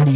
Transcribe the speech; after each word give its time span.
The 0.00 0.06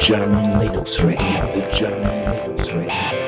German 0.00 0.44
Linux 0.58 0.98
Radio, 1.04 1.46
the 1.52 1.62
German 1.72 2.32
Linux 2.32 2.74
Radio. 2.74 3.21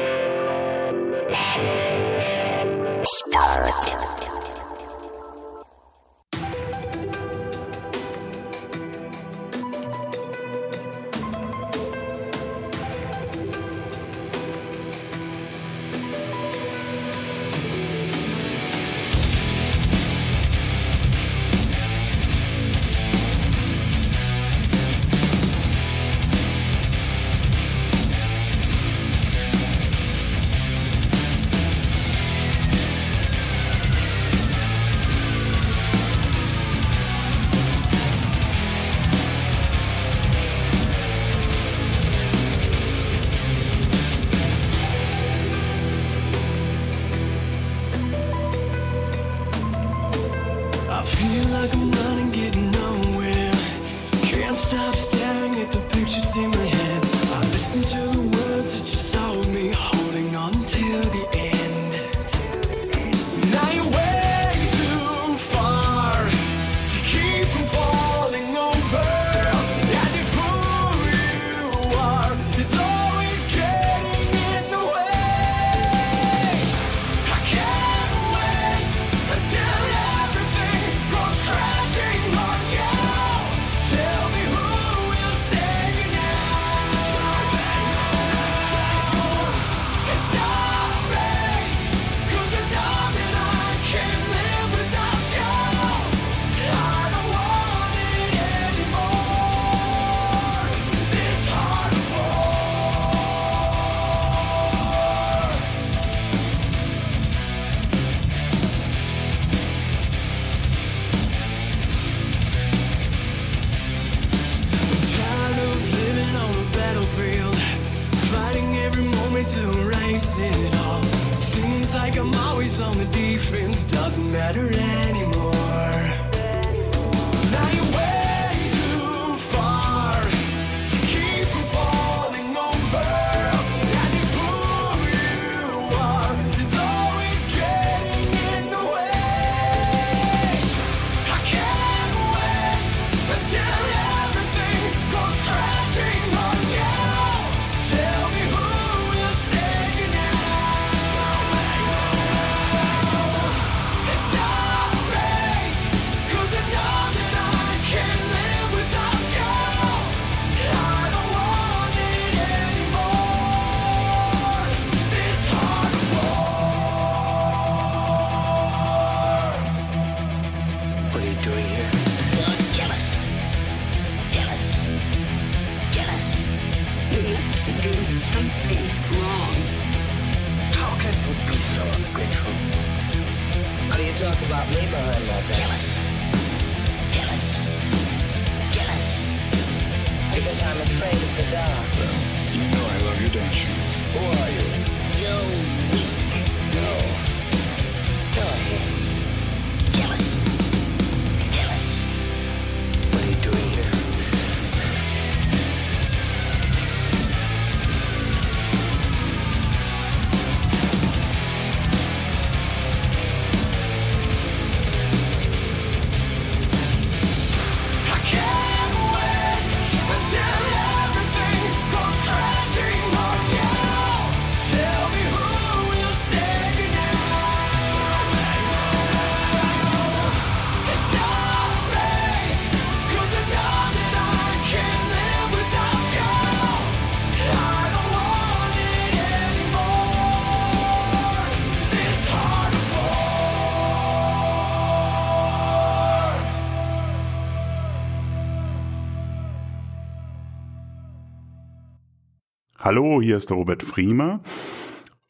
Hallo, 252.95 253.21
hier 253.21 253.37
ist 253.39 253.51
der 253.51 253.57
Robert 253.57 253.83
Friemer 253.83 254.41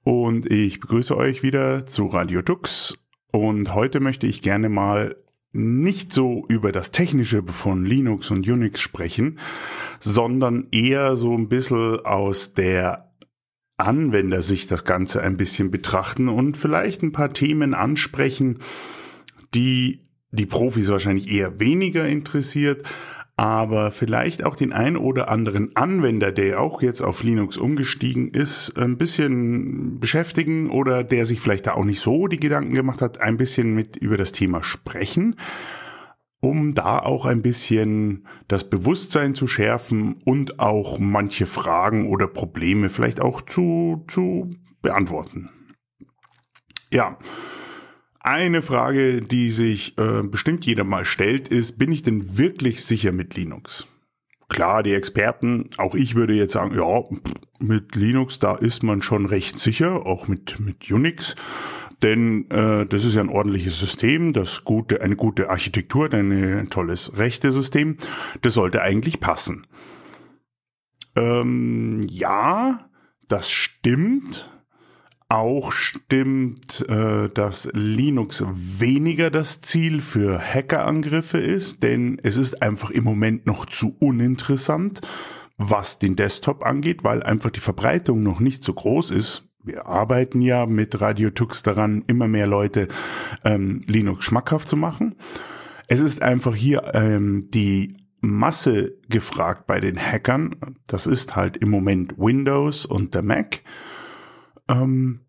und 0.02 0.44
ich 0.50 0.80
begrüße 0.80 1.16
euch 1.16 1.42
wieder 1.42 1.86
zu 1.86 2.08
Radio 2.08 2.42
Dux 2.42 2.98
und 3.32 3.72
heute 3.72 4.00
möchte 4.00 4.26
ich 4.26 4.42
gerne 4.42 4.68
mal 4.68 5.16
nicht 5.50 6.12
so 6.12 6.44
über 6.48 6.72
das 6.72 6.90
Technische 6.90 7.42
von 7.42 7.86
Linux 7.86 8.30
und 8.30 8.46
Unix 8.46 8.82
sprechen, 8.82 9.38
sondern 9.98 10.66
eher 10.72 11.16
so 11.16 11.32
ein 11.34 11.48
bisschen 11.48 12.04
aus 12.04 12.52
der 12.52 13.14
Anwender 13.78 14.42
sich 14.42 14.66
das 14.66 14.84
Ganze 14.84 15.22
ein 15.22 15.38
bisschen 15.38 15.70
betrachten 15.70 16.28
und 16.28 16.58
vielleicht 16.58 17.02
ein 17.02 17.12
paar 17.12 17.32
Themen 17.32 17.72
ansprechen, 17.72 18.58
die 19.54 20.02
die 20.32 20.44
Profis 20.44 20.90
wahrscheinlich 20.90 21.30
eher 21.30 21.60
weniger 21.60 22.06
interessiert, 22.06 22.86
aber 23.36 23.90
vielleicht 23.90 24.44
auch 24.44 24.54
den 24.54 24.72
ein 24.72 24.96
oder 24.96 25.28
anderen 25.28 25.74
Anwender, 25.74 26.30
der 26.30 26.60
auch 26.60 26.82
jetzt 26.82 27.02
auf 27.02 27.24
Linux 27.24 27.56
umgestiegen 27.56 28.28
ist, 28.28 28.78
ein 28.78 28.96
bisschen 28.96 29.98
beschäftigen 29.98 30.70
oder 30.70 31.02
der 31.02 31.26
sich 31.26 31.40
vielleicht 31.40 31.66
da 31.66 31.74
auch 31.74 31.84
nicht 31.84 32.00
so 32.00 32.28
die 32.28 32.38
Gedanken 32.38 32.74
gemacht 32.74 33.02
hat, 33.02 33.20
ein 33.20 33.36
bisschen 33.36 33.74
mit 33.74 33.96
über 33.96 34.16
das 34.16 34.30
Thema 34.30 34.62
sprechen, 34.62 35.36
um 36.40 36.74
da 36.74 37.00
auch 37.00 37.26
ein 37.26 37.42
bisschen 37.42 38.28
das 38.46 38.70
Bewusstsein 38.70 39.34
zu 39.34 39.48
schärfen 39.48 40.22
und 40.24 40.60
auch 40.60 41.00
manche 41.00 41.46
Fragen 41.46 42.08
oder 42.08 42.28
Probleme 42.28 42.88
vielleicht 42.88 43.20
auch 43.20 43.42
zu, 43.42 44.04
zu 44.06 44.54
beantworten. 44.80 45.50
Ja. 46.92 47.18
Eine 48.26 48.62
Frage, 48.62 49.20
die 49.20 49.50
sich 49.50 49.98
äh, 49.98 50.22
bestimmt 50.22 50.64
jeder 50.64 50.84
mal 50.84 51.04
stellt, 51.04 51.46
ist, 51.48 51.78
bin 51.78 51.92
ich 51.92 52.02
denn 52.02 52.38
wirklich 52.38 52.82
sicher 52.82 53.12
mit 53.12 53.36
Linux? 53.36 53.86
Klar, 54.48 54.82
die 54.82 54.94
Experten, 54.94 55.68
auch 55.76 55.94
ich 55.94 56.14
würde 56.14 56.32
jetzt 56.32 56.54
sagen, 56.54 56.74
ja, 56.74 57.02
mit 57.60 57.94
Linux, 57.94 58.38
da 58.38 58.54
ist 58.54 58.82
man 58.82 59.02
schon 59.02 59.26
recht 59.26 59.58
sicher, 59.58 60.06
auch 60.06 60.26
mit, 60.26 60.58
mit 60.58 60.90
Unix. 60.90 61.36
Denn 62.02 62.50
äh, 62.50 62.86
das 62.86 63.04
ist 63.04 63.14
ja 63.14 63.20
ein 63.20 63.28
ordentliches 63.28 63.78
System, 63.78 64.32
das 64.32 64.64
gute, 64.64 65.02
eine 65.02 65.16
gute 65.16 65.50
Architektur, 65.50 66.10
ein 66.10 66.68
tolles 66.70 67.18
Rechtesystem. 67.18 67.98
Das 68.40 68.54
sollte 68.54 68.80
eigentlich 68.80 69.20
passen. 69.20 69.66
Ähm, 71.14 72.00
ja, 72.08 72.88
das 73.28 73.50
stimmt. 73.50 74.50
Auch 75.34 75.72
stimmt, 75.72 76.88
äh, 76.88 77.28
dass 77.28 77.68
Linux 77.72 78.44
weniger 78.46 79.32
das 79.32 79.60
Ziel 79.60 80.00
für 80.00 80.38
Hackerangriffe 80.38 81.38
ist, 81.38 81.82
denn 81.82 82.20
es 82.22 82.36
ist 82.36 82.62
einfach 82.62 82.92
im 82.92 83.02
Moment 83.02 83.44
noch 83.44 83.66
zu 83.66 83.96
uninteressant, 83.98 85.00
was 85.56 85.98
den 85.98 86.14
Desktop 86.14 86.64
angeht, 86.64 87.02
weil 87.02 87.24
einfach 87.24 87.50
die 87.50 87.58
Verbreitung 87.58 88.22
noch 88.22 88.38
nicht 88.38 88.62
so 88.62 88.74
groß 88.74 89.10
ist. 89.10 89.48
Wir 89.64 89.86
arbeiten 89.86 90.40
ja 90.40 90.66
mit 90.66 91.00
Radio 91.00 91.30
Tux 91.30 91.64
daran, 91.64 92.04
immer 92.06 92.28
mehr 92.28 92.46
Leute 92.46 92.86
ähm, 93.44 93.82
Linux 93.88 94.24
schmackhaft 94.26 94.68
zu 94.68 94.76
machen. 94.76 95.16
Es 95.88 95.98
ist 95.98 96.22
einfach 96.22 96.54
hier 96.54 96.92
ähm, 96.94 97.48
die 97.52 97.96
Masse 98.20 98.94
gefragt 99.08 99.66
bei 99.66 99.80
den 99.80 99.98
Hackern. 99.98 100.76
Das 100.86 101.08
ist 101.08 101.34
halt 101.34 101.56
im 101.56 101.70
Moment 101.70 102.18
Windows 102.18 102.86
und 102.86 103.16
der 103.16 103.22
Mac. 103.22 103.62
Ähm, 104.68 105.23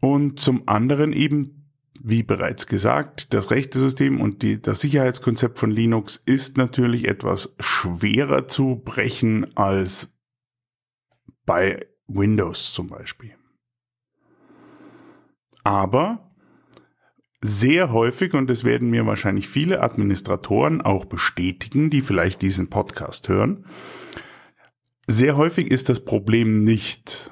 und 0.00 0.40
zum 0.40 0.66
anderen 0.66 1.12
eben, 1.12 1.70
wie 2.00 2.22
bereits 2.22 2.66
gesagt, 2.66 3.34
das 3.34 3.50
Rechtesystem 3.50 4.20
und 4.20 4.42
die, 4.42 4.60
das 4.60 4.80
Sicherheitskonzept 4.80 5.58
von 5.58 5.70
Linux 5.70 6.22
ist 6.24 6.56
natürlich 6.56 7.06
etwas 7.06 7.54
schwerer 7.60 8.48
zu 8.48 8.80
brechen 8.84 9.56
als 9.56 10.12
bei 11.44 11.86
Windows 12.06 12.72
zum 12.72 12.88
Beispiel. 12.88 13.34
Aber 15.62 16.30
sehr 17.42 17.92
häufig, 17.92 18.34
und 18.34 18.48
das 18.48 18.64
werden 18.64 18.90
mir 18.90 19.06
wahrscheinlich 19.06 19.48
viele 19.48 19.82
Administratoren 19.82 20.82
auch 20.82 21.06
bestätigen, 21.06 21.90
die 21.90 22.02
vielleicht 22.02 22.42
diesen 22.42 22.68
Podcast 22.68 23.28
hören, 23.28 23.64
sehr 25.06 25.36
häufig 25.36 25.70
ist 25.70 25.88
das 25.88 26.04
Problem 26.04 26.62
nicht 26.62 27.30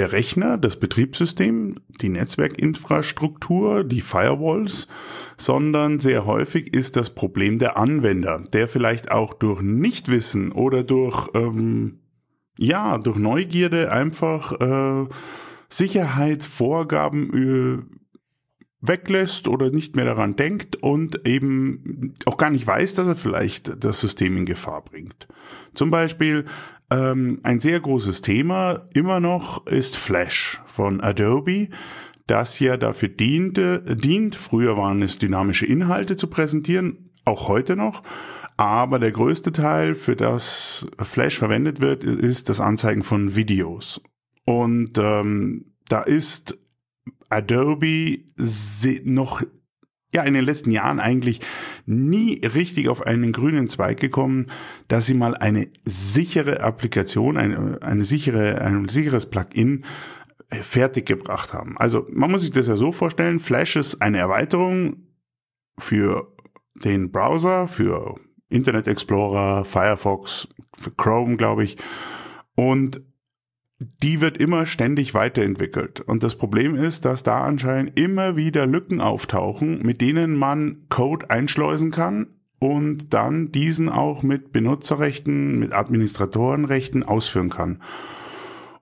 der 0.00 0.12
Rechner, 0.12 0.56
das 0.56 0.80
Betriebssystem, 0.80 1.74
die 2.00 2.08
Netzwerkinfrastruktur, 2.08 3.84
die 3.84 4.00
Firewalls, 4.00 4.88
sondern 5.36 6.00
sehr 6.00 6.24
häufig 6.24 6.72
ist 6.72 6.96
das 6.96 7.10
Problem 7.10 7.58
der 7.58 7.76
Anwender, 7.76 8.42
der 8.54 8.66
vielleicht 8.66 9.10
auch 9.10 9.34
durch 9.34 9.60
Nichtwissen 9.60 10.52
oder 10.52 10.84
durch 10.84 11.28
ähm, 11.34 11.98
ja 12.56 12.96
durch 12.96 13.18
Neugierde 13.18 13.92
einfach 13.92 14.58
äh, 14.58 15.06
Sicherheitsvorgaben 15.68 17.34
äh, 17.34 17.82
weglässt 18.80 19.48
oder 19.48 19.70
nicht 19.70 19.96
mehr 19.96 20.06
daran 20.06 20.34
denkt 20.34 20.76
und 20.76 21.28
eben 21.28 22.14
auch 22.24 22.38
gar 22.38 22.48
nicht 22.48 22.66
weiß, 22.66 22.94
dass 22.94 23.06
er 23.06 23.16
vielleicht 23.16 23.84
das 23.84 24.00
System 24.00 24.38
in 24.38 24.46
Gefahr 24.46 24.82
bringt. 24.82 25.28
Zum 25.74 25.90
Beispiel 25.90 26.46
ähm, 26.90 27.40
ein 27.42 27.60
sehr 27.60 27.80
großes 27.80 28.22
Thema 28.22 28.88
immer 28.94 29.20
noch 29.20 29.66
ist 29.66 29.96
Flash 29.96 30.60
von 30.66 31.00
Adobe, 31.00 31.68
das 32.26 32.58
ja 32.60 32.76
dafür 32.76 33.08
diente, 33.08 33.82
dient, 33.96 34.36
früher 34.36 34.76
waren 34.76 35.02
es 35.02 35.18
dynamische 35.18 35.66
Inhalte 35.66 36.16
zu 36.16 36.28
präsentieren, 36.28 37.10
auch 37.24 37.48
heute 37.48 37.76
noch, 37.76 38.02
aber 38.56 38.98
der 38.98 39.12
größte 39.12 39.52
Teil, 39.52 39.94
für 39.94 40.16
das 40.16 40.86
Flash 41.00 41.38
verwendet 41.38 41.80
wird, 41.80 42.04
ist 42.04 42.48
das 42.48 42.60
Anzeigen 42.60 43.02
von 43.02 43.34
Videos. 43.34 44.02
Und 44.44 44.98
ähm, 44.98 45.72
da 45.88 46.02
ist 46.02 46.58
Adobe 47.30 48.18
noch 49.04 49.42
ja 50.14 50.22
in 50.22 50.34
den 50.34 50.44
letzten 50.44 50.70
Jahren 50.70 50.98
eigentlich 50.98 51.40
nie 51.86 52.40
richtig 52.44 52.88
auf 52.88 53.06
einen 53.06 53.32
grünen 53.32 53.68
Zweig 53.68 54.00
gekommen, 54.00 54.46
dass 54.88 55.06
sie 55.06 55.14
mal 55.14 55.34
eine 55.36 55.68
sichere 55.84 56.60
Applikation, 56.60 57.36
eine, 57.36 57.78
eine 57.82 58.04
sichere, 58.04 58.60
ein 58.60 58.88
sicheres 58.88 59.30
Plugin 59.30 59.84
äh, 60.50 60.56
fertig 60.56 61.06
gebracht 61.06 61.52
haben. 61.52 61.78
Also 61.78 62.06
man 62.10 62.30
muss 62.30 62.42
sich 62.42 62.50
das 62.50 62.66
ja 62.66 62.76
so 62.76 62.92
vorstellen, 62.92 63.38
Flash 63.38 63.76
ist 63.76 64.02
eine 64.02 64.18
Erweiterung 64.18 65.06
für 65.78 66.34
den 66.74 67.10
Browser, 67.10 67.68
für 67.68 68.16
Internet 68.48 68.88
Explorer, 68.88 69.64
Firefox, 69.64 70.48
für 70.76 70.90
Chrome, 70.90 71.36
glaube 71.36 71.64
ich. 71.64 71.76
Und 72.56 73.02
die 73.80 74.20
wird 74.20 74.36
immer 74.36 74.66
ständig 74.66 75.14
weiterentwickelt. 75.14 76.00
Und 76.00 76.22
das 76.22 76.36
Problem 76.36 76.74
ist, 76.74 77.06
dass 77.06 77.22
da 77.22 77.42
anscheinend 77.42 77.98
immer 77.98 78.36
wieder 78.36 78.66
Lücken 78.66 79.00
auftauchen, 79.00 79.80
mit 79.82 80.02
denen 80.02 80.36
man 80.36 80.82
Code 80.90 81.30
einschleusen 81.30 81.90
kann 81.90 82.26
und 82.58 83.14
dann 83.14 83.52
diesen 83.52 83.88
auch 83.88 84.22
mit 84.22 84.52
Benutzerrechten, 84.52 85.58
mit 85.58 85.72
Administratorenrechten 85.72 87.02
ausführen 87.02 87.48
kann. 87.48 87.82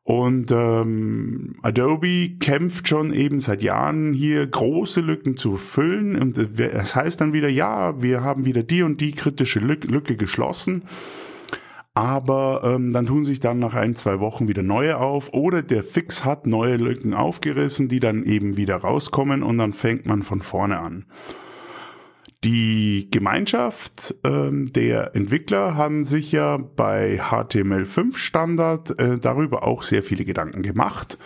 Und 0.03 0.51
ähm, 0.51 1.57
Adobe 1.63 2.39
kämpft 2.41 2.89
schon 2.89 3.13
eben 3.13 3.41
seit 3.41 3.63
Jahren 3.63 4.15
hier 4.15 4.45
große 4.47 5.01
Lücken 5.01 5.37
zu 5.37 5.59
füllen. 5.59 6.17
Und 6.17 6.39
das 6.59 6.97
heißt 6.97 7.21
dann 7.21 7.35
wieder, 7.35 7.49
ja, 7.49 8.03
wir 8.03 8.23
haben 8.23 8.47
wieder 8.47 8.63
die 8.63 8.83
und 8.83 9.01
die 9.01 9.13
kritische 9.13 9.61
Lücke 9.61 10.17
geschlossen 10.17 10.85
aber 11.99 12.61
ähm, 12.63 12.93
dann 12.93 13.07
tun 13.07 13.25
sich 13.25 13.41
dann 13.41 13.59
nach 13.59 13.75
ein, 13.75 13.97
zwei 13.97 14.21
Wochen 14.21 14.47
wieder 14.47 14.63
neue 14.63 14.99
auf 14.99 15.33
oder 15.33 15.63
der 15.63 15.83
Fix 15.83 16.25
hat 16.25 16.47
neue 16.47 16.77
Lücken 16.77 17.13
aufgerissen, 17.13 17.89
die 17.89 17.99
dann 17.99 18.23
eben 18.23 18.57
wieder 18.57 18.77
rauskommen 18.77 19.43
und 19.43 19.59
dann 19.59 19.73
fängt 19.73 20.07
man 20.07 20.23
von 20.23 20.41
vorne 20.41 20.79
an. 20.79 21.07
Die 22.45 23.09
Gemeinschaft 23.11 24.15
ähm, 24.23 24.73
der 24.73 25.17
Entwickler 25.17 25.75
haben 25.75 26.05
sich 26.05 26.31
ja 26.31 26.59
bei 26.59 27.21
HTML5 27.21 28.17
Standard 28.17 28.97
äh, 29.01 29.19
darüber 29.19 29.65
auch 29.65 29.83
sehr 29.83 30.05
viele 30.05 30.25
Gedanken 30.25 30.63
gemacht 30.63 31.19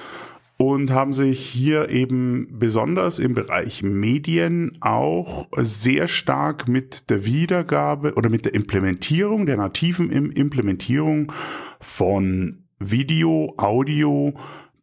und 0.62 0.92
haben 0.92 1.12
sich 1.12 1.40
hier 1.40 1.90
eben 1.90 2.46
besonders 2.52 3.18
im 3.18 3.34
Bereich 3.34 3.82
Medien 3.82 4.78
auch 4.80 5.48
sehr 5.56 6.06
stark 6.06 6.68
mit 6.68 7.10
der 7.10 7.24
Wiedergabe 7.24 8.14
oder 8.14 8.30
mit 8.30 8.44
der 8.44 8.54
Implementierung, 8.54 9.44
der 9.46 9.56
nativen 9.56 10.08
Implementierung 10.10 11.32
von 11.80 12.62
Video, 12.78 13.54
Audio, 13.56 14.34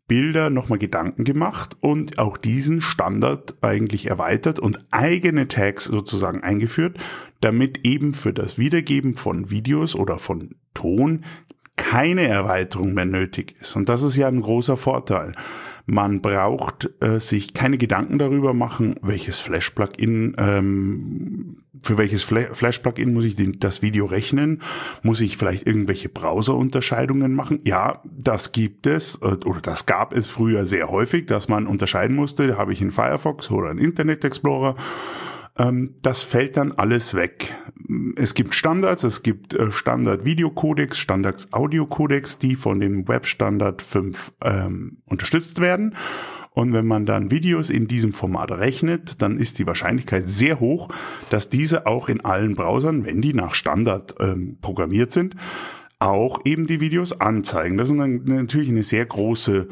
Bilder 0.09 0.50
nochmal 0.50 0.79
Gedanken 0.79 1.24
gemacht 1.24 1.77
und 1.79 2.19
auch 2.19 2.36
diesen 2.36 2.81
Standard 2.81 3.55
eigentlich 3.62 4.07
erweitert 4.07 4.59
und 4.59 4.86
eigene 4.91 5.48
Tags 5.48 5.86
sozusagen 5.86 6.43
eingeführt, 6.43 6.98
damit 7.39 7.86
eben 7.88 8.13
für 8.13 8.33
das 8.33 8.57
Wiedergeben 8.57 9.15
von 9.15 9.50
Videos 9.50 9.95
oder 9.95 10.17
von 10.17 10.55
Ton 10.74 11.24
keine 11.77 12.27
Erweiterung 12.27 12.93
mehr 12.93 13.05
nötig 13.05 13.55
ist. 13.62 13.77
Und 13.77 13.88
das 13.88 14.03
ist 14.03 14.17
ja 14.17 14.27
ein 14.27 14.41
großer 14.41 14.75
Vorteil. 14.75 15.33
Man 15.89 16.22
braucht 16.22 16.88
äh, 17.01 17.19
sich 17.19 17.55
keine 17.55 17.79
Gedanken 17.79 18.19
darüber 18.19 18.53
machen, 18.53 18.96
welches 19.01 19.39
Flash-Plugin, 19.39 20.36
ähm, 20.38 21.63
für 21.81 21.98
welches 21.98 22.24
Flash-Plugin 22.24 23.12
muss 23.12 23.25
ich 23.25 23.36
den, 23.36 23.60
das 23.60 23.81
Video 23.81 24.05
rechnen? 24.05 24.62
Muss 25.01 25.19
ich 25.19 25.36
vielleicht 25.36 25.65
irgendwelche 25.65 26.08
Browser-Unterscheidungen 26.08 27.34
machen? 27.34 27.62
Ja, 27.63 28.03
das 28.05 28.51
gibt 28.51 28.86
es, 28.86 29.15
äh, 29.24 29.38
oder 29.46 29.62
das 29.62 29.88
gab 29.88 30.13
es 30.13 30.27
früher 30.27 30.67
sehr 30.67 30.89
häufig, 30.89 31.25
dass 31.25 31.48
man 31.48 31.65
unterscheiden 31.65 32.15
musste, 32.15 32.55
habe 32.58 32.72
ich 32.72 32.81
einen 32.81 32.91
Firefox 32.91 33.50
oder 33.50 33.72
einen 33.72 33.79
Internet 33.79 34.24
Explorer 34.24 34.75
das 36.01 36.24
fällt 36.24 36.58
dann 36.58 36.72
alles 36.74 37.13
weg. 37.13 37.56
Es 38.15 38.34
gibt 38.34 38.53
Standards, 38.56 39.03
es 39.03 39.24
gibt 39.24 39.56
äh, 39.56 39.72
Standard 39.72 40.24
Videocodex, 40.24 40.98
Standards 40.98 41.51
Audiocodex, 41.51 42.38
die 42.38 42.56
von 42.56 42.79
dem 42.79 43.08
Webstandard 43.08 43.82
5 43.82 44.34
ähm, 44.44 44.98
unterstützt 45.06 45.60
werden. 45.60 45.96
Und 46.51 46.74
wenn 46.74 46.88
man 46.88 47.06
dann 47.06 47.32
Videos 47.32 47.70
in 47.70 47.88
diesem 47.88 48.13
Format 48.13 48.51
rechnet, 48.51 49.22
dann 49.22 49.38
ist 49.38 49.60
die 49.60 49.68
Wahrscheinlichkeit 49.68 50.27
sehr 50.27 50.60
hoch, 50.60 50.89
dass 51.29 51.50
diese 51.50 51.86
auch 51.86 52.10
in 52.10 52.25
allen 52.25 52.56
Browsern, 52.56 53.06
wenn 53.06 53.22
die 53.22 53.34
nach 53.34 53.53
Standard 53.53 54.15
ähm, 54.20 54.58
programmiert 54.62 55.12
sind, 55.12 55.36
auch 56.00 56.39
eben 56.46 56.65
die 56.65 56.79
Videos 56.79 57.20
anzeigen. 57.20 57.77
Das 57.77 57.89
ist 57.89 57.96
natürlich 57.96 58.70
eine 58.70 58.84
sehr 58.84 59.06
große 59.06 59.68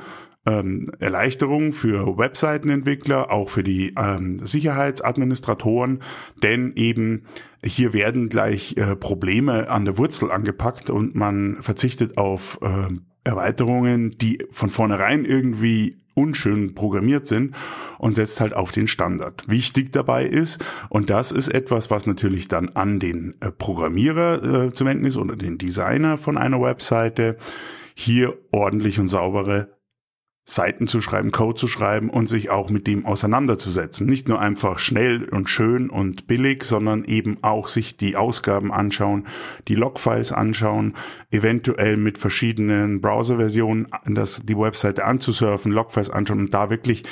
ähm, 0.47 0.89
Erleichterung 0.99 1.73
für 1.73 2.17
Webseitenentwickler, 2.17 3.31
auch 3.31 3.49
für 3.49 3.63
die 3.63 3.93
ähm, 3.97 4.39
Sicherheitsadministratoren, 4.45 6.01
denn 6.41 6.73
eben 6.75 7.23
hier 7.63 7.93
werden 7.93 8.29
gleich 8.29 8.77
äh, 8.77 8.95
Probleme 8.95 9.69
an 9.69 9.85
der 9.85 9.97
Wurzel 9.97 10.31
angepackt 10.31 10.89
und 10.89 11.15
man 11.15 11.57
verzichtet 11.61 12.17
auf 12.17 12.59
äh, 12.61 12.93
Erweiterungen, 13.23 14.17
die 14.17 14.39
von 14.51 14.69
vornherein 14.69 15.25
irgendwie 15.25 15.97
unschön 16.13 16.73
programmiert 16.73 17.27
sind 17.27 17.55
und 17.99 18.15
setzt 18.15 18.41
halt 18.41 18.53
auf 18.53 18.71
den 18.71 18.87
Standard. 18.87 19.43
Wichtig 19.47 19.91
dabei 19.91 20.25
ist, 20.25 20.63
und 20.89 21.09
das 21.09 21.31
ist 21.31 21.49
etwas, 21.49 21.91
was 21.91 22.07
natürlich 22.07 22.47
dann 22.47 22.69
an 22.69 22.99
den 22.99 23.35
äh, 23.41 23.51
Programmierer 23.51 24.67
äh, 24.67 24.73
zu 24.73 24.85
wenden 24.85 25.05
ist 25.05 25.17
oder 25.17 25.35
den 25.35 25.57
Designer 25.57 26.17
von 26.17 26.37
einer 26.37 26.61
Webseite, 26.61 27.37
hier 27.93 28.37
ordentlich 28.51 28.99
und 28.99 29.07
saubere 29.07 29.76
Seiten 30.49 30.87
zu 30.87 31.01
schreiben, 31.01 31.31
Code 31.31 31.59
zu 31.59 31.67
schreiben 31.67 32.09
und 32.09 32.29
sich 32.29 32.49
auch 32.49 32.69
mit 32.69 32.87
dem 32.87 33.05
auseinanderzusetzen. 33.05 34.07
Nicht 34.07 34.29
nur 34.29 34.39
einfach 34.39 34.79
schnell 34.79 35.25
und 35.25 35.49
schön 35.49 35.89
und 35.89 36.25
billig, 36.25 36.63
sondern 36.63 37.03
eben 37.03 37.37
auch 37.41 37.67
sich 37.67 37.97
die 37.97 38.15
Ausgaben 38.15 38.71
anschauen, 38.71 39.27
die 39.67 39.75
Logfiles 39.75 40.31
anschauen, 40.31 40.93
eventuell 41.31 41.97
mit 41.97 42.17
verschiedenen 42.17 43.01
Browserversionen 43.01 43.89
das, 44.05 44.41
die 44.41 44.57
Webseite 44.57 45.03
anzusurfen, 45.03 45.73
Logfiles 45.73 46.09
anschauen 46.09 46.39
und 46.39 46.53
da 46.53 46.69
wirklich 46.69 47.03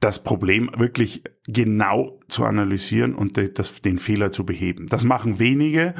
das 0.00 0.22
Problem 0.22 0.70
wirklich 0.76 1.24
genau 1.46 2.20
zu 2.28 2.44
analysieren 2.44 3.14
und 3.14 3.38
das, 3.58 3.80
den 3.80 3.98
Fehler 3.98 4.30
zu 4.30 4.44
beheben. 4.44 4.88
Das 4.88 5.04
machen 5.04 5.38
wenige, 5.38 5.94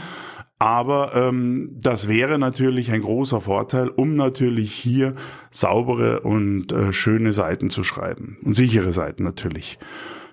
aber 0.58 1.14
ähm, 1.14 1.76
das 1.80 2.08
wäre 2.08 2.38
natürlich 2.38 2.92
ein 2.92 3.02
großer 3.02 3.40
Vorteil, 3.40 3.88
um 3.88 4.14
natürlich 4.14 4.72
hier 4.72 5.14
saubere 5.50 6.20
und 6.20 6.72
äh, 6.72 6.92
schöne 6.92 7.32
Seiten 7.32 7.70
zu 7.70 7.82
schreiben 7.82 8.38
und 8.44 8.54
sichere 8.54 8.92
Seiten 8.92 9.24
natürlich 9.24 9.78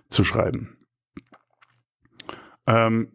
zu 0.09 0.23
schreiben. 0.23 0.77
Ähm, 2.67 3.09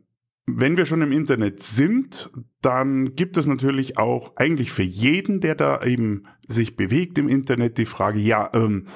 wenn 0.46 0.76
wir 0.76 0.86
schon 0.86 1.02
im 1.02 1.12
Internet 1.12 1.62
sind, 1.62 2.30
dann 2.60 3.14
gibt 3.14 3.36
es 3.36 3.46
natürlich 3.46 3.98
auch 3.98 4.36
eigentlich 4.36 4.72
für 4.72 4.82
jeden, 4.84 5.40
der 5.40 5.54
da 5.54 5.82
eben 5.82 6.25
sich 6.46 6.76
bewegt 6.76 7.18
im 7.18 7.28
Internet, 7.28 7.78
die 7.78 7.86
Frage, 7.86 8.20
ja, 8.20 8.50
ähm, 8.54 8.86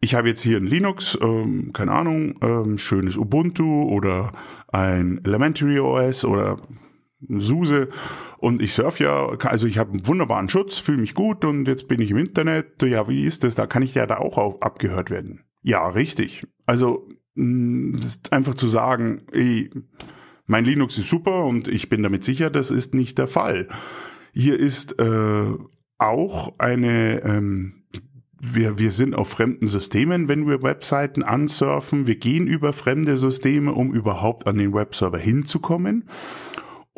ich 0.00 0.14
habe 0.14 0.28
jetzt 0.28 0.42
hier 0.42 0.58
ein 0.58 0.66
Linux, 0.66 1.18
ähm, 1.20 1.72
keine 1.72 1.92
Ahnung, 1.92 2.38
ähm, 2.40 2.78
schönes 2.78 3.16
Ubuntu 3.16 3.82
oder 3.84 4.32
ein 4.68 5.20
Elementary 5.24 5.80
OS 5.80 6.24
oder 6.24 6.58
SUSE 7.26 7.88
und 8.38 8.62
ich 8.62 8.72
surf 8.72 9.00
ja, 9.00 9.28
also 9.28 9.66
ich 9.66 9.78
habe 9.78 9.92
einen 9.92 10.06
wunderbaren 10.06 10.48
Schutz, 10.48 10.78
fühle 10.78 10.98
mich 10.98 11.14
gut 11.14 11.44
und 11.44 11.66
jetzt 11.66 11.88
bin 11.88 12.00
ich 12.00 12.10
im 12.10 12.16
Internet. 12.16 12.82
Ja, 12.82 13.08
wie 13.08 13.24
ist 13.24 13.44
das? 13.44 13.54
Da 13.54 13.66
kann 13.66 13.82
ich 13.82 13.94
ja 13.94 14.06
da 14.06 14.18
auch 14.18 14.38
auf, 14.38 14.62
abgehört 14.62 15.10
werden. 15.10 15.40
Ja, 15.62 15.88
richtig. 15.88 16.46
Also 16.66 17.08
ist 17.34 18.32
einfach 18.32 18.54
zu 18.54 18.68
sagen, 18.68 19.22
ey, 19.32 19.70
mein 20.46 20.64
Linux 20.64 20.98
ist 20.98 21.10
super 21.10 21.44
und 21.44 21.68
ich 21.68 21.88
bin 21.88 22.02
damit 22.02 22.24
sicher, 22.24 22.50
das 22.50 22.70
ist 22.70 22.94
nicht 22.94 23.18
der 23.18 23.28
Fall. 23.28 23.68
Hier 24.32 24.58
ist 24.58 24.98
äh, 24.98 25.46
auch 25.98 26.54
eine 26.58 27.22
ähm, 27.22 27.78
wir, 28.40 28.78
wir 28.78 28.92
sind 28.92 29.14
auf 29.14 29.28
fremden 29.28 29.66
Systemen, 29.66 30.28
wenn 30.28 30.46
wir 30.46 30.62
Webseiten 30.62 31.22
ansurfen. 31.22 32.06
Wir 32.06 32.16
gehen 32.16 32.46
über 32.46 32.72
fremde 32.72 33.16
Systeme, 33.16 33.72
um 33.72 33.92
überhaupt 33.92 34.46
an 34.46 34.58
den 34.58 34.72
Webserver 34.72 35.18
hinzukommen. 35.18 36.04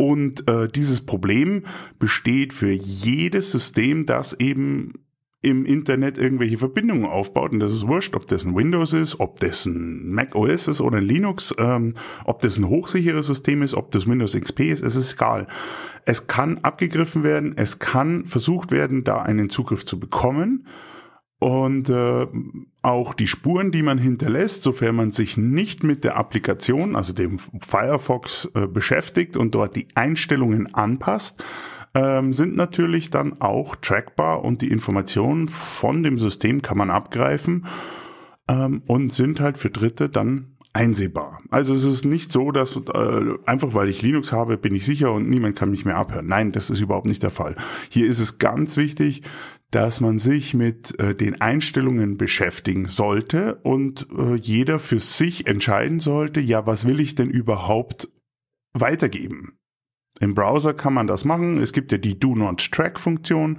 Und 0.00 0.48
äh, 0.48 0.66
dieses 0.66 1.02
Problem 1.02 1.64
besteht 1.98 2.54
für 2.54 2.70
jedes 2.70 3.52
System, 3.52 4.06
das 4.06 4.32
eben 4.40 4.94
im 5.42 5.66
Internet 5.66 6.16
irgendwelche 6.16 6.56
Verbindungen 6.56 7.04
aufbaut. 7.04 7.52
Und 7.52 7.60
das 7.60 7.74
ist 7.74 7.86
wurscht, 7.86 8.16
ob 8.16 8.26
das 8.26 8.46
ein 8.46 8.56
Windows 8.56 8.94
ist, 8.94 9.20
ob 9.20 9.38
das 9.40 9.66
ein 9.66 10.10
Mac 10.10 10.34
OS 10.34 10.68
ist 10.68 10.80
oder 10.80 10.96
ein 10.96 11.04
Linux, 11.04 11.54
ähm, 11.58 11.96
ob 12.24 12.40
das 12.40 12.56
ein 12.56 12.66
hochsicheres 12.66 13.26
System 13.26 13.60
ist, 13.60 13.74
ob 13.74 13.90
das 13.90 14.06
Windows 14.08 14.32
XP 14.32 14.60
ist, 14.70 14.82
es 14.82 14.96
ist 14.96 15.12
egal. 15.12 15.48
Es 16.06 16.26
kann 16.26 16.56
abgegriffen 16.62 17.22
werden, 17.22 17.52
es 17.58 17.78
kann 17.78 18.24
versucht 18.24 18.70
werden, 18.70 19.04
da 19.04 19.18
einen 19.18 19.50
Zugriff 19.50 19.84
zu 19.84 20.00
bekommen. 20.00 20.66
Und 21.40 21.88
äh, 21.88 22.26
auch 22.82 23.14
die 23.14 23.26
Spuren, 23.26 23.72
die 23.72 23.82
man 23.82 23.96
hinterlässt, 23.96 24.62
sofern 24.62 24.94
man 24.94 25.10
sich 25.10 25.38
nicht 25.38 25.82
mit 25.82 26.04
der 26.04 26.16
Applikation, 26.16 26.94
also 26.94 27.14
dem 27.14 27.38
Firefox, 27.38 28.50
äh, 28.54 28.66
beschäftigt 28.66 29.38
und 29.38 29.54
dort 29.54 29.74
die 29.74 29.88
Einstellungen 29.94 30.74
anpasst, 30.74 31.42
ähm, 31.94 32.34
sind 32.34 32.56
natürlich 32.56 33.08
dann 33.08 33.40
auch 33.40 33.74
trackbar 33.74 34.44
und 34.44 34.60
die 34.60 34.70
Informationen 34.70 35.48
von 35.48 36.02
dem 36.02 36.18
System 36.18 36.60
kann 36.60 36.76
man 36.76 36.90
abgreifen 36.90 37.66
ähm, 38.48 38.82
und 38.86 39.12
sind 39.14 39.40
halt 39.40 39.56
für 39.56 39.70
Dritte 39.70 40.10
dann 40.10 40.56
einsehbar. 40.72 41.40
Also 41.50 41.74
es 41.74 41.84
ist 41.84 42.04
nicht 42.04 42.32
so, 42.32 42.52
dass 42.52 42.76
äh, 42.76 43.22
einfach 43.46 43.74
weil 43.74 43.88
ich 43.88 44.02
Linux 44.02 44.30
habe, 44.30 44.56
bin 44.56 44.74
ich 44.74 44.84
sicher 44.84 45.10
und 45.10 45.28
niemand 45.28 45.56
kann 45.56 45.70
mich 45.70 45.84
mehr 45.84 45.96
abhören. 45.96 46.26
Nein, 46.26 46.52
das 46.52 46.70
ist 46.70 46.80
überhaupt 46.80 47.06
nicht 47.06 47.22
der 47.22 47.30
Fall. 47.30 47.56
Hier 47.88 48.06
ist 48.06 48.20
es 48.20 48.38
ganz 48.38 48.76
wichtig, 48.76 49.22
dass 49.70 50.00
man 50.00 50.18
sich 50.18 50.54
mit 50.54 50.98
äh, 50.98 51.14
den 51.14 51.40
Einstellungen 51.40 52.16
beschäftigen 52.16 52.86
sollte 52.86 53.56
und 53.62 54.06
äh, 54.16 54.34
jeder 54.34 54.78
für 54.78 55.00
sich 55.00 55.46
entscheiden 55.46 56.00
sollte, 56.00 56.40
ja, 56.40 56.66
was 56.66 56.86
will 56.86 57.00
ich 57.00 57.14
denn 57.14 57.30
überhaupt 57.30 58.08
weitergeben? 58.72 59.58
Im 60.18 60.34
Browser 60.34 60.74
kann 60.74 60.92
man 60.92 61.06
das 61.06 61.24
machen. 61.24 61.58
Es 61.58 61.72
gibt 61.72 61.92
ja 61.92 61.98
die 61.98 62.18
Do 62.18 62.34
Not 62.34 62.70
Track 62.70 62.98
Funktion, 62.98 63.58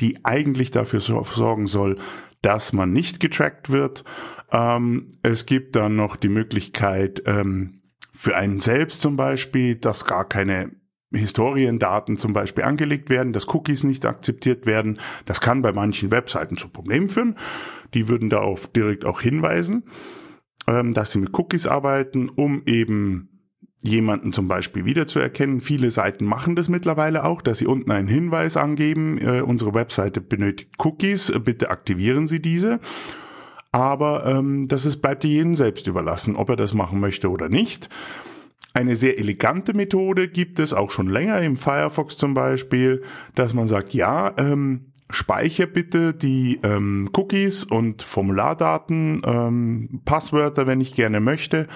die 0.00 0.24
eigentlich 0.24 0.70
dafür 0.70 1.00
sorgen 1.00 1.66
soll, 1.66 1.98
dass 2.40 2.72
man 2.72 2.92
nicht 2.92 3.20
getrackt 3.20 3.70
wird. 3.70 4.04
Ähm, 4.50 5.18
es 5.22 5.46
gibt 5.46 5.76
dann 5.76 5.96
noch 5.96 6.16
die 6.16 6.28
Möglichkeit, 6.28 7.22
ähm, 7.26 7.82
für 8.14 8.36
einen 8.36 8.60
selbst 8.60 9.00
zum 9.00 9.16
Beispiel, 9.16 9.76
dass 9.76 10.04
gar 10.04 10.28
keine 10.28 10.70
Historiendaten 11.12 12.16
zum 12.16 12.32
Beispiel 12.32 12.64
angelegt 12.64 13.10
werden, 13.10 13.32
dass 13.32 13.48
Cookies 13.52 13.84
nicht 13.84 14.06
akzeptiert 14.06 14.66
werden. 14.66 14.98
Das 15.26 15.40
kann 15.40 15.62
bei 15.62 15.72
manchen 15.72 16.10
Webseiten 16.10 16.56
zu 16.56 16.68
Problemen 16.68 17.08
führen. 17.08 17.36
Die 17.94 18.08
würden 18.08 18.30
darauf 18.30 18.68
direkt 18.68 19.04
auch 19.04 19.20
hinweisen, 19.20 19.84
ähm, 20.66 20.92
dass 20.92 21.12
sie 21.12 21.18
mit 21.18 21.36
Cookies 21.38 21.66
arbeiten, 21.66 22.28
um 22.28 22.62
eben 22.66 23.28
jemanden 23.82 24.32
zum 24.32 24.48
Beispiel 24.48 24.84
wiederzuerkennen. 24.84 25.60
Viele 25.60 25.90
Seiten 25.90 26.24
machen 26.24 26.56
das 26.56 26.68
mittlerweile 26.68 27.24
auch, 27.24 27.42
dass 27.42 27.58
sie 27.58 27.66
unten 27.66 27.90
einen 27.90 28.08
Hinweis 28.08 28.56
angeben, 28.56 29.18
äh, 29.18 29.40
unsere 29.42 29.74
Webseite 29.74 30.20
benötigt 30.20 30.70
Cookies, 30.78 31.32
bitte 31.44 31.70
aktivieren 31.70 32.26
Sie 32.28 32.40
diese. 32.40 32.78
Aber 33.72 34.26
ähm, 34.26 34.68
das 34.68 34.86
ist, 34.86 34.98
bleibt 34.98 35.24
jedem 35.24 35.54
selbst 35.54 35.86
überlassen, 35.86 36.36
ob 36.36 36.50
er 36.50 36.56
das 36.56 36.74
machen 36.74 37.00
möchte 37.00 37.30
oder 37.30 37.48
nicht. 37.48 37.88
Eine 38.74 38.96
sehr 38.96 39.18
elegante 39.18 39.74
Methode 39.74 40.28
gibt 40.28 40.58
es 40.58 40.72
auch 40.72 40.90
schon 40.90 41.08
länger 41.08 41.40
im 41.40 41.56
Firefox 41.56 42.16
zum 42.16 42.34
Beispiel, 42.34 43.02
dass 43.34 43.52
man 43.52 43.68
sagt, 43.68 43.92
ja, 43.92 44.32
ähm, 44.38 44.92
speicher 45.10 45.66
bitte 45.66 46.14
die 46.14 46.58
ähm, 46.62 47.10
Cookies 47.14 47.64
und 47.64 48.02
Formulardaten, 48.02 49.22
ähm, 49.26 50.00
Passwörter, 50.04 50.66
wenn 50.66 50.80
ich 50.80 50.94
gerne 50.94 51.20
möchte. 51.20 51.68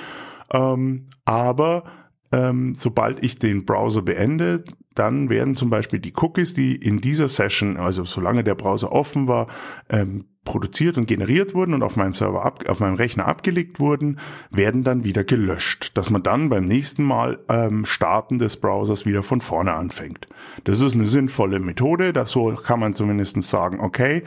Ähm, 0.53 1.07
aber 1.25 1.85
ähm, 2.33 2.75
sobald 2.75 3.23
ich 3.25 3.39
den 3.39 3.65
Browser 3.65 4.03
beende, 4.03 4.65
dann 4.95 5.29
werden 5.29 5.57
zum 5.57 5.71
Beispiel 5.71 6.01
die 6.01 6.15
Cookies, 6.17 6.55
die 6.55 6.75
in 6.75 7.01
dieser 7.01 7.29
Session, 7.29 7.77
also 7.77 8.05
solange 8.05 8.45
der 8.45 8.55
Browser 8.55 8.93
offen 8.93 9.29
war, 9.29 9.47
ähm, 9.89 10.25
produziert 10.47 10.97
und 10.97 11.07
generiert 11.07 11.55
wurden 11.55 11.75
und 11.75 11.83
auf 11.83 11.97
meinem 11.97 12.15
Server 12.15 12.45
ab, 12.45 12.65
auf 12.69 12.81
meinem 12.81 12.95
Rechner 12.95 13.27
abgelegt 13.27 13.81
wurden, 13.81 14.19
werden 14.51 14.85
dann 14.85 15.05
wieder 15.05 15.25
gelöscht, 15.25 15.97
dass 15.99 16.09
man 16.09 16.23
dann 16.23 16.49
beim 16.49 16.65
nächsten 16.65 17.03
Mal 17.03 17.41
ähm, 17.51 17.85
Starten 17.85 18.39
des 18.39 18.57
Browsers 18.57 19.05
wieder 19.05 19.23
von 19.23 19.41
vorne 19.43 19.75
anfängt. 19.75 20.29
Das 20.65 20.81
ist 20.81 20.95
eine 20.95 21.09
sinnvolle 21.09 21.59
Methode, 21.59 22.13
das 22.13 22.31
so 22.31 22.55
kann 22.55 22.81
man 22.81 22.95
zumindest 22.95 23.43
sagen, 23.43 23.81
okay, 23.81 24.23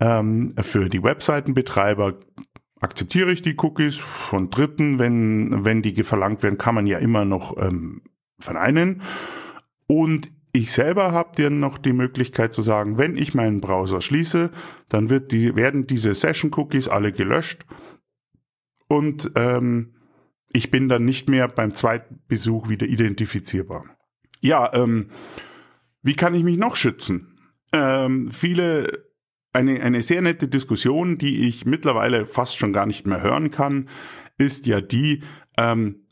ähm, 0.00 0.54
für 0.60 0.88
die 0.88 1.02
Webseitenbetreiber 1.02 2.14
akzeptiere 2.84 3.32
ich 3.32 3.40
die 3.40 3.56
Cookies 3.58 3.96
von 3.96 4.50
Dritten, 4.50 4.98
wenn, 4.98 5.64
wenn 5.64 5.80
die 5.80 6.02
verlangt 6.02 6.42
werden, 6.42 6.58
kann 6.58 6.74
man 6.74 6.86
ja 6.86 6.98
immer 6.98 7.24
noch 7.24 7.56
ähm, 7.56 8.02
verneinen. 8.38 9.00
Und 9.86 10.30
ich 10.52 10.70
selber 10.70 11.10
habe 11.12 11.42
dann 11.42 11.60
noch 11.60 11.78
die 11.78 11.94
Möglichkeit 11.94 12.52
zu 12.52 12.60
sagen, 12.60 12.98
wenn 12.98 13.16
ich 13.16 13.34
meinen 13.34 13.62
Browser 13.62 14.02
schließe, 14.02 14.50
dann 14.90 15.08
wird 15.08 15.32
die, 15.32 15.56
werden 15.56 15.86
diese 15.86 16.12
Session-Cookies 16.12 16.88
alle 16.88 17.12
gelöscht 17.12 17.64
und 18.86 19.32
ähm, 19.34 19.94
ich 20.52 20.70
bin 20.70 20.88
dann 20.88 21.06
nicht 21.06 21.28
mehr 21.28 21.48
beim 21.48 21.72
zweiten 21.72 22.20
Besuch 22.28 22.68
wieder 22.68 22.86
identifizierbar. 22.86 23.86
Ja, 24.40 24.72
ähm, 24.74 25.08
wie 26.02 26.14
kann 26.14 26.34
ich 26.34 26.44
mich 26.44 26.58
noch 26.58 26.76
schützen? 26.76 27.38
Ähm, 27.72 28.30
viele 28.30 29.06
eine, 29.54 29.80
eine 29.80 30.02
sehr 30.02 30.20
nette 30.20 30.48
Diskussion, 30.48 31.16
die 31.16 31.48
ich 31.48 31.64
mittlerweile 31.64 32.26
fast 32.26 32.58
schon 32.58 32.72
gar 32.72 32.86
nicht 32.86 33.06
mehr 33.06 33.22
hören 33.22 33.50
kann, 33.50 33.88
ist 34.36 34.66
ja 34.66 34.80
die, 34.80 35.22
ähm, 35.56 36.06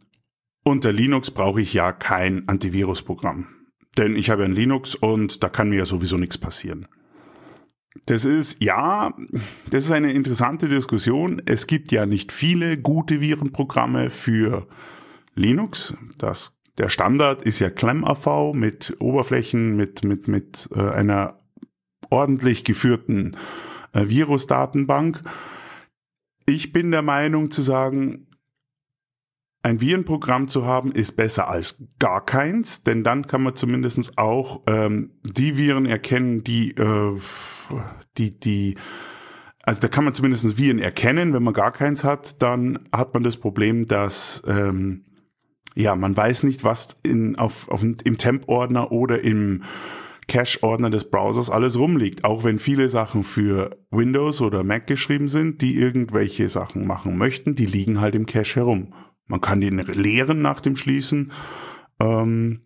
unter 0.65 0.93
Linux 0.93 1.31
brauche 1.31 1.61
ich 1.61 1.75
ja 1.75 1.93
kein 1.93 2.49
Antivirusprogramm. 2.49 3.49
Denn 3.99 4.17
ich 4.17 4.31
habe 4.31 4.45
ein 4.45 4.53
Linux 4.53 4.95
und 4.95 5.43
da 5.43 5.49
kann 5.49 5.69
mir 5.69 5.81
ja 5.81 5.87
sowieso 5.87 6.17
nichts 6.17 6.39
passieren. 6.39 6.87
Das 8.07 8.25
ist, 8.25 8.63
ja, 8.63 9.15
das 9.69 9.85
ist 9.85 9.91
eine 9.91 10.13
interessante 10.13 10.69
Diskussion. 10.69 11.43
Es 11.45 11.67
gibt 11.67 11.93
ja 11.93 12.07
nicht 12.07 12.33
viele 12.33 12.79
gute 12.79 13.21
Virenprogramme 13.21 14.09
für 14.09 14.67
Linux. 15.35 15.95
Das, 16.17 16.57
der 16.79 16.89
Standard 16.89 17.43
ist 17.43 17.59
ja 17.59 17.69
ClamAV 17.69 18.55
mit 18.55 18.97
Oberflächen, 18.99 19.77
mit, 19.77 20.05
mit, 20.05 20.27
mit 20.27 20.69
äh, 20.75 20.81
einer 20.81 21.42
ordentlich 22.13 22.63
geführten 22.63 23.33
äh, 23.93 24.07
Virusdatenbank. 24.07 25.23
Ich 26.47 26.73
bin 26.73 26.91
der 26.91 27.03
Meinung 27.03 27.51
zu 27.51 27.63
sagen, 27.63 28.27
ein 29.63 29.81
Virenprogramm 29.81 30.49
zu 30.49 30.67
haben, 30.67 30.91
ist 30.91 31.13
besser 31.17 31.49
als 31.49 31.83
gar 31.99 32.25
keins, 32.25 32.83
denn 32.83 33.05
dann 33.05 33.27
kann 33.27 33.43
man 33.43 33.55
zumindest 33.55 34.19
auch 34.19 34.63
ähm, 34.67 35.13
die 35.23 35.57
Viren 35.57 35.87
erkennen, 35.87 36.43
die, 36.43 36.73
äh, 36.73 37.19
die, 38.19 38.39
die, 38.39 38.77
also 39.63 39.81
da 39.81 39.89
kann 39.89 40.05
man 40.05 40.15
zumindest 40.15 40.59
Viren 40.59 40.81
erkennen. 40.81 41.33
Wenn 41.33 41.45
man 41.45 41.55
gar 41.55 41.71
keins 41.71 42.03
hat, 42.03 42.43
dann 42.43 42.89
hat 42.93 43.15
man 43.15 43.23
das 43.23 43.37
Problem, 43.37 43.87
dass 43.87 44.43
ähm, 44.49 45.05
ja 45.77 45.95
man 45.95 46.17
weiß 46.17 46.43
nicht, 46.43 46.65
was 46.65 46.97
in, 47.05 47.37
auf, 47.37 47.69
auf, 47.69 47.85
im 47.85 48.17
Temp-Ordner 48.19 48.91
oder 48.91 49.23
im 49.23 49.63
Cache-Ordner 50.29 50.91
des 50.91 51.11
Browsers 51.11 51.51
alles 51.51 51.79
rumliegt, 51.79 52.25
auch 52.25 52.45
wenn 52.45 52.59
viele 52.59 52.89
Sachen 52.89 53.25
für 53.25 53.71
Windows 53.91 54.41
oder 54.41 54.65
Mac 54.65 54.87
geschrieben 54.87 55.29
sind, 55.29 55.61
die 55.63 55.77
irgendwelche 55.77 56.49
Sachen 56.49 56.87
machen 56.87 57.19
möchten, 57.19 57.55
die 57.55 57.67
liegen 57.67 58.01
halt 58.01 58.15
im 58.15 58.27
Cache 58.27 58.57
herum. 58.57 58.95
Man 59.27 59.41
kann 59.41 59.61
den 59.61 59.79
leeren 59.79 60.43
nach 60.43 60.61
dem 60.61 60.77
Schließen. 60.77 61.33
Ähm, 62.01 62.61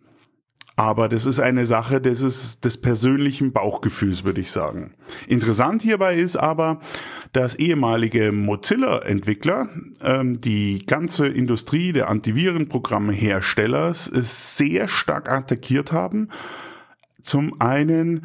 aber 0.79 1.09
das 1.09 1.25
ist 1.25 1.41
eine 1.41 1.65
Sache 1.65 2.03
des, 2.03 2.21
ist 2.21 2.67
des 2.67 2.79
persönlichen 2.79 3.53
Bauchgefühls, 3.53 4.25
würde 4.25 4.43
ich 4.43 4.51
sagen. 4.51 4.95
Interessant 5.27 5.81
hierbei 5.81 6.17
ist 6.17 6.37
aber, 6.37 6.81
dass 7.33 7.55
ehemalige 7.55 8.31
Mozilla-Entwickler 8.31 9.71
ähm, 10.03 10.39
die 10.39 10.85
ganze 10.85 11.29
Industrie 11.29 11.93
der 11.93 12.11
Antivirenprogramme-Herstellers 12.11 14.05
sehr 14.13 14.87
stark 14.87 15.31
attackiert 15.31 15.93
haben. 15.93 16.29
Zum 17.27 17.61
einen, 17.61 18.25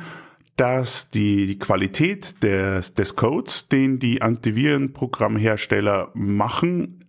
dass 0.57 1.09
die, 1.09 1.57
Qualität 1.57 2.43
des, 2.43 2.93
des 2.93 3.15
Codes, 3.15 3.67
den 3.67 3.97
die 3.97 4.21
Antivirenprogrammhersteller 4.21 6.11
machen, 6.13 6.99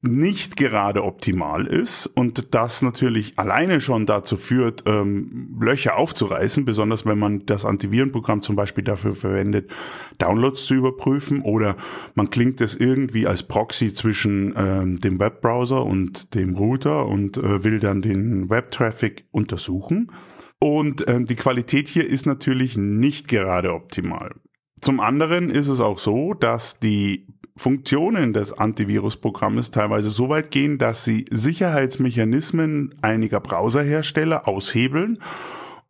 nicht 0.00 0.56
gerade 0.56 1.04
optimal 1.04 1.66
ist 1.66 2.06
und 2.06 2.54
das 2.54 2.82
natürlich 2.82 3.38
alleine 3.38 3.80
schon 3.80 4.04
dazu 4.04 4.36
führt, 4.36 4.82
ähm, 4.86 5.56
Löcher 5.60 5.96
aufzureißen, 5.96 6.64
besonders 6.64 7.06
wenn 7.06 7.20
man 7.20 7.46
das 7.46 7.64
Antivirenprogramm 7.64 8.42
zum 8.42 8.56
Beispiel 8.56 8.82
dafür 8.82 9.14
verwendet, 9.14 9.70
Downloads 10.18 10.64
zu 10.64 10.74
überprüfen 10.74 11.42
oder 11.42 11.76
man 12.14 12.30
klingt 12.30 12.60
es 12.60 12.74
irgendwie 12.74 13.28
als 13.28 13.44
Proxy 13.44 13.94
zwischen 13.94 14.54
ähm, 14.56 15.00
dem 15.00 15.20
Webbrowser 15.20 15.84
und 15.84 16.34
dem 16.34 16.56
Router 16.56 17.06
und 17.06 17.36
äh, 17.36 17.62
will 17.62 17.78
dann 17.78 18.02
den 18.02 18.50
Webtraffic 18.50 19.26
untersuchen. 19.30 20.10
Und 20.60 21.06
ähm, 21.08 21.26
die 21.26 21.36
Qualität 21.36 21.88
hier 21.88 22.06
ist 22.06 22.26
natürlich 22.26 22.76
nicht 22.76 23.28
gerade 23.28 23.72
optimal. 23.72 24.34
Zum 24.80 25.00
anderen 25.00 25.50
ist 25.50 25.68
es 25.68 25.80
auch 25.80 25.98
so, 25.98 26.34
dass 26.34 26.78
die 26.78 27.26
Funktionen 27.56 28.32
des 28.32 28.52
Antivirusprogrammes 28.52 29.70
teilweise 29.70 30.08
so 30.08 30.28
weit 30.28 30.50
gehen, 30.50 30.78
dass 30.78 31.04
sie 31.04 31.26
Sicherheitsmechanismen 31.30 32.94
einiger 33.02 33.40
Browserhersteller 33.40 34.46
aushebeln 34.46 35.18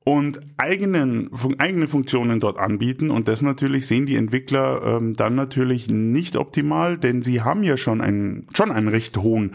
und 0.04 0.40
eigenen, 0.56 1.28
eigene 1.58 1.86
Funktionen 1.86 2.40
dort 2.40 2.58
anbieten. 2.58 3.10
Und 3.10 3.28
das 3.28 3.42
natürlich 3.42 3.86
sehen 3.86 4.06
die 4.06 4.16
Entwickler 4.16 4.82
ähm, 4.82 5.12
dann 5.12 5.34
natürlich 5.34 5.88
nicht 5.88 6.36
optimal, 6.36 6.96
denn 6.96 7.20
sie 7.20 7.42
haben 7.42 7.62
ja 7.62 7.76
schon 7.76 8.00
einen, 8.00 8.46
schon 8.54 8.70
einen 8.70 8.88
recht 8.88 9.18
hohen 9.18 9.54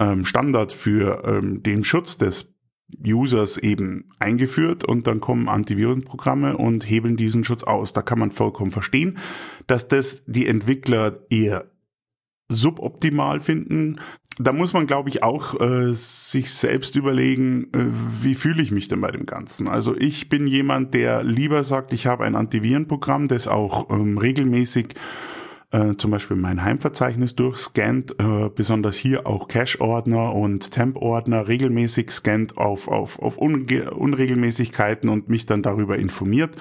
ähm, 0.00 0.24
Standard 0.24 0.72
für 0.72 1.22
ähm, 1.24 1.62
den 1.62 1.84
Schutz 1.84 2.16
des 2.16 2.53
Users 3.04 3.58
eben 3.58 4.10
eingeführt 4.18 4.84
und 4.84 5.06
dann 5.06 5.20
kommen 5.20 5.48
Antivirenprogramme 5.48 6.56
und 6.56 6.88
hebeln 6.88 7.16
diesen 7.16 7.44
Schutz 7.44 7.64
aus. 7.64 7.92
Da 7.92 8.02
kann 8.02 8.18
man 8.18 8.30
vollkommen 8.30 8.70
verstehen, 8.70 9.18
dass 9.66 9.88
das 9.88 10.22
die 10.26 10.46
Entwickler 10.46 11.20
eher 11.30 11.70
suboptimal 12.48 13.40
finden. 13.40 14.00
Da 14.38 14.52
muss 14.52 14.72
man, 14.72 14.86
glaube 14.86 15.08
ich, 15.08 15.22
auch 15.22 15.60
äh, 15.60 15.92
sich 15.92 16.50
selbst 16.50 16.96
überlegen, 16.96 17.72
äh, 17.72 17.86
wie 18.22 18.34
fühle 18.34 18.62
ich 18.62 18.70
mich 18.70 18.88
denn 18.88 19.00
bei 19.00 19.10
dem 19.10 19.26
Ganzen. 19.26 19.68
Also 19.68 19.96
ich 19.96 20.28
bin 20.28 20.46
jemand, 20.46 20.92
der 20.92 21.22
lieber 21.22 21.62
sagt, 21.62 21.92
ich 21.92 22.06
habe 22.06 22.24
ein 22.24 22.34
Antivirenprogramm, 22.34 23.28
das 23.28 23.48
auch 23.48 23.90
ähm, 23.90 24.18
regelmäßig 24.18 24.94
äh, 25.74 25.96
zum 25.96 26.12
Beispiel 26.12 26.36
mein 26.36 26.62
Heimverzeichnis 26.62 27.34
durchscannt, 27.34 28.14
äh, 28.20 28.48
besonders 28.54 28.96
hier 28.96 29.26
auch 29.26 29.48
Cache-Ordner 29.48 30.32
und 30.32 30.70
Temp-Ordner 30.70 31.48
regelmäßig 31.48 32.12
scannt 32.12 32.56
auf, 32.56 32.86
auf, 32.86 33.18
auf 33.18 33.38
Unregelmäßigkeiten 33.38 35.08
und 35.08 35.28
mich 35.28 35.46
dann 35.46 35.62
darüber 35.62 35.98
informiert. 35.98 36.54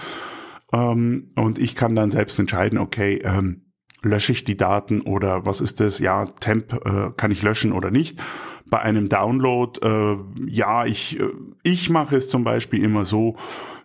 Ähm, 0.73 1.31
und 1.35 1.59
ich 1.59 1.75
kann 1.75 1.95
dann 1.95 2.09
selbst 2.09 2.39
entscheiden, 2.39 2.79
okay, 2.79 3.21
ähm, 3.23 3.61
lösche 4.01 4.31
ich 4.31 4.45
die 4.45 4.57
Daten 4.57 5.01
oder 5.01 5.45
was 5.45 5.61
ist 5.61 5.79
das? 5.79 5.99
Ja, 5.99 6.25
Temp 6.25 6.73
äh, 6.83 7.11
kann 7.15 7.29
ich 7.29 7.43
löschen 7.43 7.71
oder 7.71 7.91
nicht. 7.91 8.19
Bei 8.65 8.79
einem 8.79 9.09
Download, 9.09 9.79
äh, 9.87 10.17
ja, 10.49 10.85
ich, 10.85 11.19
äh, 11.19 11.29
ich 11.61 11.91
mache 11.91 12.15
es 12.15 12.29
zum 12.29 12.43
Beispiel 12.43 12.83
immer 12.83 13.05
so, 13.05 13.35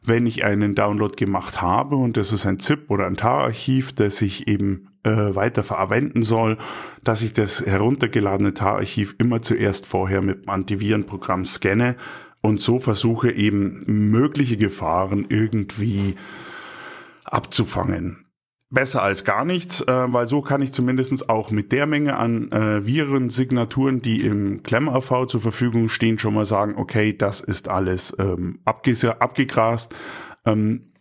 wenn 0.03 0.27
ich 0.27 0.43
einen 0.43 0.75
Download 0.75 1.15
gemacht 1.17 1.61
habe 1.61 1.97
und 1.97 2.17
das 2.17 2.33
ist 2.33 2.47
ein 2.47 2.61
ZIP 2.61 2.91
oder 2.91 3.07
ein 3.07 3.17
TAR-Archiv, 3.17 3.93
das 3.93 4.23
ich 4.23 4.49
eben 4.49 4.89
äh, 5.05 5.35
weiter 5.35 5.63
verwenden 5.63 6.23
soll, 6.23 6.59
dass 7.05 7.23
ich 7.23 7.33
das 7.33 7.65
heruntergeladene 7.65 8.55
TAR-Archiv 8.55 9.15
immer 9.19 9.43
zuerst 9.43 9.87
vorher 9.87 10.23
mit 10.23 10.45
dem 10.45 10.51
Antivirenprogramm 10.51 11.45
scanne 11.45 11.97
und 12.41 12.61
so 12.61 12.79
versuche 12.79 13.31
eben 13.31 13.83
mögliche 13.87 14.57
Gefahren 14.57 15.27
irgendwie 15.29 16.17
abzufangen. 17.25 18.25
Besser 18.71 19.03
als 19.03 19.25
gar 19.25 19.47
nichts, 19.47 19.81
äh, 19.81 20.13
weil 20.13 20.29
so 20.29 20.43
kann 20.43 20.61
ich 20.61 20.75
zumindestens 20.75 21.27
auch 21.29 21.51
mit 21.51 21.73
der 21.73 21.87
Menge 21.87 22.19
an 22.19 22.53
äh, 22.53 22.85
Virensignaturen, 22.85 24.03
die 24.03 24.21
im 24.21 24.63
KlemmAV 24.63 25.27
zur 25.27 25.41
Verfügung 25.41 25.89
stehen, 25.89 26.19
schon 26.19 26.35
mal 26.35 26.45
sagen, 26.45 26.75
okay, 26.77 27.17
das 27.17 27.41
ist 27.41 27.69
alles 27.69 28.15
ähm, 28.19 28.61
abgegrast. 28.67 29.95
Ähm, 30.45 30.93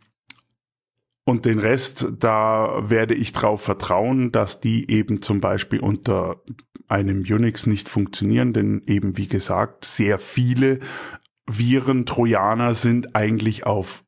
und 1.28 1.44
den 1.44 1.60
Rest, 1.60 2.08
da 2.20 2.90
werde 2.90 3.14
ich 3.14 3.34
darauf 3.34 3.62
vertrauen, 3.62 4.32
dass 4.32 4.62
die 4.62 4.90
eben 4.90 5.22
zum 5.22 5.42
Beispiel 5.42 5.82
unter 5.82 6.42
einem 6.88 7.20
Unix 7.20 7.68
nicht 7.68 7.90
funktionieren, 7.90 8.54
denn 8.54 8.82
eben 8.88 9.18
wie 9.18 9.28
gesagt, 9.28 9.84
sehr 9.84 10.20
viele 10.20 10.80
Viren, 11.46 12.06
Trojaner 12.06 12.76
sind 12.76 13.14
eigentlich 13.14 13.66
auf 13.66 14.06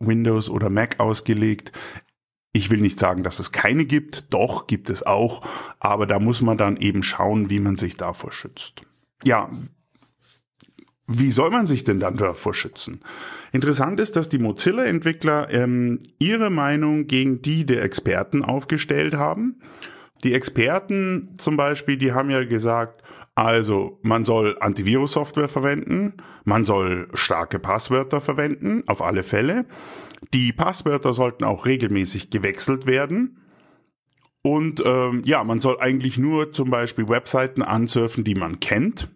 Windows 0.00 0.50
oder 0.50 0.68
Mac 0.68 0.98
ausgelegt. 0.98 1.70
Ich 2.52 2.68
will 2.68 2.80
nicht 2.80 2.98
sagen, 2.98 3.22
dass 3.22 3.38
es 3.38 3.52
keine 3.52 3.84
gibt, 3.84 4.34
doch 4.34 4.66
gibt 4.66 4.90
es 4.90 5.06
auch, 5.06 5.46
aber 5.78 6.08
da 6.08 6.18
muss 6.18 6.42
man 6.42 6.58
dann 6.58 6.78
eben 6.78 7.04
schauen, 7.04 7.48
wie 7.48 7.60
man 7.60 7.76
sich 7.76 7.96
davor 7.96 8.32
schützt. 8.32 8.82
Ja, 9.22 9.50
wie 11.08 11.30
soll 11.30 11.50
man 11.50 11.66
sich 11.66 11.84
denn 11.84 12.00
dann 12.00 12.16
davor 12.16 12.52
schützen? 12.52 13.00
Interessant 13.52 14.00
ist, 14.00 14.16
dass 14.16 14.28
die 14.28 14.38
Mozilla-Entwickler 14.38 15.50
ähm, 15.52 16.00
ihre 16.18 16.50
Meinung 16.50 17.06
gegen 17.06 17.42
die 17.42 17.64
der 17.64 17.82
Experten 17.82 18.44
aufgestellt 18.44 19.14
haben. 19.14 19.60
Die 20.24 20.34
Experten 20.34 21.34
zum 21.38 21.56
Beispiel, 21.56 21.96
die 21.96 22.12
haben 22.12 22.30
ja 22.30 22.44
gesagt, 22.44 23.02
also 23.36 24.00
man 24.02 24.24
soll 24.24 24.56
Antivirus-Software 24.60 25.48
verwenden, 25.48 26.14
man 26.44 26.64
soll 26.64 27.08
starke 27.14 27.58
Passwörter 27.58 28.20
verwenden, 28.20 28.82
auf 28.86 29.00
alle 29.00 29.22
Fälle. 29.22 29.66
Die 30.34 30.52
Passwörter 30.52 31.12
sollten 31.12 31.44
auch 31.44 31.66
regelmäßig 31.66 32.30
gewechselt 32.30 32.86
werden. 32.86 33.42
Und 34.42 34.82
ähm, 34.84 35.22
ja, 35.24 35.44
man 35.44 35.60
soll 35.60 35.78
eigentlich 35.78 36.18
nur 36.18 36.52
zum 36.52 36.70
Beispiel 36.70 37.08
Webseiten 37.08 37.62
ansurfen, 37.62 38.24
die 38.24 38.34
man 38.34 38.58
kennt 38.58 39.08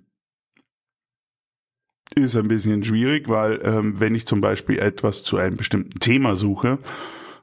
ist 2.12 2.36
ein 2.36 2.48
bisschen 2.48 2.82
schwierig, 2.84 3.28
weil 3.28 3.60
ähm, 3.62 4.00
wenn 4.00 4.14
ich 4.14 4.26
zum 4.26 4.40
Beispiel 4.40 4.78
etwas 4.78 5.22
zu 5.22 5.36
einem 5.36 5.56
bestimmten 5.56 6.00
Thema 6.00 6.34
suche, 6.34 6.78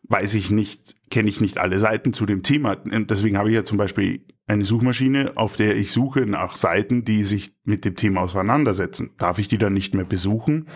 weiß 0.04 0.34
ich 0.36 0.52
nicht, 0.52 0.96
kenne 1.10 1.30
ich 1.30 1.42
nicht 1.42 1.58
alle 1.58 1.80
Seiten 1.80 2.14
zu 2.14 2.26
dem 2.26 2.44
Thema. 2.44 2.78
Und 2.84 3.12
deswegen 3.12 3.38
habe 3.38 3.50
ich 3.50 3.56
ja 3.56 3.66
zum 3.66 3.78
Beispiel 3.78 4.26
eine 4.46 4.66
Suchmaschine, 4.66 5.34
auf 5.36 5.58
der 5.58 5.76
ich 5.76 5.92
suche 5.92 6.26
nach 6.26 6.56
Seiten, 6.56 7.04
die 7.04 7.24
sich 7.24 7.54
mit 7.64 7.86
dem 7.86 7.96
Thema 7.96 8.22
auseinandersetzen. 8.22 9.12
Darf 9.18 9.40
ich 9.40 9.48
die 9.48 9.58
dann 9.58 9.74
nicht 9.74 9.94
mehr 9.94 10.06
besuchen? 10.06 10.68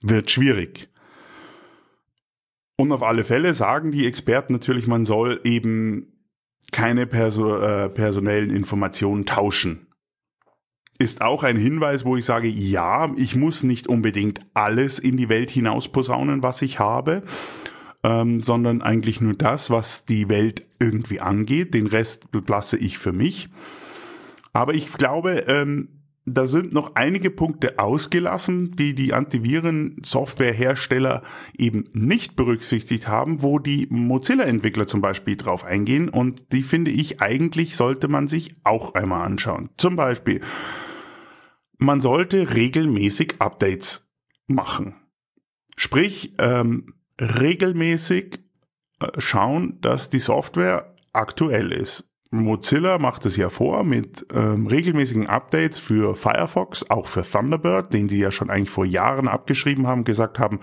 Wird 0.00 0.30
schwierig. 0.30 0.88
Und 2.76 2.92
auf 2.92 3.02
alle 3.02 3.24
Fälle 3.24 3.54
sagen 3.54 3.92
die 3.92 4.06
Experten 4.06 4.52
natürlich, 4.52 4.86
man 4.86 5.04
soll 5.04 5.40
eben 5.44 6.12
keine 6.70 7.06
perso 7.06 7.58
äh, 7.58 7.88
personellen 7.88 8.50
Informationen 8.50 9.26
tauschen. 9.26 9.86
Ist 10.98 11.22
auch 11.22 11.42
ein 11.42 11.56
Hinweis, 11.56 12.04
wo 12.04 12.16
ich 12.16 12.24
sage, 12.24 12.48
ja, 12.48 13.12
ich 13.16 13.34
muss 13.34 13.62
nicht 13.62 13.86
unbedingt 13.86 14.40
alles 14.54 14.98
in 14.98 15.16
die 15.16 15.28
Welt 15.28 15.50
hinaus 15.50 15.88
posaunen, 15.88 16.42
was 16.42 16.62
ich 16.62 16.78
habe, 16.78 17.22
ähm, 18.04 18.40
sondern 18.40 18.82
eigentlich 18.82 19.20
nur 19.20 19.34
das, 19.34 19.70
was 19.70 20.04
die 20.04 20.28
Welt 20.28 20.64
irgendwie 20.78 21.20
angeht. 21.20 21.74
Den 21.74 21.86
Rest 21.86 22.28
lasse 22.46 22.76
ich 22.76 22.98
für 22.98 23.12
mich. 23.12 23.48
Aber 24.52 24.74
ich 24.74 24.92
glaube, 24.92 25.44
ähm, 25.48 25.88
da 26.24 26.46
sind 26.46 26.72
noch 26.72 26.94
einige 26.94 27.30
Punkte 27.30 27.80
ausgelassen, 27.80 28.76
die 28.76 28.94
die 28.94 29.12
Antiviren-Softwarehersteller 29.12 31.24
eben 31.58 31.88
nicht 31.92 32.36
berücksichtigt 32.36 33.08
haben, 33.08 33.42
wo 33.42 33.58
die 33.58 33.88
Mozilla-Entwickler 33.90 34.86
zum 34.86 35.00
Beispiel 35.00 35.36
drauf 35.36 35.64
eingehen. 35.64 36.08
Und 36.08 36.52
die 36.52 36.62
finde 36.62 36.92
ich 36.92 37.20
eigentlich 37.20 37.74
sollte 37.76 38.06
man 38.06 38.28
sich 38.28 38.54
auch 38.62 38.94
einmal 38.94 39.26
anschauen. 39.26 39.70
Zum 39.76 39.96
Beispiel, 39.96 40.42
man 41.78 42.00
sollte 42.00 42.54
regelmäßig 42.54 43.40
Updates 43.40 44.08
machen. 44.46 44.94
Sprich, 45.76 46.34
ähm, 46.38 46.94
regelmäßig 47.20 48.38
äh, 49.00 49.08
schauen, 49.18 49.80
dass 49.80 50.08
die 50.08 50.20
Software 50.20 50.94
aktuell 51.12 51.72
ist. 51.72 52.11
Mozilla 52.32 52.98
macht 52.98 53.26
es 53.26 53.36
ja 53.36 53.50
vor 53.50 53.84
mit 53.84 54.26
ähm, 54.32 54.66
regelmäßigen 54.66 55.26
Updates 55.26 55.78
für 55.78 56.16
Firefox, 56.16 56.88
auch 56.88 57.06
für 57.06 57.22
Thunderbird, 57.22 57.92
den 57.92 58.08
sie 58.08 58.18
ja 58.18 58.30
schon 58.30 58.48
eigentlich 58.48 58.70
vor 58.70 58.86
Jahren 58.86 59.28
abgeschrieben 59.28 59.86
haben, 59.86 60.04
gesagt 60.04 60.38
haben, 60.38 60.60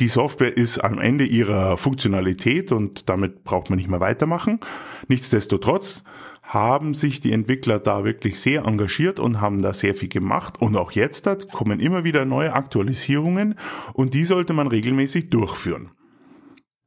die 0.00 0.08
Software 0.08 0.56
ist 0.56 0.78
am 0.78 0.98
Ende 0.98 1.26
ihrer 1.26 1.76
Funktionalität 1.76 2.72
und 2.72 3.10
damit 3.10 3.44
braucht 3.44 3.68
man 3.68 3.76
nicht 3.76 3.90
mehr 3.90 4.00
weitermachen. 4.00 4.60
Nichtsdestotrotz 5.08 6.04
haben 6.42 6.94
sich 6.94 7.20
die 7.20 7.32
Entwickler 7.32 7.78
da 7.78 8.02
wirklich 8.02 8.40
sehr 8.40 8.64
engagiert 8.64 9.20
und 9.20 9.42
haben 9.42 9.60
da 9.60 9.74
sehr 9.74 9.94
viel 9.94 10.08
gemacht. 10.08 10.58
Und 10.58 10.74
auch 10.74 10.92
jetzt 10.92 11.28
kommen 11.52 11.80
immer 11.80 12.02
wieder 12.02 12.24
neue 12.24 12.54
Aktualisierungen 12.54 13.56
und 13.92 14.14
die 14.14 14.24
sollte 14.24 14.54
man 14.54 14.68
regelmäßig 14.68 15.28
durchführen. 15.28 15.90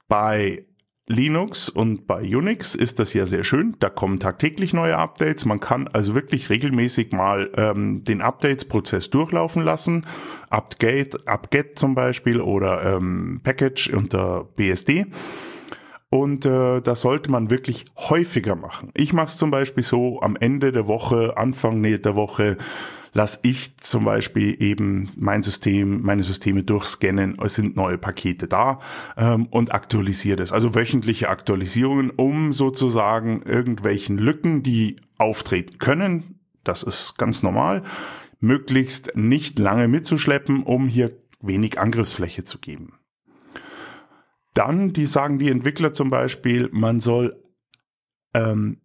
Bei 0.07 0.65
Linux 1.07 1.67
und 1.67 2.07
bei 2.07 2.21
Unix 2.21 2.75
ist 2.75 2.97
das 2.99 3.13
ja 3.13 3.25
sehr 3.25 3.43
schön. 3.43 3.75
Da 3.79 3.89
kommen 3.89 4.19
tagtäglich 4.19 4.73
neue 4.73 4.97
Updates. 4.97 5.45
Man 5.45 5.59
kann 5.59 5.89
also 5.89 6.15
wirklich 6.15 6.49
regelmäßig 6.49 7.11
mal 7.11 7.51
ähm, 7.57 8.03
den 8.03 8.21
Updates-Prozess 8.21 9.09
durchlaufen 9.09 9.63
lassen. 9.63 10.05
Upgate, 10.49 11.27
Upget 11.27 11.77
zum 11.77 11.93
Beispiel 11.93 12.39
oder 12.39 12.95
ähm, 12.95 13.41
Package 13.43 13.89
unter 13.89 14.45
BSD. 14.55 15.07
Und 16.09 16.45
äh, 16.45 16.79
das 16.79 17.01
sollte 17.01 17.29
man 17.31 17.49
wirklich 17.49 17.85
häufiger 17.97 18.55
machen. 18.55 18.91
Ich 18.93 19.11
mache 19.11 19.27
es 19.27 19.37
zum 19.37 19.51
Beispiel 19.51 19.83
so 19.83 20.21
am 20.21 20.37
Ende 20.37 20.71
der 20.71 20.87
Woche, 20.87 21.35
Anfang 21.35 21.81
der 21.81 22.15
Woche 22.15 22.57
lasse 23.13 23.39
ich 23.43 23.77
zum 23.77 24.05
Beispiel 24.05 24.61
eben 24.61 25.11
mein 25.15 25.43
System, 25.43 26.01
meine 26.01 26.23
Systeme 26.23 26.63
durchscannen, 26.63 27.37
es 27.43 27.53
sind 27.55 27.75
neue 27.75 27.97
Pakete 27.97 28.47
da 28.47 28.79
ähm, 29.15 29.45
und 29.47 29.73
aktualisiere 29.73 30.37
das. 30.37 30.51
Also 30.51 30.75
wöchentliche 30.75 31.29
Aktualisierungen, 31.29 32.09
um 32.09 32.53
sozusagen 32.53 33.43
irgendwelchen 33.43 34.17
Lücken, 34.17 34.63
die 34.63 34.97
auftreten 35.17 35.77
können, 35.77 36.39
das 36.63 36.83
ist 36.83 37.17
ganz 37.17 37.43
normal, 37.43 37.83
möglichst 38.39 39.15
nicht 39.15 39.59
lange 39.59 39.87
mitzuschleppen, 39.87 40.63
um 40.63 40.87
hier 40.87 41.17
wenig 41.39 41.79
Angriffsfläche 41.79 42.43
zu 42.43 42.59
geben. 42.59 42.93
Dann, 44.53 44.93
die 44.93 45.07
sagen 45.07 45.39
die 45.39 45.49
Entwickler 45.49 45.93
zum 45.93 46.09
Beispiel, 46.09 46.69
man 46.71 46.99
soll 46.99 47.41
ähm, 48.33 48.81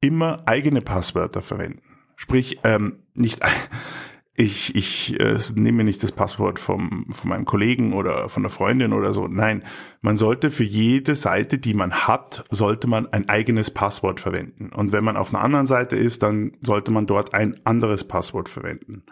immer 0.00 0.46
eigene 0.46 0.82
Passwörter 0.82 1.42
verwenden. 1.42 1.85
Sprich, 2.16 2.58
ähm, 2.64 3.00
nicht 3.14 3.40
ich, 4.36 4.74
ich 4.74 5.18
äh, 5.18 5.38
nehme 5.54 5.82
nicht 5.82 6.02
das 6.02 6.12
Passwort 6.12 6.58
vom, 6.58 7.06
von 7.10 7.30
meinem 7.30 7.46
Kollegen 7.46 7.94
oder 7.94 8.28
von 8.28 8.42
der 8.42 8.50
Freundin 8.50 8.92
oder 8.92 9.12
so. 9.12 9.28
Nein, 9.28 9.62
man 10.02 10.16
sollte 10.16 10.50
für 10.50 10.64
jede 10.64 11.14
Seite, 11.14 11.58
die 11.58 11.74
man 11.74 11.92
hat, 11.92 12.44
sollte 12.50 12.86
man 12.86 13.06
ein 13.12 13.28
eigenes 13.28 13.70
Passwort 13.70 14.20
verwenden. 14.20 14.70
Und 14.74 14.92
wenn 14.92 15.04
man 15.04 15.16
auf 15.16 15.32
einer 15.32 15.42
anderen 15.42 15.66
Seite 15.66 15.96
ist, 15.96 16.22
dann 16.22 16.52
sollte 16.60 16.90
man 16.90 17.06
dort 17.06 17.32
ein 17.32 17.58
anderes 17.64 18.04
Passwort 18.04 18.48
verwenden. 18.48 19.04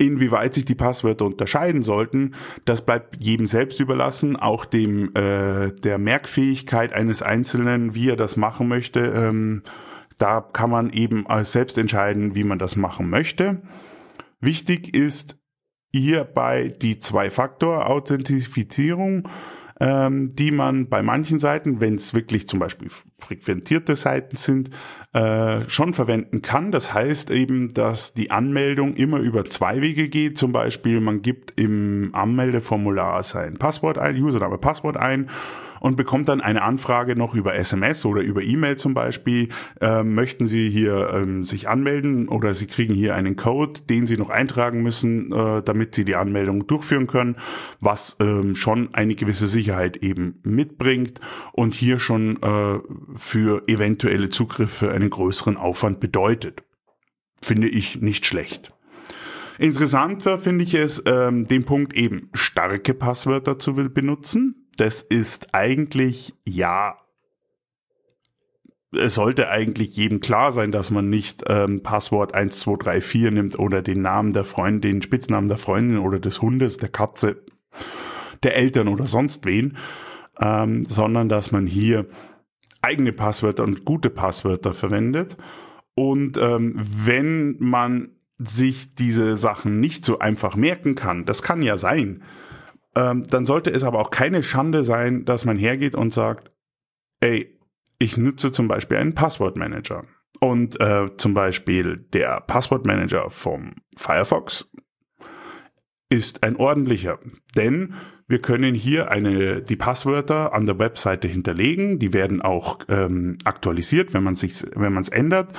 Inwieweit 0.00 0.54
sich 0.54 0.64
die 0.64 0.76
Passwörter 0.76 1.24
unterscheiden 1.24 1.82
sollten, 1.82 2.34
das 2.64 2.86
bleibt 2.86 3.16
jedem 3.20 3.48
selbst 3.48 3.80
überlassen, 3.80 4.36
auch 4.36 4.64
dem 4.64 5.12
äh, 5.16 5.72
der 5.72 5.98
Merkfähigkeit 5.98 6.92
eines 6.92 7.22
Einzelnen, 7.22 7.96
wie 7.96 8.10
er 8.10 8.16
das 8.16 8.36
machen 8.36 8.68
möchte. 8.68 9.00
Ähm, 9.00 9.62
da 10.18 10.40
kann 10.40 10.70
man 10.70 10.90
eben 10.90 11.24
selbst 11.42 11.78
entscheiden, 11.78 12.34
wie 12.34 12.42
man 12.44 12.58
das 12.58 12.76
machen 12.76 13.08
möchte. 13.08 13.62
Wichtig 14.40 14.94
ist 14.94 15.38
hierbei 15.90 16.68
die 16.68 16.98
Zwei-Faktor-Authentifizierung, 16.98 19.26
ähm, 19.80 20.34
die 20.34 20.50
man 20.50 20.88
bei 20.88 21.02
manchen 21.02 21.38
Seiten, 21.38 21.80
wenn 21.80 21.94
es 21.94 22.12
wirklich 22.14 22.48
zum 22.48 22.58
Beispiel 22.58 22.88
frequentierte 23.18 23.94
Seiten 23.96 24.36
sind, 24.36 24.70
äh, 25.12 25.68
schon 25.68 25.94
verwenden 25.94 26.42
kann. 26.42 26.72
Das 26.72 26.92
heißt 26.92 27.30
eben, 27.30 27.72
dass 27.74 28.12
die 28.12 28.32
Anmeldung 28.32 28.96
immer 28.96 29.18
über 29.18 29.44
zwei 29.44 29.80
Wege 29.80 30.08
geht. 30.08 30.36
Zum 30.36 30.50
Beispiel, 30.52 31.00
man 31.00 31.22
gibt 31.22 31.52
im 31.58 32.10
Anmeldeformular 32.12 33.22
sein 33.22 33.58
Passwort 33.58 33.98
ein, 33.98 34.16
Username, 34.16 34.58
Passwort 34.58 34.96
ein 34.96 35.30
und 35.80 35.96
bekommt 35.96 36.28
dann 36.28 36.40
eine 36.40 36.62
Anfrage 36.62 37.16
noch 37.16 37.34
über 37.34 37.54
SMS 37.54 38.04
oder 38.04 38.22
über 38.22 38.42
E-Mail 38.42 38.76
zum 38.76 38.94
Beispiel. 38.94 39.48
Ähm, 39.80 40.14
möchten 40.14 40.46
Sie 40.46 40.70
hier 40.70 41.10
ähm, 41.12 41.44
sich 41.44 41.68
anmelden 41.68 42.28
oder 42.28 42.54
Sie 42.54 42.66
kriegen 42.66 42.94
hier 42.94 43.14
einen 43.14 43.36
Code, 43.36 43.80
den 43.88 44.06
Sie 44.06 44.16
noch 44.16 44.30
eintragen 44.30 44.82
müssen, 44.82 45.32
äh, 45.32 45.62
damit 45.62 45.94
Sie 45.94 46.04
die 46.04 46.16
Anmeldung 46.16 46.66
durchführen 46.66 47.06
können, 47.06 47.36
was 47.80 48.16
ähm, 48.20 48.54
schon 48.54 48.94
eine 48.94 49.14
gewisse 49.14 49.46
Sicherheit 49.46 49.98
eben 49.98 50.40
mitbringt 50.42 51.20
und 51.52 51.74
hier 51.74 51.98
schon 51.98 52.42
äh, 52.42 52.78
für 53.16 53.62
eventuelle 53.66 54.30
Zugriffe 54.30 54.90
einen 54.90 55.10
größeren 55.10 55.56
Aufwand 55.56 56.00
bedeutet. 56.00 56.62
Finde 57.40 57.68
ich 57.68 58.00
nicht 58.00 58.26
schlecht. 58.26 58.72
Interessanter 59.58 60.38
finde 60.38 60.64
ich 60.64 60.74
es, 60.74 61.02
ähm, 61.06 61.48
den 61.48 61.64
Punkt 61.64 61.92
eben 61.94 62.30
starke 62.32 62.94
Passwörter 62.94 63.58
zu 63.58 63.74
benutzen 63.74 64.57
das 64.78 65.02
ist 65.02 65.54
eigentlich, 65.54 66.34
ja, 66.46 66.96
es 68.92 69.14
sollte 69.14 69.50
eigentlich 69.50 69.96
jedem 69.96 70.20
klar 70.20 70.52
sein, 70.52 70.72
dass 70.72 70.90
man 70.90 71.10
nicht 71.10 71.42
ähm, 71.46 71.82
Passwort 71.82 72.32
1234 72.34 73.30
nimmt 73.32 73.58
oder 73.58 73.82
den 73.82 74.00
Namen 74.00 74.32
der 74.32 74.44
Freundin, 74.44 74.92
den 74.92 75.02
Spitznamen 75.02 75.48
der 75.48 75.58
Freundin 75.58 75.98
oder 75.98 76.18
des 76.18 76.40
Hundes, 76.40 76.78
der 76.78 76.88
Katze, 76.88 77.42
der 78.42 78.56
Eltern 78.56 78.88
oder 78.88 79.06
sonst 79.06 79.44
wen, 79.44 79.76
ähm, 80.40 80.84
sondern 80.84 81.28
dass 81.28 81.50
man 81.50 81.66
hier 81.66 82.06
eigene 82.80 83.12
Passwörter 83.12 83.64
und 83.64 83.84
gute 83.84 84.10
Passwörter 84.10 84.72
verwendet. 84.72 85.36
Und 85.94 86.38
ähm, 86.38 86.74
wenn 86.76 87.56
man 87.58 88.10
sich 88.38 88.94
diese 88.94 89.36
Sachen 89.36 89.80
nicht 89.80 90.04
so 90.04 90.20
einfach 90.20 90.54
merken 90.54 90.94
kann, 90.94 91.24
das 91.24 91.42
kann 91.42 91.60
ja 91.60 91.76
sein, 91.76 92.22
ähm, 92.98 93.22
dann 93.28 93.46
sollte 93.46 93.70
es 93.70 93.84
aber 93.84 94.00
auch 94.00 94.10
keine 94.10 94.42
Schande 94.42 94.82
sein, 94.82 95.24
dass 95.24 95.44
man 95.44 95.56
hergeht 95.56 95.94
und 95.94 96.12
sagt, 96.12 96.50
ey, 97.20 97.56
ich 98.00 98.16
nutze 98.16 98.50
zum 98.50 98.66
Beispiel 98.66 98.96
einen 98.96 99.14
Passwortmanager. 99.14 100.04
Und 100.40 100.80
äh, 100.80 101.16
zum 101.16 101.32
Beispiel 101.32 102.08
der 102.12 102.40
Passwortmanager 102.40 103.30
vom 103.30 103.76
Firefox 103.96 104.70
ist 106.10 106.42
ein 106.42 106.56
ordentlicher, 106.56 107.18
denn 107.56 107.94
wir 108.26 108.40
können 108.40 108.74
hier 108.74 109.10
eine, 109.10 109.62
die 109.62 109.76
Passwörter 109.76 110.52
an 110.52 110.66
der 110.66 110.78
Webseite 110.78 111.28
hinterlegen, 111.28 111.98
die 111.98 112.12
werden 112.12 112.42
auch 112.42 112.80
ähm, 112.88 113.38
aktualisiert, 113.44 114.12
wenn 114.12 114.22
man 114.22 114.34
sich, 114.34 114.64
wenn 114.74 114.92
man 114.92 115.02
es 115.02 115.08
ändert. 115.08 115.52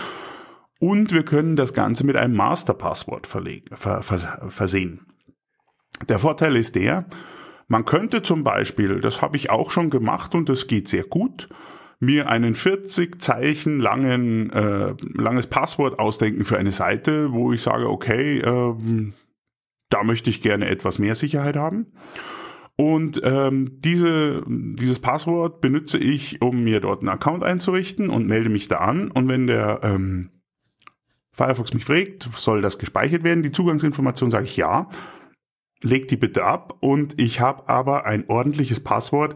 Und 0.80 1.12
wir 1.12 1.23
können 1.23 1.56
das 1.56 1.73
Ganze 1.73 2.06
mit 2.06 2.15
einem 2.15 2.36
Masterpasswort 2.36 3.28
ver, 3.28 4.02
vers, 4.02 4.28
versehen. 4.49 5.08
Der 6.08 6.19
Vorteil 6.19 6.56
ist 6.56 6.75
der, 6.75 7.06
man 7.69 7.86
könnte 7.86 8.23
zum 8.23 8.43
Beispiel, 8.43 8.99
das 8.99 9.21
habe 9.21 9.38
ich 9.38 9.51
auch 9.51 9.71
schon 9.71 9.89
gemacht 9.91 10.36
und 10.36 10.49
das 10.49 10.67
geht 10.67 10.89
sehr 10.89 11.03
gut, 11.03 11.47
mir 11.99 12.27
einen 12.27 12.55
40 12.55 13.21
Zeichen 13.21 13.79
langen 13.79 14.49
äh, 14.49 14.95
langes 15.13 15.47
Passwort 15.47 15.99
ausdenken 15.99 16.45
für 16.45 16.58
eine 16.58 16.71
Seite, 16.71 17.32
wo 17.32 17.53
ich 17.53 17.62
sage, 17.62 17.88
okay, 17.88 18.39
ähm, 18.39 19.13
da 19.89 20.03
möchte 20.03 20.32
ich 20.32 20.41
gerne 20.41 20.67
etwas 20.67 20.97
mehr 20.97 21.13
Sicherheit 21.13 21.55
haben. 21.55 21.88
Und 22.75 23.21
ähm, 23.23 23.77
diese, 23.79 24.43
dieses 24.47 24.99
Passwort 24.99 25.62
benutze 25.62 25.97
ich, 25.97 26.41
um 26.41 26.63
mir 26.63 26.79
dort 26.79 27.01
einen 27.01 27.10
Account 27.10 27.43
einzurichten 27.43 28.10
und 28.10 28.25
melde 28.25 28.49
mich 28.49 28.67
da 28.67 28.77
an. 28.77 29.12
Und 29.12 29.27
wenn 29.27 29.47
der 29.47 29.82
ähm, 29.84 30.32
Firefox 31.34 31.73
mich 31.73 31.86
fragt, 31.86 32.29
soll 32.36 32.62
das 32.62 32.79
gespeichert 32.79 33.23
werden, 33.23 33.43
die 33.43 33.51
Zugangsinformation, 33.51 34.32
sage 34.32 34.45
ich 34.45 34.58
ja 34.58 34.89
legt 35.83 36.11
die 36.11 36.17
bitte 36.17 36.43
ab 36.43 36.75
und 36.79 37.19
ich 37.19 37.39
habe 37.39 37.67
aber 37.69 38.05
ein 38.05 38.25
ordentliches 38.27 38.81
Passwort, 38.81 39.35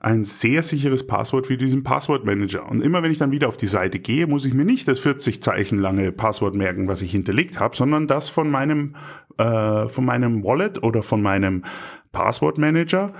ein 0.00 0.24
sehr 0.24 0.62
sicheres 0.62 1.06
Passwort 1.06 1.46
für 1.46 1.58
diesen 1.58 1.82
Passwortmanager. 1.82 2.66
Und 2.66 2.80
immer 2.80 3.02
wenn 3.02 3.12
ich 3.12 3.18
dann 3.18 3.32
wieder 3.32 3.48
auf 3.48 3.58
die 3.58 3.66
Seite 3.66 3.98
gehe, 3.98 4.26
muss 4.26 4.46
ich 4.46 4.54
mir 4.54 4.64
nicht 4.64 4.88
das 4.88 4.98
40 4.98 5.42
Zeichen 5.42 5.78
lange 5.78 6.10
Passwort 6.10 6.54
merken, 6.54 6.88
was 6.88 7.02
ich 7.02 7.10
hinterlegt 7.10 7.60
habe, 7.60 7.76
sondern 7.76 8.06
das 8.06 8.30
von 8.30 8.50
meinem 8.50 8.96
äh, 9.36 9.88
von 9.88 10.04
meinem 10.04 10.42
Wallet 10.42 10.82
oder 10.82 11.02
von 11.02 11.20
meinem 11.20 11.64
Passwortmanager. 12.12 13.12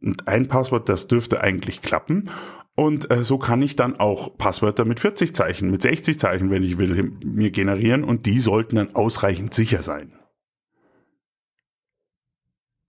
Und 0.00 0.28
ein 0.28 0.46
Passwort, 0.46 0.88
das 0.88 1.08
dürfte 1.08 1.40
eigentlich 1.40 1.82
klappen. 1.82 2.30
Und 2.76 3.10
äh, 3.10 3.24
so 3.24 3.38
kann 3.38 3.60
ich 3.60 3.74
dann 3.74 3.98
auch 3.98 4.38
Passwörter 4.38 4.84
mit 4.84 5.00
40 5.00 5.34
Zeichen, 5.34 5.72
mit 5.72 5.82
60 5.82 6.20
Zeichen, 6.20 6.50
wenn 6.50 6.62
ich 6.62 6.78
will, 6.78 7.12
mir 7.24 7.50
generieren 7.50 8.04
und 8.04 8.26
die 8.26 8.38
sollten 8.38 8.76
dann 8.76 8.94
ausreichend 8.94 9.52
sicher 9.52 9.82
sein. 9.82 10.12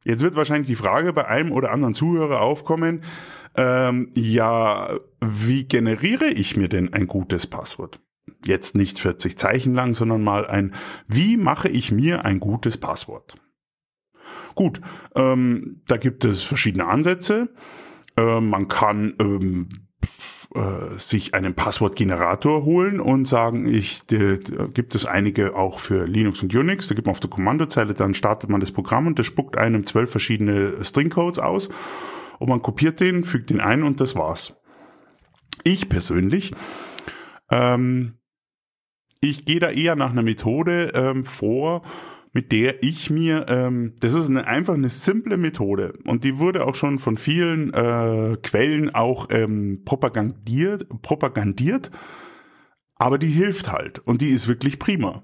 Jetzt 0.10 0.24
wird 0.24 0.36
wahrscheinlich 0.36 0.68
die 0.68 0.76
Frage 0.76 1.14
bei 1.14 1.28
einem 1.28 1.52
oder 1.52 1.72
anderen 1.72 1.94
Zuhörer 1.94 2.42
aufkommen, 2.42 3.04
ähm, 3.56 4.12
ja, 4.16 4.98
wie 5.22 5.66
generiere 5.66 6.30
ich 6.30 6.58
mir 6.58 6.68
denn 6.68 6.92
ein 6.94 7.06
gutes 7.06 7.46
Passwort? 7.46 8.02
Jetzt 8.44 8.76
nicht 8.76 8.98
40 8.98 9.38
Zeichen 9.38 9.76
lang, 9.76 9.94
sondern 9.94 10.24
mal 10.24 10.48
ein, 10.48 10.74
wie 11.08 11.38
mache 11.38 11.70
ich 11.70 11.92
mir 11.92 12.26
ein 12.26 12.40
gutes 12.40 12.80
Passwort? 12.80 13.36
Gut, 14.56 14.82
ähm, 15.14 15.84
da 15.86 15.98
gibt 15.98 16.26
es 16.26 16.42
verschiedene 16.42 16.88
Ansätze. 16.88 17.50
Äh, 18.18 18.42
man 18.42 18.68
kann 18.68 19.14
ähm, 19.20 19.90
äh, 20.56 20.98
sich 20.98 21.36
einen 21.36 21.54
Passwortgenerator 21.54 22.66
holen 22.66 23.00
und 23.00 23.28
sagen, 23.28 23.68
ich 23.68 24.02
de, 24.08 24.40
de, 24.40 24.72
gibt 24.72 24.96
es 24.96 25.06
einige 25.06 25.56
auch 25.56 25.78
für 25.80 26.06
Linux 26.06 26.42
und 26.42 26.56
Unix. 26.56 26.88
Da 26.88 26.96
gibt 26.96 27.06
man 27.06 27.12
auf 27.12 27.20
der 27.20 27.30
Kommandozeile, 27.30 27.94
dann 27.94 28.16
startet 28.16 28.50
man 28.50 28.60
das 28.60 28.72
Programm 28.72 29.06
und 29.06 29.20
das 29.20 29.28
spuckt 29.28 29.58
einem 29.58 29.86
zwölf 29.86 30.10
verschiedene 30.10 30.84
Stringcodes 30.84 31.38
aus 31.38 31.70
und 32.40 32.50
man 32.50 32.64
kopiert 32.64 33.00
den, 33.00 33.24
fügt 33.24 33.52
den 33.52 33.60
ein 33.60 33.84
und 33.84 34.00
das 34.00 34.16
war's. 34.16 34.56
Ich 35.64 35.88
persönlich, 35.88 36.54
ähm, 37.52 38.18
ich 39.22 39.46
gehe 39.46 39.60
da 39.60 39.70
eher 39.70 39.96
nach 39.96 40.10
einer 40.12 40.24
Methode 40.24 40.92
ähm, 40.96 41.26
vor, 41.26 41.84
mit 42.32 42.52
der 42.52 42.84
ich 42.84 43.10
mir, 43.10 43.48
ähm, 43.50 43.94
das 44.00 44.14
ist 44.14 44.28
eine, 44.28 44.46
einfach 44.46 44.76
eine 44.76 44.90
simple 44.90 45.38
Methode. 45.38 45.94
Und 46.06 46.24
die 46.24 46.38
wurde 46.38 46.66
auch 46.66 46.76
schon 46.76 47.00
von 47.00 47.18
vielen 47.18 47.74
äh, 47.74 48.38
Quellen 48.42 48.94
auch 48.94 49.28
ähm, 49.32 49.82
propagandiert, 49.86 50.88
propagandiert, 51.02 51.92
aber 52.96 53.18
die 53.18 53.28
hilft 53.28 53.72
halt. 53.72 54.00
Und 54.00 54.22
die 54.22 54.30
ist 54.30 54.48
wirklich 54.48 54.78
prima. 54.78 55.24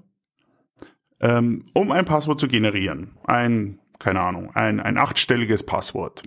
Ähm, 1.20 1.66
um 1.72 1.92
ein 1.92 2.04
Passwort 2.04 2.40
zu 2.40 2.48
generieren, 2.48 3.12
ein, 3.24 3.78
keine 3.98 4.20
Ahnung, 4.20 4.50
ein, 4.54 4.80
ein 4.80 4.98
achtstelliges 4.98 5.62
Passwort, 5.62 6.24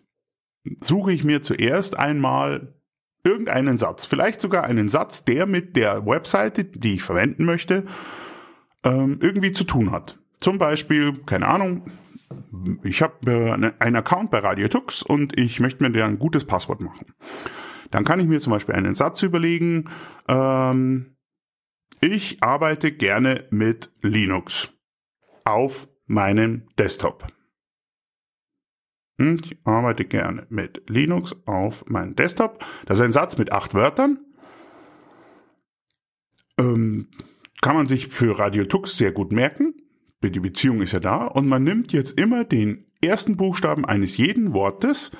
suche 0.81 1.11
ich 1.11 1.23
mir 1.23 1.41
zuerst 1.41 1.97
einmal 1.97 2.73
irgendeinen 3.23 3.77
Satz, 3.77 4.05
vielleicht 4.05 4.41
sogar 4.41 4.63
einen 4.63 4.89
Satz, 4.89 5.25
der 5.25 5.45
mit 5.45 5.75
der 5.75 6.05
Webseite, 6.05 6.63
die 6.63 6.95
ich 6.95 7.03
verwenden 7.03 7.45
möchte, 7.45 7.85
ähm, 8.83 9.19
irgendwie 9.21 9.51
zu 9.51 9.65
tun 9.65 9.91
hat. 9.91 10.17
Zum 10.39 10.57
Beispiel, 10.57 11.13
keine 11.25 11.47
Ahnung, 11.47 11.83
ich 12.83 13.01
habe 13.01 13.31
äh, 13.31 13.71
einen 13.79 13.95
Account 13.95 14.31
bei 14.31 14.39
Radio 14.39 14.67
Tux 14.67 15.03
und 15.03 15.37
ich 15.37 15.59
möchte 15.59 15.83
mir 15.83 15.91
da 15.91 16.05
ein 16.05 16.19
gutes 16.19 16.45
Passwort 16.45 16.79
machen. 16.81 17.13
Dann 17.91 18.05
kann 18.05 18.19
ich 18.19 18.27
mir 18.27 18.39
zum 18.39 18.51
Beispiel 18.51 18.75
einen 18.75 18.93
Satz 18.93 19.23
überlegen, 19.23 19.89
ähm, 20.27 21.15
ich 22.01 22.41
arbeite 22.41 22.91
gerne 22.91 23.45
mit 23.49 23.91
Linux 24.01 24.71
auf 25.43 25.89
meinem 26.05 26.67
Desktop. 26.77 27.27
Hm, 29.17 29.41
ich 29.43 29.57
arbeite 29.65 30.05
gerne 30.05 30.47
mit 30.49 30.89
Linux 30.89 31.35
auf 31.45 31.85
meinem 31.87 32.15
Desktop. 32.15 32.63
Das 32.85 32.99
ist 32.99 33.05
ein 33.05 33.11
Satz 33.11 33.37
mit 33.37 33.51
acht 33.51 33.73
Wörtern. 33.73 34.19
Ähm, 36.57 37.09
kann 37.61 37.75
man 37.75 37.87
sich 37.87 38.07
für 38.07 38.39
Radio 38.39 38.63
Tux 38.63 38.95
sehr 38.95 39.11
gut 39.11 39.33
merken. 39.33 39.73
Die 40.21 40.39
Beziehung 40.39 40.81
ist 40.81 40.91
ja 40.91 40.99
da. 40.99 41.25
Und 41.25 41.47
man 41.47 41.63
nimmt 41.63 41.93
jetzt 41.93 42.19
immer 42.19 42.43
den 42.43 42.85
ersten 43.01 43.37
Buchstaben 43.37 43.85
eines 43.85 44.17
jeden 44.17 44.53
Wortes 44.53 45.11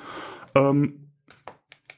ähm, 0.54 1.12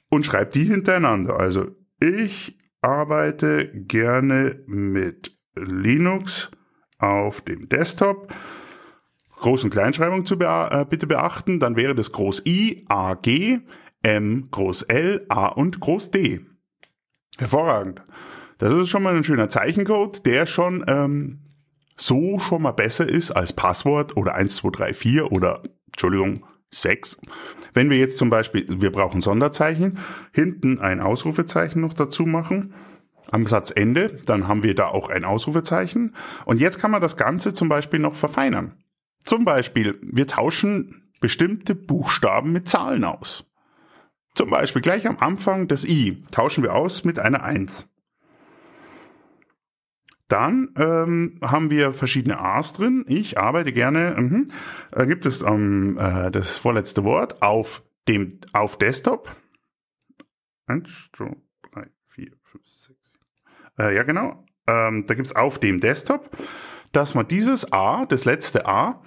und 0.09 0.25
schreibt 0.25 0.55
die 0.55 0.65
hintereinander. 0.65 1.39
Also 1.39 1.69
ich 2.01 2.59
arbeite 2.81 3.71
gerne 3.73 4.63
mit 4.67 5.37
Linux 5.55 6.51
auf 6.99 7.41
dem 7.41 7.69
Desktop. 7.69 8.33
Groß- 9.41 9.65
und 9.65 9.71
Kleinschreibung 9.71 10.25
zu 10.25 10.39
bea 10.39 10.83
äh, 10.83 10.85
bitte 10.85 11.09
beachten, 11.09 11.59
dann 11.59 11.75
wäre 11.75 11.97
das 11.97 12.13
Groß 12.13 12.47
I, 12.47 12.85
A, 12.89 13.15
G, 13.15 13.61
M, 14.03 14.49
Groß 14.53 14.83
L, 14.83 15.27
A 15.29 15.47
und 15.47 15.81
Groß 15.81 16.13
D. 16.13 16.47
Hervorragend. 17.39 18.03
Das 18.59 18.73
ist 18.73 18.89
schon 18.89 19.03
mal 19.03 19.17
ein 19.17 19.25
schöner 19.25 19.49
Zeichencode, 19.49 20.25
der 20.25 20.47
schon 20.47 20.85
ähm, 20.87 21.42
so 21.97 22.39
schon 22.39 22.63
mal 22.63 22.73
besser 22.73 23.09
ist 23.09 23.31
als 23.31 23.53
Passwort 23.53 24.17
oder 24.17 24.35
1234 24.35 25.23
oder, 25.23 25.63
Entschuldigung, 25.87 26.45
6. 26.71 27.19
Wenn 27.75 27.91
wir 27.91 27.99
jetzt 27.99 28.19
zum 28.19 28.31
Beispiel, 28.31 28.67
wir 28.69 28.91
brauchen 28.91 29.21
Sonderzeichen, 29.21 29.99
hinten 30.33 30.81
ein 30.81 31.01
Ausrufezeichen 31.01 31.81
noch 31.81 31.95
dazu 31.95 32.25
machen, 32.25 32.75
am 33.31 33.47
Satzende, 33.47 34.21
dann 34.27 34.47
haben 34.47 34.63
wir 34.63 34.75
da 34.75 34.89
auch 34.89 35.09
ein 35.09 35.25
Ausrufezeichen. 35.25 36.15
Und 36.45 36.61
jetzt 36.61 36.79
kann 36.79 36.91
man 36.91 37.01
das 37.01 37.17
Ganze 37.17 37.55
zum 37.55 37.69
Beispiel 37.69 37.99
noch 37.99 38.15
verfeinern. 38.15 38.77
Zum 39.25 39.45
Beispiel, 39.45 39.99
wir 40.03 40.27
tauschen 40.27 41.11
bestimmte 41.21 41.75
Buchstaben 41.75 42.53
mit 42.53 42.69
Zahlen 42.69 43.05
aus. 43.05 43.45
Zum 44.35 44.51
Beispiel 44.51 44.83
gleich 44.83 45.07
am 45.07 45.19
Anfang 45.19 45.69
das 45.69 45.85
I 45.85 46.25
tauschen 46.31 46.63
wir 46.63 46.75
aus 46.75 47.05
mit 47.05 47.19
einer 47.19 47.43
1. 47.43 47.89
Dann 50.33 50.71
ähm, 50.77 51.39
haben 51.43 51.71
wir 51.71 51.93
verschiedene 51.93 52.41
A's 52.41 52.73
drin. 52.73 53.05
Ich 53.07 53.39
arbeite 53.39 53.73
gerne, 53.73 54.17
mhm, 54.19 54.51
äh, 54.91 55.07
gibt 55.07 55.27
es 55.27 55.43
ähm, 55.43 55.99
äh, 55.99 56.31
das 56.31 56.57
vorletzte 56.57 57.05
Wort 57.05 57.43
auf 57.43 57.83
dem 58.09 58.41
auf 58.53 58.79
Desktop. 58.79 59.37
Eins, 60.67 61.11
zwei, 61.15 61.37
drei, 61.71 61.87
vier, 62.05 62.33
fünf, 62.43 62.65
sechs. 62.67 63.19
Äh, 63.79 63.95
ja, 63.95 64.05
genau. 64.05 64.45
Ähm, 64.67 65.07
da 65.07 65.15
gibt 65.15 65.27
es 65.27 65.37
auf 65.37 65.59
dem 65.59 65.81
Desktop 65.81 66.31
dass 66.93 67.15
man 67.15 67.27
dieses 67.27 67.73
A, 67.73 68.07
das 68.07 68.25
letzte 68.25 68.67
A, 68.67 69.03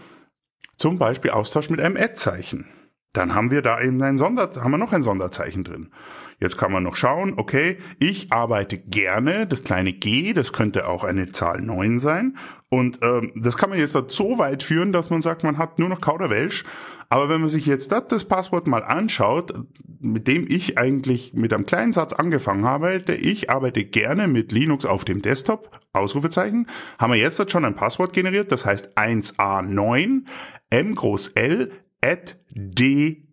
zum 0.76 0.98
Beispiel 0.98 1.32
austauscht 1.32 1.72
mit 1.72 1.80
einem 1.80 1.96
Ad-Zeichen. 1.96 2.68
Dann 3.14 3.34
haben 3.34 3.50
wir 3.50 3.62
da 3.62 3.80
eben 3.80 4.02
ein 4.02 4.18
Sonder, 4.18 4.52
haben 4.62 4.72
wir 4.72 4.78
noch 4.78 4.92
ein 4.92 5.04
Sonderzeichen 5.04 5.64
drin. 5.64 5.92
Jetzt 6.40 6.58
kann 6.58 6.72
man 6.72 6.84
noch 6.84 6.96
schauen, 6.96 7.34
okay, 7.38 7.78
ich 8.00 8.32
arbeite 8.32 8.78
gerne, 8.78 9.48
das 9.48 9.64
kleine 9.64 9.94
g, 9.94 10.34
das 10.34 10.54
könnte 10.54 10.88
auch 10.88 11.04
eine 11.04 11.32
Zahl 11.32 11.62
9 11.62 12.00
sein. 12.00 12.38
Und 12.70 13.00
ähm, 13.02 13.32
das 13.36 13.58
kann 13.58 13.70
man 13.70 13.80
jetzt 13.80 13.94
so 14.10 14.38
weit 14.38 14.64
führen, 14.64 14.92
dass 14.92 15.10
man 15.10 15.22
sagt, 15.22 15.44
man 15.44 15.58
hat 15.58 15.80
nur 15.80 15.88
noch 15.88 16.02
Kauderwelsch. 16.02 16.66
Aber 17.10 17.30
wenn 17.30 17.40
man 17.40 17.50
sich 17.50 17.66
jetzt 17.66 17.92
das, 17.92 18.08
das 18.08 18.26
Passwort 18.26 18.68
mal 18.68 18.84
anschaut, 18.84 19.54
mit 20.00 20.28
dem 20.28 20.46
ich 20.50 20.78
eigentlich 20.78 21.34
mit 21.34 21.54
einem 21.54 21.66
kleinen 21.66 21.94
Satz 21.94 22.14
angefangen 22.14 22.66
habe, 22.66 23.04
ich 23.08 23.50
arbeite 23.50 23.86
gerne 23.86 24.28
mit 24.28 24.52
Linux 24.52 24.86
auf 24.86 25.06
dem 25.06 25.22
Desktop, 25.22 25.80
Ausrufezeichen, 25.94 26.68
haben 27.00 27.14
wir 27.14 27.20
jetzt 27.20 27.52
schon 27.52 27.66
ein 27.66 27.76
Passwort 27.76 28.14
generiert, 28.14 28.52
das 28.52 28.66
heißt 28.66 28.98
1a9 28.98 30.24
m 30.70 30.96
groß 30.96 31.30
L 31.30 31.72
at 32.02 32.38
d 32.52 33.28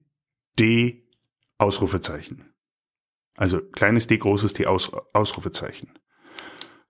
d 0.59 1.09
Ausrufezeichen. 1.59 2.52
Also 3.43 3.61
kleines 3.61 4.07
d, 4.07 4.19
großes 4.19 4.53
d, 4.53 4.67
Aus, 4.67 4.93
Ausrufezeichen. 5.13 5.91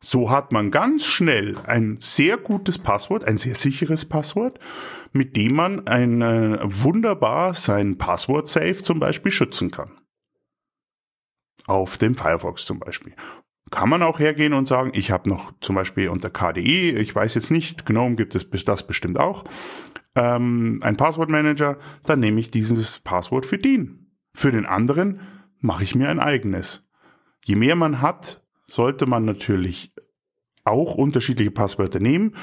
So 0.00 0.30
hat 0.30 0.52
man 0.52 0.70
ganz 0.70 1.06
schnell 1.06 1.56
ein 1.64 1.96
sehr 1.98 2.36
gutes 2.36 2.76
Passwort, 2.76 3.24
ein 3.24 3.38
sehr 3.38 3.54
sicheres 3.54 4.04
Passwort, 4.04 4.60
mit 5.12 5.34
dem 5.34 5.54
man 5.54 5.86
ein, 5.86 6.20
äh, 6.20 6.58
wunderbar 6.62 7.54
sein 7.54 7.96
Passwort-Safe 7.96 8.74
zum 8.74 9.00
Beispiel 9.00 9.32
schützen 9.32 9.70
kann. 9.70 9.92
Auf 11.64 11.96
dem 11.96 12.16
Firefox 12.16 12.66
zum 12.66 12.80
Beispiel. 12.80 13.14
Kann 13.70 13.88
man 13.88 14.02
auch 14.02 14.18
hergehen 14.18 14.52
und 14.52 14.68
sagen, 14.68 14.90
ich 14.92 15.10
habe 15.10 15.30
noch 15.30 15.54
zum 15.62 15.74
Beispiel 15.76 16.10
unter 16.10 16.28
KDE, 16.28 16.98
ich 16.98 17.14
weiß 17.14 17.34
jetzt 17.34 17.50
nicht, 17.50 17.86
GNOME 17.86 18.16
gibt 18.16 18.34
es 18.34 18.46
das 18.66 18.86
bestimmt 18.86 19.18
auch, 19.18 19.44
ähm, 20.16 20.80
ein 20.82 20.98
Passwortmanager, 20.98 21.78
dann 22.04 22.20
nehme 22.20 22.40
ich 22.40 22.50
dieses 22.50 22.98
Passwort 22.98 23.46
für 23.46 23.56
den. 23.56 24.12
Für 24.34 24.52
den 24.52 24.66
anderen 24.66 25.20
mache 25.62 25.84
ich 25.84 25.94
mir 25.94 26.08
ein 26.08 26.20
eigenes. 26.20 26.84
Je 27.44 27.56
mehr 27.56 27.76
man 27.76 28.02
hat, 28.02 28.42
sollte 28.66 29.06
man 29.06 29.24
natürlich 29.24 29.94
auch 30.64 30.94
unterschiedliche 30.94 31.50
Passwörter 31.50 31.98
nehmen. 31.98 32.36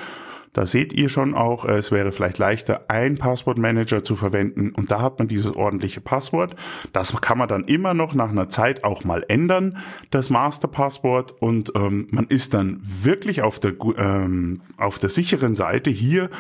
Da 0.51 0.65
seht 0.65 0.93
ihr 0.93 1.09
schon 1.09 1.35
auch, 1.35 1.63
es 1.65 1.91
wäre 1.91 2.11
vielleicht 2.11 2.39
leichter, 2.39 2.85
ein 2.87 3.17
Passwortmanager 3.17 4.03
zu 4.03 4.15
verwenden 4.15 4.71
und 4.71 4.89
da 4.89 4.99
hat 4.99 5.19
man 5.19 5.27
dieses 5.27 5.55
ordentliche 5.55 6.01
Passwort. 6.01 6.55
Das 6.91 7.15
kann 7.21 7.37
man 7.37 7.47
dann 7.47 7.65
immer 7.65 7.93
noch 7.93 8.15
nach 8.15 8.29
einer 8.29 8.49
Zeit 8.49 8.83
auch 8.83 9.03
mal 9.03 9.23
ändern, 9.27 9.77
das 10.09 10.31
Masterpasswort 10.31 11.33
und 11.39 11.71
ähm, 11.75 12.07
man 12.09 12.25
ist 12.25 12.55
dann 12.55 12.79
wirklich 12.81 13.43
auf 13.43 13.59
der, 13.59 13.73
ähm, 13.97 14.61
auf 14.77 14.97
der 14.97 15.09
sicheren 15.09 15.53
Seite 15.53 15.91
hier 15.91 16.31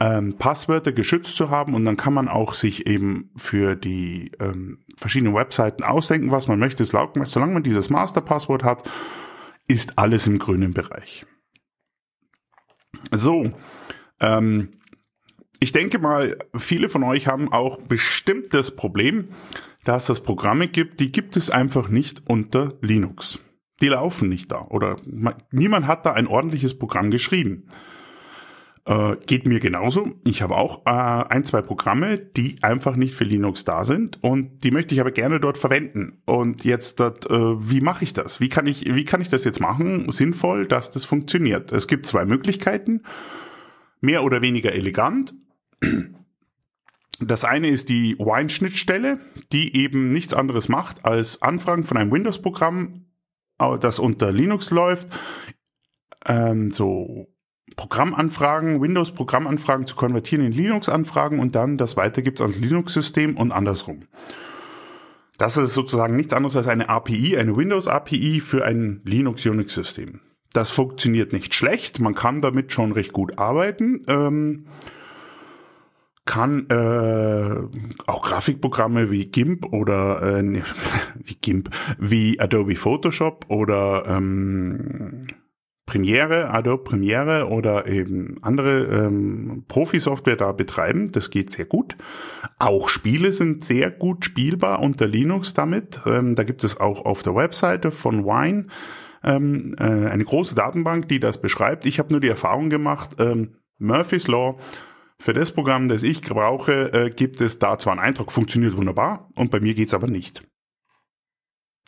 ähm, 0.00 0.36
Passwörter 0.36 0.92
geschützt 0.92 1.36
zu 1.36 1.50
haben 1.50 1.74
und 1.74 1.84
dann 1.84 1.96
kann 1.96 2.14
man 2.14 2.28
auch 2.28 2.54
sich 2.54 2.86
eben 2.86 3.30
für 3.36 3.76
die 3.76 4.32
ähm, 4.40 4.78
verschiedenen 4.96 5.34
Webseiten 5.34 5.82
ausdenken, 5.82 6.30
was 6.30 6.48
man 6.48 6.58
möchte. 6.58 6.84
Solange 6.84 7.52
man 7.52 7.62
dieses 7.62 7.90
Masterpasswort 7.90 8.64
hat, 8.64 8.88
ist 9.68 9.98
alles 9.98 10.26
im 10.26 10.38
grünen 10.38 10.74
Bereich. 10.74 11.26
So, 13.10 13.52
ähm, 14.20 14.80
ich 15.60 15.72
denke 15.72 15.98
mal, 15.98 16.38
viele 16.56 16.88
von 16.88 17.02
euch 17.04 17.26
haben 17.26 17.52
auch 17.52 17.80
bestimmt 17.80 18.52
das 18.52 18.76
Problem, 18.76 19.28
dass 19.84 20.08
es 20.08 20.20
Programme 20.20 20.68
gibt, 20.68 21.00
die 21.00 21.12
gibt 21.12 21.36
es 21.36 21.50
einfach 21.50 21.88
nicht 21.88 22.22
unter 22.28 22.74
Linux. 22.80 23.38
Die 23.80 23.88
laufen 23.88 24.28
nicht 24.28 24.52
da 24.52 24.62
oder 24.62 24.96
man, 25.06 25.34
niemand 25.50 25.86
hat 25.86 26.06
da 26.06 26.12
ein 26.12 26.26
ordentliches 26.26 26.78
Programm 26.78 27.10
geschrieben. 27.10 27.68
Äh, 28.86 29.16
geht 29.26 29.46
mir 29.46 29.60
genauso. 29.60 30.12
Ich 30.24 30.42
habe 30.42 30.56
auch 30.56 30.84
äh, 30.84 30.90
ein, 30.90 31.44
zwei 31.44 31.62
Programme, 31.62 32.18
die 32.18 32.58
einfach 32.62 32.96
nicht 32.96 33.14
für 33.14 33.24
Linux 33.24 33.64
da 33.64 33.82
sind 33.84 34.22
und 34.22 34.62
die 34.62 34.70
möchte 34.70 34.94
ich 34.94 35.00
aber 35.00 35.10
gerne 35.10 35.40
dort 35.40 35.56
verwenden. 35.56 36.20
Und 36.26 36.64
jetzt, 36.64 37.00
dort, 37.00 37.30
äh, 37.30 37.70
wie 37.70 37.80
mache 37.80 38.04
ich 38.04 38.12
das? 38.12 38.40
Wie 38.40 38.50
kann 38.50 38.66
ich, 38.66 38.84
wie 38.94 39.06
kann 39.06 39.22
ich 39.22 39.30
das 39.30 39.44
jetzt 39.44 39.60
machen, 39.60 40.12
sinnvoll, 40.12 40.66
dass 40.66 40.90
das 40.90 41.06
funktioniert? 41.06 41.72
Es 41.72 41.88
gibt 41.88 42.04
zwei 42.04 42.26
Möglichkeiten, 42.26 43.04
mehr 44.02 44.22
oder 44.22 44.42
weniger 44.42 44.72
elegant. 44.72 45.34
Das 47.20 47.44
eine 47.44 47.68
ist 47.68 47.88
die 47.88 48.18
Wine-Schnittstelle, 48.18 49.18
die 49.50 49.76
eben 49.76 50.10
nichts 50.10 50.34
anderes 50.34 50.68
macht, 50.68 51.06
als 51.06 51.40
Anfragen 51.40 51.84
von 51.84 51.96
einem 51.96 52.12
Windows-Programm, 52.12 53.06
äh, 53.60 53.78
das 53.78 53.98
unter 53.98 54.30
Linux 54.30 54.70
läuft, 54.70 55.08
ähm, 56.26 56.70
so 56.70 57.33
Programmanfragen, 57.76 58.80
Windows-Programmanfragen 58.80 59.86
zu 59.86 59.96
konvertieren 59.96 60.44
in 60.44 60.52
Linux-Anfragen 60.52 61.40
und 61.40 61.54
dann 61.54 61.78
das 61.78 61.96
weitergibt 61.96 62.40
ans 62.40 62.58
Linux-System 62.58 63.36
und 63.36 63.52
andersrum. 63.52 64.02
Das 65.38 65.56
ist 65.56 65.74
sozusagen 65.74 66.14
nichts 66.14 66.32
anderes 66.32 66.56
als 66.56 66.68
eine 66.68 66.88
API, 66.88 67.36
eine 67.36 67.56
Windows-API 67.56 68.40
für 68.40 68.64
ein 68.64 69.00
Linux-Unix-System. 69.04 70.20
Das 70.52 70.70
funktioniert 70.70 71.32
nicht 71.32 71.52
schlecht, 71.52 71.98
man 71.98 72.14
kann 72.14 72.40
damit 72.40 72.72
schon 72.72 72.92
recht 72.92 73.12
gut 73.12 73.38
arbeiten. 73.38 74.02
Ähm, 74.06 74.66
kann 76.26 76.70
äh, 76.70 78.06
auch 78.06 78.22
Grafikprogramme 78.22 79.10
wie 79.10 79.26
GIMP 79.26 79.66
oder 79.72 80.22
äh, 80.22 80.62
wie 81.24 81.34
GIMP, 81.34 81.70
wie 81.98 82.40
Adobe 82.40 82.76
Photoshop 82.76 83.46
oder 83.48 84.04
ähm, 84.06 85.22
Premiere, 85.86 86.50
Adobe 86.50 86.82
Premiere 86.82 87.48
oder 87.48 87.86
eben 87.86 88.38
andere 88.42 88.84
ähm, 88.84 89.64
Profi-Software 89.68 90.36
da 90.36 90.52
betreiben. 90.52 91.08
Das 91.08 91.30
geht 91.30 91.50
sehr 91.50 91.66
gut. 91.66 91.96
Auch 92.58 92.88
Spiele 92.88 93.32
sind 93.32 93.64
sehr 93.64 93.90
gut 93.90 94.24
spielbar 94.24 94.80
unter 94.80 95.06
Linux 95.06 95.52
damit. 95.52 96.00
Ähm, 96.06 96.34
da 96.34 96.44
gibt 96.44 96.64
es 96.64 96.78
auch 96.80 97.04
auf 97.04 97.22
der 97.22 97.34
Webseite 97.34 97.90
von 97.90 98.24
Wine 98.24 98.66
ähm, 99.22 99.74
äh, 99.78 99.84
eine 99.84 100.24
große 100.24 100.54
Datenbank, 100.54 101.08
die 101.08 101.20
das 101.20 101.40
beschreibt. 101.40 101.84
Ich 101.86 101.98
habe 101.98 102.10
nur 102.12 102.20
die 102.20 102.28
Erfahrung 102.28 102.70
gemacht, 102.70 103.16
ähm, 103.18 103.56
Murphy's 103.78 104.26
Law 104.26 104.58
für 105.18 105.34
das 105.34 105.52
Programm, 105.52 105.88
das 105.88 106.02
ich 106.02 106.22
brauche, 106.22 106.92
äh, 106.92 107.10
gibt 107.10 107.40
es 107.40 107.58
da 107.58 107.78
zwar 107.78 107.92
einen 107.92 108.02
Eindruck, 108.02 108.32
funktioniert 108.32 108.76
wunderbar 108.76 109.30
und 109.34 109.50
bei 109.50 109.60
mir 109.60 109.74
geht's 109.74 109.94
aber 109.94 110.06
nicht. 110.06 110.44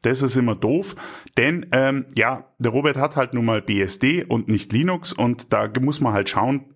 Das 0.07 0.23
ist 0.23 0.37
immer 0.37 0.55
doof, 0.55 0.95
denn 1.37 1.67
ähm, 1.73 2.07
ja, 2.15 2.45
der 2.61 2.71
Robert 2.71 2.97
hat 2.97 3.17
halt 3.17 3.35
nun 3.35 3.45
mal 3.45 3.61
BSD 3.61 4.23
und 4.23 4.47
nicht 4.47 4.73
Linux 4.73 5.13
und 5.13 5.53
da 5.53 5.69
muss 5.81 6.01
man 6.01 6.13
halt 6.13 6.29
schauen, 6.29 6.67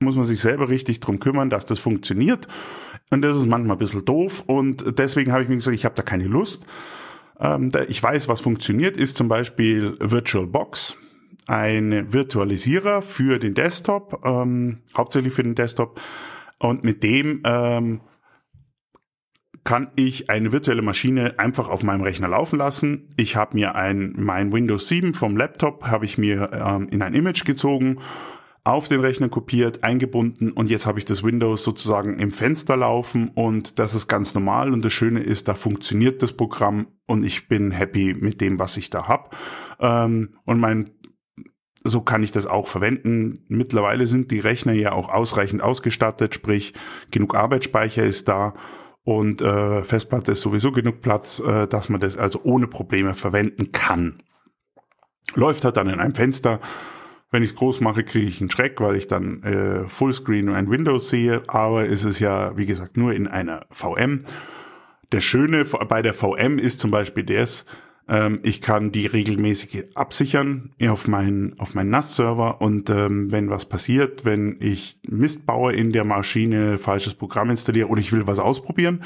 muss 0.00 0.14
man 0.14 0.24
sich 0.24 0.38
selber 0.38 0.68
richtig 0.68 1.00
drum 1.00 1.18
kümmern, 1.18 1.50
dass 1.50 1.66
das 1.66 1.80
funktioniert. 1.80 2.46
Und 3.10 3.22
das 3.22 3.36
ist 3.36 3.46
manchmal 3.46 3.74
ein 3.74 3.80
bisschen 3.80 4.04
doof 4.04 4.44
und 4.46 4.96
deswegen 4.96 5.32
habe 5.32 5.42
ich 5.42 5.48
mir 5.48 5.56
gesagt, 5.56 5.74
ich 5.74 5.84
habe 5.84 5.96
da 5.96 6.02
keine 6.02 6.28
Lust. 6.28 6.66
Ähm, 7.40 7.72
ich 7.88 8.00
weiß, 8.00 8.28
was 8.28 8.40
funktioniert, 8.40 8.96
ist 8.96 9.16
zum 9.16 9.26
Beispiel 9.26 9.96
VirtualBox 9.98 10.96
ein 11.48 12.12
Virtualisierer 12.12 13.02
für 13.02 13.40
den 13.40 13.54
Desktop, 13.54 14.24
ähm, 14.24 14.82
hauptsächlich 14.96 15.32
für 15.32 15.42
den 15.42 15.56
Desktop. 15.56 16.00
Und 16.60 16.84
mit 16.84 17.02
dem 17.02 17.42
ähm, 17.44 18.02
kann 19.68 19.90
ich 19.96 20.30
eine 20.30 20.50
virtuelle 20.50 20.80
Maschine 20.80 21.38
einfach 21.38 21.68
auf 21.68 21.82
meinem 21.82 22.00
Rechner 22.00 22.28
laufen 22.28 22.58
lassen. 22.58 23.12
Ich 23.18 23.36
habe 23.36 23.54
mir 23.54 23.74
ein 23.74 24.14
mein 24.16 24.50
Windows 24.50 24.88
7 24.88 25.12
vom 25.12 25.36
Laptop 25.36 25.84
habe 25.84 26.06
ich 26.06 26.16
mir 26.16 26.50
ähm, 26.54 26.88
in 26.88 27.02
ein 27.02 27.12
Image 27.12 27.44
gezogen, 27.44 27.98
auf 28.64 28.88
den 28.88 29.00
Rechner 29.00 29.28
kopiert, 29.28 29.84
eingebunden 29.84 30.52
und 30.52 30.70
jetzt 30.70 30.86
habe 30.86 30.98
ich 30.98 31.04
das 31.04 31.22
Windows 31.22 31.64
sozusagen 31.64 32.18
im 32.18 32.32
Fenster 32.32 32.78
laufen 32.78 33.28
und 33.34 33.78
das 33.78 33.94
ist 33.94 34.08
ganz 34.08 34.34
normal 34.34 34.72
und 34.72 34.82
das 34.82 34.94
Schöne 34.94 35.20
ist, 35.20 35.48
da 35.48 35.54
funktioniert 35.54 36.22
das 36.22 36.32
Programm 36.32 36.86
und 37.06 37.22
ich 37.22 37.46
bin 37.46 37.70
happy 37.70 38.16
mit 38.18 38.40
dem, 38.40 38.58
was 38.58 38.74
ich 38.78 38.88
da 38.88 39.06
habe. 39.06 39.28
Ähm, 39.80 40.38
und 40.46 40.60
mein 40.60 40.92
so 41.84 42.00
kann 42.00 42.22
ich 42.22 42.32
das 42.32 42.46
auch 42.46 42.68
verwenden. 42.68 43.44
Mittlerweile 43.48 44.06
sind 44.06 44.30
die 44.30 44.40
Rechner 44.40 44.72
ja 44.72 44.92
auch 44.92 45.10
ausreichend 45.10 45.62
ausgestattet, 45.62 46.34
sprich 46.34 46.72
genug 47.10 47.34
Arbeitsspeicher 47.34 48.04
ist 48.04 48.28
da 48.28 48.54
und 49.08 49.40
äh, 49.40 49.84
Festplatte 49.84 50.32
ist 50.32 50.42
sowieso 50.42 50.70
genug 50.70 51.00
Platz, 51.00 51.40
äh, 51.40 51.66
dass 51.66 51.88
man 51.88 51.98
das 51.98 52.18
also 52.18 52.42
ohne 52.42 52.66
Probleme 52.66 53.14
verwenden 53.14 53.72
kann. 53.72 54.22
Läuft 55.34 55.64
halt 55.64 55.78
dann 55.78 55.88
in 55.88 55.98
einem 55.98 56.14
Fenster. 56.14 56.60
Wenn 57.30 57.42
ich 57.42 57.52
es 57.52 57.56
groß 57.56 57.80
mache, 57.80 58.04
kriege 58.04 58.26
ich 58.26 58.42
einen 58.42 58.50
Schreck, 58.50 58.82
weil 58.82 58.96
ich 58.96 59.06
dann 59.06 59.42
äh, 59.44 59.88
Fullscreen 59.88 60.50
und 60.50 60.54
ein 60.54 60.68
Windows 60.68 61.08
sehe. 61.08 61.42
Aber 61.46 61.86
ist 61.86 62.04
es 62.04 62.20
ja, 62.20 62.54
wie 62.58 62.66
gesagt, 62.66 62.98
nur 62.98 63.14
in 63.14 63.26
einer 63.26 63.64
VM. 63.70 64.26
Der 65.10 65.22
Schöne 65.22 65.64
bei 65.64 66.02
der 66.02 66.12
VM 66.12 66.58
ist 66.58 66.78
zum 66.78 66.90
Beispiel 66.90 67.24
das, 67.24 67.64
ähm, 68.08 68.40
ich 68.42 68.60
kann 68.60 68.90
die 68.90 69.06
regelmäßig 69.06 69.84
absichern 69.94 70.72
auf 70.88 71.06
meinen 71.06 71.58
auf 71.58 71.74
meinen 71.74 71.90
NAS-Server 71.90 72.60
und 72.60 72.90
ähm, 72.90 73.30
wenn 73.30 73.50
was 73.50 73.66
passiert, 73.66 74.24
wenn 74.24 74.56
ich 74.60 75.00
Mist 75.08 75.46
baue 75.46 75.72
in 75.72 75.92
der 75.92 76.04
Maschine, 76.04 76.78
falsches 76.78 77.14
Programm 77.14 77.50
installiere 77.50 77.88
oder 77.88 78.00
ich 78.00 78.12
will 78.12 78.26
was 78.26 78.38
ausprobieren, 78.38 79.02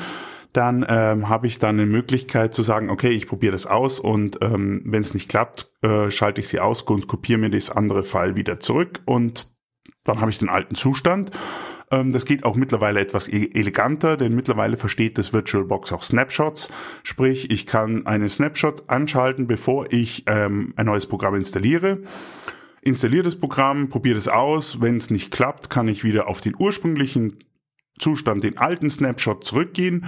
dann 0.53 0.85
ähm, 0.89 1.29
habe 1.29 1.47
ich 1.47 1.59
dann 1.59 1.79
eine 1.79 1.87
Möglichkeit 1.87 2.55
zu 2.55 2.63
sagen, 2.63 2.91
okay, 2.91 3.11
ich 3.11 3.27
probiere 3.27 3.53
das 3.53 3.67
aus 3.67 3.99
und 3.99 4.39
ähm, 4.43 4.83
wenn 4.85 5.03
es 5.03 5.15
nicht 5.15 5.29
klappt, 5.29 5.73
äh, 5.83 6.11
schalte 6.11 6.41
ich 6.41 6.49
sie 6.49 6.61
aus 6.61 6.83
und 6.83 7.09
kopiere 7.09 7.39
mir 7.39 7.51
das 7.51 7.71
andere 7.71 8.05
File 8.05 8.37
wieder 8.37 8.61
zurück 8.61 9.01
und 9.07 9.51
dann 10.05 10.21
habe 10.21 10.31
ich 10.31 10.39
den 10.39 10.49
alten 10.49 10.75
Zustand 10.75 11.31
das 11.93 12.25
geht 12.25 12.45
auch 12.45 12.57
mittlerweile 12.57 13.01
etwas 13.01 13.29
e-, 13.29 13.51
eleganter, 13.53 14.17
denn 14.17 14.35
mittlerweile 14.35 14.77
versteht 14.77 15.19
das 15.19 15.33
VirtualBox 15.33 15.93
auch 15.93 16.03
Snapshots. 16.03 16.71
Sprich, 17.03 17.51
ich 17.51 17.67
kann 17.67 18.07
einen 18.07 18.29
Snapshot 18.29 18.89
anschalten, 18.89 19.47
bevor 19.47 19.93
ich 19.93 20.25
ähm, 20.27 20.73
ein 20.77 20.87
neues 20.87 21.07
Programm 21.07 21.35
installiere. 21.35 22.03
Installiere 22.81 23.25
das 23.25 23.37
Programm, 23.37 23.91
probiere 23.91 24.19
es 24.19 24.27
aus. 24.27 24.81
Wenn 24.81 24.97
es 24.97 25.11
nicht 25.11 25.31
klappt, 25.31 25.71
kann 25.71 25.87
ich 25.87 26.03
wieder 26.03 26.29
auf 26.29 26.41
den 26.41 26.55
ursprünglichen 26.59 27.45
Zustand, 27.99 28.43
den 28.43 28.57
alten 28.59 28.91
Snapshot 28.91 29.45
zurückgehen 29.45 30.07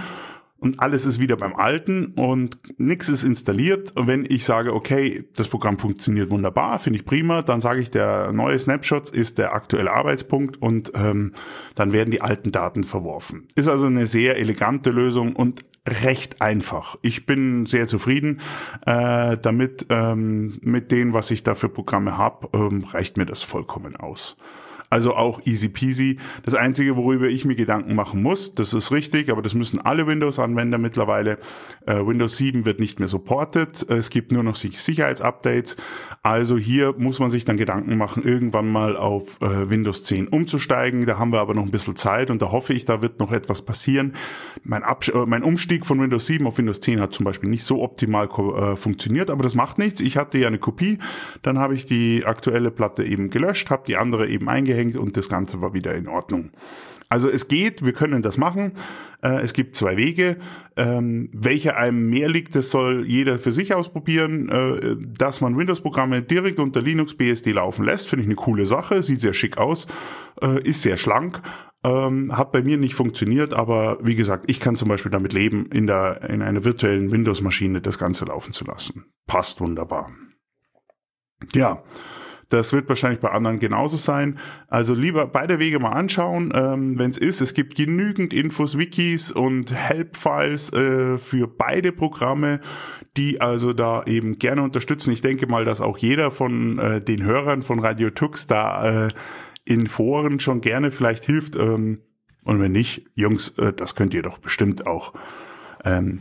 und 0.57 0.79
alles 0.79 1.05
ist 1.05 1.19
wieder 1.19 1.35
beim 1.35 1.55
Alten 1.55 2.13
und 2.15 2.57
nichts 2.77 3.09
ist 3.09 3.23
installiert. 3.23 3.95
Und 3.95 4.07
wenn 4.07 4.25
ich 4.25 4.45
sage, 4.45 4.73
okay, 4.73 5.25
das 5.35 5.47
Programm 5.47 5.77
funktioniert 5.77 6.29
wunderbar, 6.29 6.79
finde 6.79 6.99
ich 6.99 7.05
prima, 7.05 7.41
dann 7.41 7.61
sage 7.61 7.81
ich, 7.81 7.91
der 7.91 8.31
neue 8.31 8.57
Snapshot 8.57 9.09
ist 9.09 9.37
der 9.37 9.53
aktuelle 9.53 9.91
Arbeitspunkt 9.91 10.61
und 10.61 10.91
ähm, 10.95 11.33
dann 11.75 11.93
werden 11.93 12.11
die 12.11 12.21
alten 12.21 12.51
Daten 12.51 12.83
verworfen. 12.83 13.47
Ist 13.55 13.67
also 13.67 13.85
eine 13.85 14.05
sehr 14.07 14.37
elegante 14.37 14.91
Lösung 14.91 15.35
und 15.35 15.63
recht 15.87 16.41
einfach. 16.41 16.97
Ich 17.01 17.25
bin 17.25 17.65
sehr 17.65 17.87
zufrieden 17.87 18.41
äh, 18.85 19.37
damit. 19.37 19.85
Ähm, 19.89 20.57
mit 20.61 20.91
dem, 20.91 21.13
was 21.13 21.31
ich 21.31 21.43
da 21.43 21.53
für 21.53 21.69
Programme 21.69 22.17
habe, 22.17 22.49
ähm, 22.53 22.85
reicht 22.85 23.17
mir 23.17 23.25
das 23.25 23.43
vollkommen 23.43 23.95
aus. 23.95 24.35
Also 24.89 25.15
auch 25.15 25.41
easy 25.45 25.69
peasy. 25.69 26.17
Das 26.43 26.55
Einzige, 26.55 26.95
worüber 26.95 27.27
ich 27.27 27.45
mir 27.45 27.55
Gedanken 27.55 27.95
machen 27.95 28.21
muss, 28.21 28.53
das 28.53 28.73
ist 28.73 28.91
richtig, 28.91 29.29
aber 29.29 29.41
das 29.41 29.53
müssen 29.53 29.79
alle 29.79 30.07
Windows-Anwender 30.07 30.77
mittlerweile. 30.77 31.37
Äh, 31.85 32.05
Windows 32.05 32.37
7 32.37 32.65
wird 32.65 32.79
nicht 32.79 32.99
mehr 32.99 33.07
supported. 33.07 33.89
Es 33.89 34.09
gibt 34.09 34.31
nur 34.31 34.43
noch 34.43 34.55
Sicherheitsupdates. 34.55 35.77
Also 36.21 36.57
hier 36.57 36.93
muss 36.97 37.19
man 37.19 37.29
sich 37.29 37.45
dann 37.45 37.57
Gedanken 37.57 37.97
machen, 37.97 38.23
irgendwann 38.23 38.71
mal 38.71 38.97
auf 38.97 39.41
äh, 39.41 39.69
Windows 39.69 40.03
10 40.03 40.27
umzusteigen. 40.27 41.05
Da 41.05 41.17
haben 41.17 41.31
wir 41.31 41.39
aber 41.39 41.53
noch 41.53 41.63
ein 41.63 41.71
bisschen 41.71 41.95
Zeit 41.95 42.29
und 42.29 42.41
da 42.41 42.51
hoffe 42.51 42.73
ich, 42.73 42.85
da 42.85 43.01
wird 43.01 43.19
noch 43.19 43.31
etwas 43.31 43.63
passieren. 43.63 44.13
Mein, 44.63 44.83
Absch 44.83 45.09
äh, 45.09 45.25
mein 45.25 45.43
Umstieg 45.43 45.85
von 45.85 46.01
Windows 46.01 46.25
7 46.27 46.45
auf 46.47 46.57
Windows 46.57 46.79
10 46.81 47.01
hat 47.01 47.13
zum 47.13 47.25
Beispiel 47.25 47.49
nicht 47.49 47.63
so 47.63 47.81
optimal 47.81 48.27
äh, 48.27 48.75
funktioniert, 48.75 49.29
aber 49.29 49.43
das 49.43 49.55
macht 49.55 49.77
nichts. 49.77 50.01
Ich 50.01 50.17
hatte 50.17 50.37
ja 50.37 50.47
eine 50.47 50.59
Kopie, 50.59 50.99
dann 51.41 51.59
habe 51.59 51.75
ich 51.75 51.85
die 51.85 52.25
aktuelle 52.25 52.71
Platte 52.71 53.03
eben 53.03 53.29
gelöscht, 53.29 53.69
habe 53.69 53.83
die 53.87 53.97
andere 53.97 54.27
eben 54.27 54.49
eingehängt 54.49 54.74
angehängt 54.75 54.97
und 54.97 55.17
das 55.17 55.29
Ganze 55.29 55.61
war 55.61 55.73
wieder 55.73 55.95
in 55.95 56.07
Ordnung. 56.07 56.51
Also 57.07 57.29
es 57.29 57.47
geht, 57.47 57.85
wir 57.85 57.93
können 57.93 58.21
das 58.23 58.37
machen. 58.37 58.73
Äh, 59.21 59.41
es 59.41 59.53
gibt 59.53 59.75
zwei 59.75 59.95
Wege. 59.95 60.37
Ähm, 60.75 61.29
welcher 61.33 61.77
einem 61.77 62.09
mehr 62.09 62.27
liegt, 62.29 62.55
das 62.55 62.71
soll 62.71 63.05
jeder 63.07 63.37
für 63.37 63.51
sich 63.51 63.73
ausprobieren. 63.73 64.49
Äh, 64.49 64.95
dass 64.99 65.39
man 65.39 65.55
Windows-Programme 65.57 66.23
direkt 66.23 66.59
unter 66.59 66.81
Linux 66.81 67.15
BSD 67.15 67.51
laufen 67.51 67.85
lässt, 67.85 68.07
finde 68.07 68.23
ich 68.23 68.27
eine 68.27 68.35
coole 68.35 68.65
Sache. 68.65 69.03
Sieht 69.03 69.21
sehr 69.21 69.33
schick 69.33 69.57
aus, 69.57 69.87
äh, 70.41 70.61
ist 70.63 70.81
sehr 70.81 70.97
schlank. 70.97 71.41
Ähm, 71.83 72.35
hat 72.35 72.51
bei 72.51 72.63
mir 72.63 72.77
nicht 72.77 72.95
funktioniert, 72.95 73.53
aber 73.53 73.99
wie 74.01 74.15
gesagt, 74.15 74.45
ich 74.47 74.59
kann 74.59 74.75
zum 74.75 74.89
Beispiel 74.89 75.11
damit 75.11 75.33
leben, 75.33 75.67
in, 75.67 75.85
der, 75.85 76.27
in 76.27 76.41
einer 76.41 76.65
virtuellen 76.65 77.11
Windows-Maschine 77.11 77.79
das 77.81 77.99
Ganze 77.99 78.25
laufen 78.25 78.53
zu 78.53 78.65
lassen. 78.65 79.05
Passt 79.27 79.61
wunderbar. 79.61 80.09
Ja, 81.53 81.83
das 82.49 82.73
wird 82.73 82.87
wahrscheinlich 82.89 83.19
bei 83.19 83.31
anderen 83.31 83.59
genauso 83.59 83.97
sein. 83.97 84.39
Also 84.67 84.93
lieber 84.93 85.27
beide 85.27 85.59
Wege 85.59 85.79
mal 85.79 85.91
anschauen, 85.91 86.51
ähm, 86.55 86.97
wenn 86.99 87.09
es 87.09 87.17
ist. 87.17 87.41
Es 87.41 87.53
gibt 87.53 87.75
genügend 87.75 88.33
Infos, 88.33 88.77
Wikis 88.77 89.31
und 89.31 89.73
Help-Files 89.73 90.73
äh, 90.73 91.17
für 91.17 91.47
beide 91.47 91.91
Programme, 91.91 92.59
die 93.17 93.41
also 93.41 93.73
da 93.73 94.03
eben 94.03 94.37
gerne 94.37 94.61
unterstützen. 94.61 95.11
Ich 95.11 95.21
denke 95.21 95.47
mal, 95.47 95.65
dass 95.65 95.81
auch 95.81 95.97
jeder 95.97 96.31
von 96.31 96.79
äh, 96.79 97.01
den 97.01 97.23
Hörern 97.23 97.63
von 97.63 97.79
Radio 97.79 98.09
Tux 98.09 98.47
da 98.47 99.07
äh, 99.07 99.09
in 99.63 99.87
Foren 99.87 100.39
schon 100.39 100.61
gerne 100.61 100.91
vielleicht 100.91 101.25
hilft. 101.25 101.55
Ähm, 101.55 102.01
und 102.43 102.61
wenn 102.61 102.71
nicht, 102.71 103.07
Jungs, 103.15 103.49
äh, 103.57 103.73
das 103.73 103.95
könnt 103.95 104.13
ihr 104.13 104.21
doch 104.21 104.37
bestimmt 104.37 104.85
auch. 104.85 105.13
Ähm, 105.83 106.19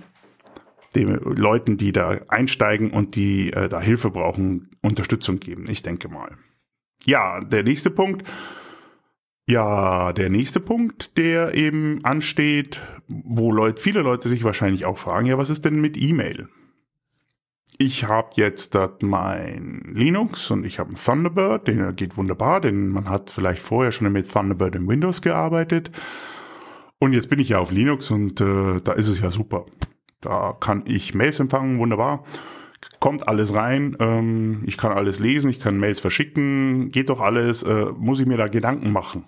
den 0.95 1.14
Leuten, 1.16 1.76
die 1.76 1.92
da 1.92 2.20
einsteigen 2.28 2.90
und 2.90 3.16
die 3.16 3.53
äh, 3.53 3.68
da 3.68 3.80
Hilfe 3.80 4.11
brauchen, 4.11 4.70
Unterstützung 4.82 5.40
geben. 5.40 5.66
Ich 5.68 5.82
denke 5.82 6.09
mal. 6.09 6.36
Ja, 7.05 7.40
der 7.40 7.62
nächste 7.62 7.90
Punkt. 7.90 8.24
Ja, 9.47 10.12
der 10.14 10.30
nächste 10.30 10.59
Punkt, 10.59 11.18
der 11.18 11.55
eben 11.55 12.03
ansteht, 12.05 12.80
wo 13.09 13.53
Leute, 13.53 13.82
viele 13.82 14.01
Leute 14.01 14.28
sich 14.30 14.42
wahrscheinlich 14.42 14.86
auch 14.86 14.97
fragen, 14.97 15.26
ja, 15.26 15.36
was 15.36 15.51
ist 15.51 15.66
denn 15.66 15.80
mit 15.80 16.01
E-Mail? 16.01 16.49
Ich 17.76 18.05
habe 18.05 18.30
jetzt 18.34 18.78
mein 19.01 19.92
Linux 19.92 20.51
und 20.51 20.64
ich 20.64 20.78
habe 20.78 20.90
einen 20.90 20.99
Thunderbird, 20.99 21.66
den 21.68 21.95
geht 21.97 22.16
wunderbar, 22.16 22.61
denn 22.61 22.88
man 22.88 23.11
hat 23.11 23.30
vielleicht 23.30 23.61
vorher 23.61 23.92
schon 23.92 24.11
mit 24.12 24.30
Thunderbird 24.30 24.76
in 24.76 24.88
Windows 24.88 25.20
gearbeitet. 25.20 25.90
Und 27.01 27.12
jetzt 27.12 27.28
bin 27.28 27.40
ich 27.40 27.51
ja 27.51 27.59
auf 27.59 27.70
Linux 27.70 28.11
und 28.11 28.40
äh, 28.40 28.80
da 28.80 28.92
ist 28.92 29.09
es 29.09 29.20
ja 29.20 29.30
super. 29.30 29.66
Da 30.25 30.57
kann 30.59 30.85
ich 30.87 31.14
Mails 31.14 31.39
empfangen, 31.39 31.79
wunderbar. 31.79 32.25
Kommt 32.99 33.29
alles 33.29 33.55
rein, 33.55 33.95
ähm, 34.01 34.62
ich 34.66 34.79
kann 34.79 34.93
alles 34.93 35.18
lesen, 35.18 35.51
ich 35.51 35.61
kann 35.61 35.79
Mails 35.79 36.01
verschicken, 36.01 36.91
geht 36.91 37.11
doch 37.11 37.20
alles. 37.20 37.62
Äh, 37.62 37.87
muss 37.97 38.20
ich 38.20 38.27
mir 38.27 38.39
da 38.39 38.49
Gedanken 38.49 38.91
machen? 38.91 39.25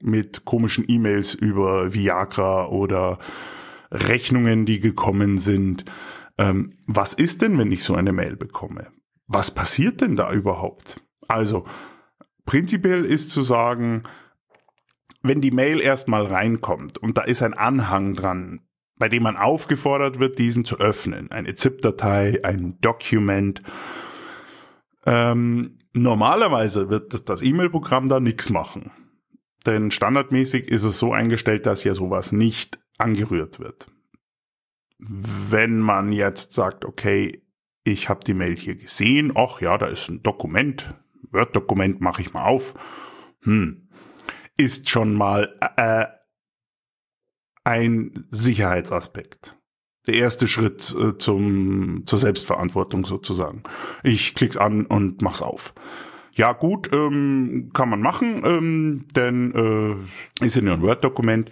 Mit 0.00 0.46
komischen 0.46 0.84
E-Mails 0.88 1.34
über 1.34 1.92
Viagra 1.92 2.68
oder 2.68 3.18
Rechnungen, 3.90 4.64
die 4.64 4.80
gekommen 4.80 5.36
sind. 5.36 5.84
Ähm, 6.38 6.78
was 6.86 7.12
ist 7.12 7.42
denn, 7.42 7.58
wenn 7.58 7.70
ich 7.70 7.84
so 7.84 7.94
eine 7.94 8.12
Mail 8.12 8.36
bekomme? 8.36 8.86
Was 9.26 9.50
passiert 9.50 10.00
denn 10.00 10.16
da 10.16 10.32
überhaupt? 10.32 11.02
Also, 11.26 11.66
prinzipiell 12.46 13.04
ist 13.04 13.30
zu 13.30 13.42
sagen, 13.42 14.04
wenn 15.22 15.42
die 15.42 15.50
Mail 15.50 15.80
erstmal 15.80 16.24
reinkommt 16.24 16.96
und 16.96 17.18
da 17.18 17.22
ist 17.22 17.42
ein 17.42 17.52
Anhang 17.52 18.14
dran, 18.14 18.60
bei 18.98 19.08
dem 19.08 19.22
man 19.22 19.36
aufgefordert 19.36 20.18
wird, 20.18 20.38
diesen 20.38 20.64
zu 20.64 20.78
öffnen. 20.78 21.30
Eine 21.30 21.54
ZIP-Datei, 21.54 22.40
ein 22.44 22.78
Document. 22.80 23.62
Ähm, 25.06 25.78
normalerweise 25.92 26.90
wird 26.90 27.28
das 27.28 27.42
E-Mail-Programm 27.42 28.08
da 28.08 28.20
nichts 28.20 28.50
machen. 28.50 28.90
Denn 29.66 29.90
standardmäßig 29.90 30.68
ist 30.68 30.84
es 30.84 30.98
so 30.98 31.12
eingestellt, 31.12 31.66
dass 31.66 31.84
ja 31.84 31.94
sowas 31.94 32.32
nicht 32.32 32.78
angerührt 32.96 33.60
wird. 33.60 33.86
Wenn 34.98 35.78
man 35.78 36.12
jetzt 36.12 36.52
sagt, 36.52 36.84
okay, 36.84 37.42
ich 37.84 38.08
habe 38.08 38.24
die 38.24 38.34
Mail 38.34 38.56
hier 38.56 38.76
gesehen, 38.76 39.32
ach 39.34 39.60
ja, 39.60 39.78
da 39.78 39.86
ist 39.86 40.08
ein 40.08 40.22
Dokument, 40.22 40.94
Word-Dokument 41.30 42.00
mache 42.00 42.22
ich 42.22 42.32
mal 42.32 42.44
auf, 42.44 42.74
hm, 43.42 43.88
ist 44.56 44.88
schon 44.88 45.14
mal 45.14 45.56
äh, 45.76 46.06
ein 47.68 48.26
Sicherheitsaspekt. 48.30 49.54
Der 50.06 50.14
erste 50.14 50.48
Schritt 50.48 50.94
äh, 50.98 51.18
zum, 51.18 52.04
zur 52.06 52.18
Selbstverantwortung 52.18 53.04
sozusagen. 53.04 53.62
Ich 54.02 54.34
klick's 54.34 54.56
an 54.56 54.86
und 54.86 55.20
mach's 55.20 55.42
auf. 55.42 55.74
Ja 56.32 56.52
gut, 56.54 56.90
ähm, 56.94 57.70
kann 57.74 57.90
man 57.90 58.00
machen, 58.00 58.42
ähm, 58.46 59.04
denn 59.14 59.54
äh, 60.40 60.44
ist 60.46 60.56
ja 60.56 60.62
nur 60.62 60.74
ein 60.74 60.82
Word-Dokument. 60.82 61.50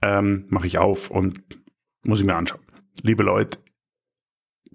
Ähm, 0.00 0.46
Mache 0.48 0.66
ich 0.66 0.78
auf 0.78 1.10
und 1.10 1.42
muss 2.02 2.20
ich 2.20 2.24
mir 2.24 2.36
anschauen. 2.36 2.62
Liebe 3.02 3.22
Leute, 3.22 3.58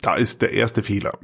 da 0.01 0.14
ist 0.14 0.43
der 0.43 0.51
erste 0.51 0.84
Fehler. 0.84 1.18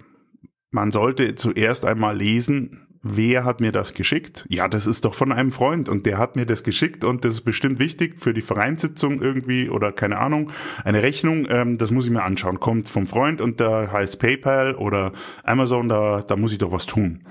Man 0.71 0.89
sollte 0.89 1.36
zuerst 1.36 1.86
einmal 1.86 2.17
lesen, 2.17 2.88
wer 3.02 3.45
hat 3.45 3.62
mir 3.62 3.72
das 3.72 3.93
geschickt? 3.93 4.45
Ja, 4.50 4.68
das 4.68 4.88
ist 4.88 5.06
doch 5.06 5.14
von 5.14 5.32
einem 5.32 5.52
Freund 5.52 5.89
und 5.89 6.06
der 6.06 6.18
hat 6.18 6.36
mir 6.36 6.45
das 6.45 6.64
geschickt 6.64 7.04
und 7.04 7.24
das 7.24 7.36
ist 7.36 7.41
bestimmt 7.41 7.80
wichtig 7.80 8.20
für 8.20 8.34
die 8.34 8.41
Vereinssitzung 8.41 9.22
irgendwie 9.22 9.70
oder 9.70 9.91
keine 9.91 10.18
Ahnung, 10.18 10.52
eine 10.84 11.02
Rechnung, 11.02 11.47
ähm, 11.50 11.78
das 11.78 11.91
muss 11.91 12.06
ich 12.06 12.12
mir 12.12 12.24
anschauen. 12.24 12.60
Kommt 12.60 12.88
vom 12.88 13.08
Freund 13.08 13.41
und 13.41 13.60
da 13.60 13.91
heißt 13.91 14.20
PayPal 14.20 14.76
oder 14.76 15.14
Amazon, 15.43 15.89
da, 15.89 16.22
da 16.22 16.36
muss 16.36 16.52
ich 16.52 16.58
doch 16.58 16.72
was 16.72 16.86
tun. 16.86 17.24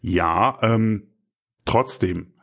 Ja, 0.00 0.58
ähm, 0.62 1.08
trotzdem. 1.64 2.34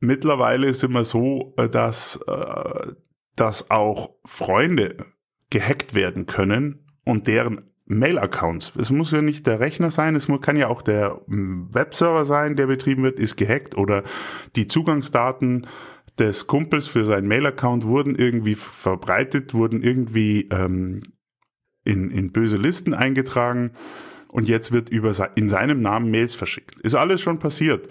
Mittlerweile 0.00 0.66
ist 0.66 0.82
immer 0.82 1.04
so, 1.04 1.54
äh, 1.58 1.68
dass, 1.68 2.16
äh, 2.26 2.92
dass 3.36 3.70
auch 3.70 4.14
Freunde 4.24 5.06
gehackt 5.50 5.94
werden 5.94 6.26
können 6.26 6.86
und 7.04 7.26
deren 7.26 7.71
Mail-Accounts. 7.98 8.72
Es 8.76 8.90
muss 8.90 9.12
ja 9.12 9.22
nicht 9.22 9.46
der 9.46 9.60
Rechner 9.60 9.90
sein, 9.90 10.14
es 10.14 10.28
kann 10.40 10.56
ja 10.56 10.68
auch 10.68 10.82
der 10.82 11.20
hm, 11.26 11.68
Webserver 11.72 12.24
sein, 12.24 12.56
der 12.56 12.66
betrieben 12.66 13.02
wird, 13.02 13.18
ist 13.18 13.36
gehackt 13.36 13.76
oder 13.76 14.02
die 14.56 14.66
Zugangsdaten 14.66 15.66
des 16.18 16.46
Kumpels 16.46 16.86
für 16.86 17.04
seinen 17.04 17.28
Mail-Account 17.28 17.86
wurden 17.86 18.14
irgendwie 18.14 18.54
verbreitet, 18.54 19.54
wurden 19.54 19.82
irgendwie 19.82 20.48
ähm, 20.50 21.02
in, 21.84 22.10
in 22.10 22.32
böse 22.32 22.58
Listen 22.58 22.94
eingetragen 22.94 23.72
und 24.32 24.48
jetzt 24.48 24.72
wird 24.72 24.88
über 24.88 25.12
in 25.36 25.50
seinem 25.50 25.80
Namen 25.80 26.10
Mails 26.10 26.34
verschickt. 26.34 26.80
Ist 26.80 26.94
alles 26.94 27.20
schon 27.20 27.38
passiert. 27.38 27.88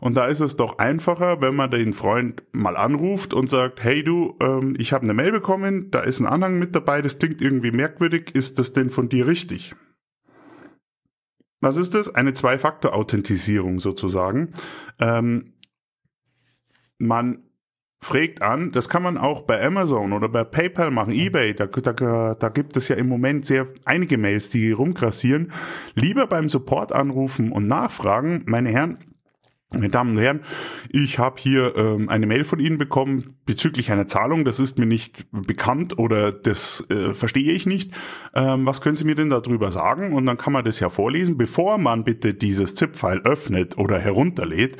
Und 0.00 0.16
da 0.16 0.26
ist 0.26 0.40
es 0.40 0.56
doch 0.56 0.78
einfacher, 0.78 1.40
wenn 1.40 1.54
man 1.54 1.70
den 1.70 1.94
Freund 1.94 2.42
mal 2.52 2.76
anruft 2.76 3.32
und 3.32 3.48
sagt, 3.48 3.82
hey 3.82 4.02
du, 4.02 4.36
ähm, 4.40 4.74
ich 4.76 4.92
habe 4.92 5.04
eine 5.04 5.14
Mail 5.14 5.30
bekommen, 5.30 5.92
da 5.92 6.00
ist 6.00 6.18
ein 6.18 6.26
Anhang 6.26 6.58
mit 6.58 6.74
dabei, 6.74 7.00
das 7.00 7.18
klingt 7.18 7.40
irgendwie 7.40 7.70
merkwürdig, 7.70 8.34
ist 8.34 8.58
das 8.58 8.72
denn 8.72 8.90
von 8.90 9.08
dir 9.08 9.28
richtig? 9.28 9.76
Was 11.60 11.76
ist 11.76 11.94
das? 11.94 12.12
Eine 12.12 12.34
Zwei-Faktor-Authentisierung 12.34 13.78
sozusagen. 13.78 14.52
Ähm, 14.98 15.54
man 16.98 17.43
fragt 18.04 18.42
an, 18.42 18.70
das 18.70 18.90
kann 18.90 19.02
man 19.02 19.16
auch 19.16 19.40
bei 19.42 19.64
Amazon 19.64 20.12
oder 20.12 20.28
bei 20.28 20.44
PayPal 20.44 20.90
machen, 20.90 21.14
eBay, 21.14 21.54
da, 21.54 21.66
da, 21.66 22.34
da 22.34 22.48
gibt 22.50 22.76
es 22.76 22.88
ja 22.88 22.96
im 22.96 23.08
Moment 23.08 23.46
sehr 23.46 23.66
einige 23.86 24.18
Mails, 24.18 24.50
die 24.50 24.72
rumgrassieren. 24.72 25.52
Lieber 25.94 26.26
beim 26.26 26.50
Support 26.50 26.92
anrufen 26.92 27.50
und 27.50 27.66
nachfragen, 27.66 28.42
meine 28.44 28.70
Herren, 28.70 28.98
meine 29.74 29.90
Damen 29.90 30.16
und 30.16 30.22
Herren, 30.22 30.40
ich 30.90 31.18
habe 31.18 31.36
hier 31.38 31.76
ähm, 31.76 32.08
eine 32.08 32.26
Mail 32.26 32.44
von 32.44 32.60
Ihnen 32.60 32.78
bekommen 32.78 33.36
bezüglich 33.46 33.90
einer 33.90 34.06
Zahlung. 34.06 34.44
Das 34.44 34.60
ist 34.60 34.78
mir 34.78 34.86
nicht 34.86 35.26
bekannt 35.32 35.98
oder 35.98 36.32
das 36.32 36.86
äh, 36.90 37.14
verstehe 37.14 37.52
ich 37.52 37.66
nicht. 37.66 37.92
Ähm, 38.34 38.66
was 38.66 38.80
können 38.80 38.96
Sie 38.96 39.04
mir 39.04 39.14
denn 39.14 39.30
darüber 39.30 39.70
sagen? 39.70 40.12
Und 40.12 40.26
dann 40.26 40.38
kann 40.38 40.52
man 40.52 40.64
das 40.64 40.80
ja 40.80 40.90
vorlesen, 40.90 41.36
bevor 41.36 41.78
man 41.78 42.04
bitte 42.04 42.34
dieses 42.34 42.74
ZIP-File 42.74 43.22
öffnet 43.24 43.76
oder 43.78 43.98
herunterlädt. 43.98 44.76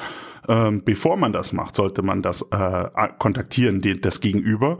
Ähm, 0.47 0.82
bevor 0.84 1.16
man 1.16 1.32
das 1.32 1.53
macht, 1.53 1.74
sollte 1.74 2.03
man 2.03 2.20
das 2.20 2.42
äh, 2.51 3.09
kontaktieren, 3.18 3.80
die, 3.80 4.01
das 4.01 4.20
Gegenüber 4.20 4.78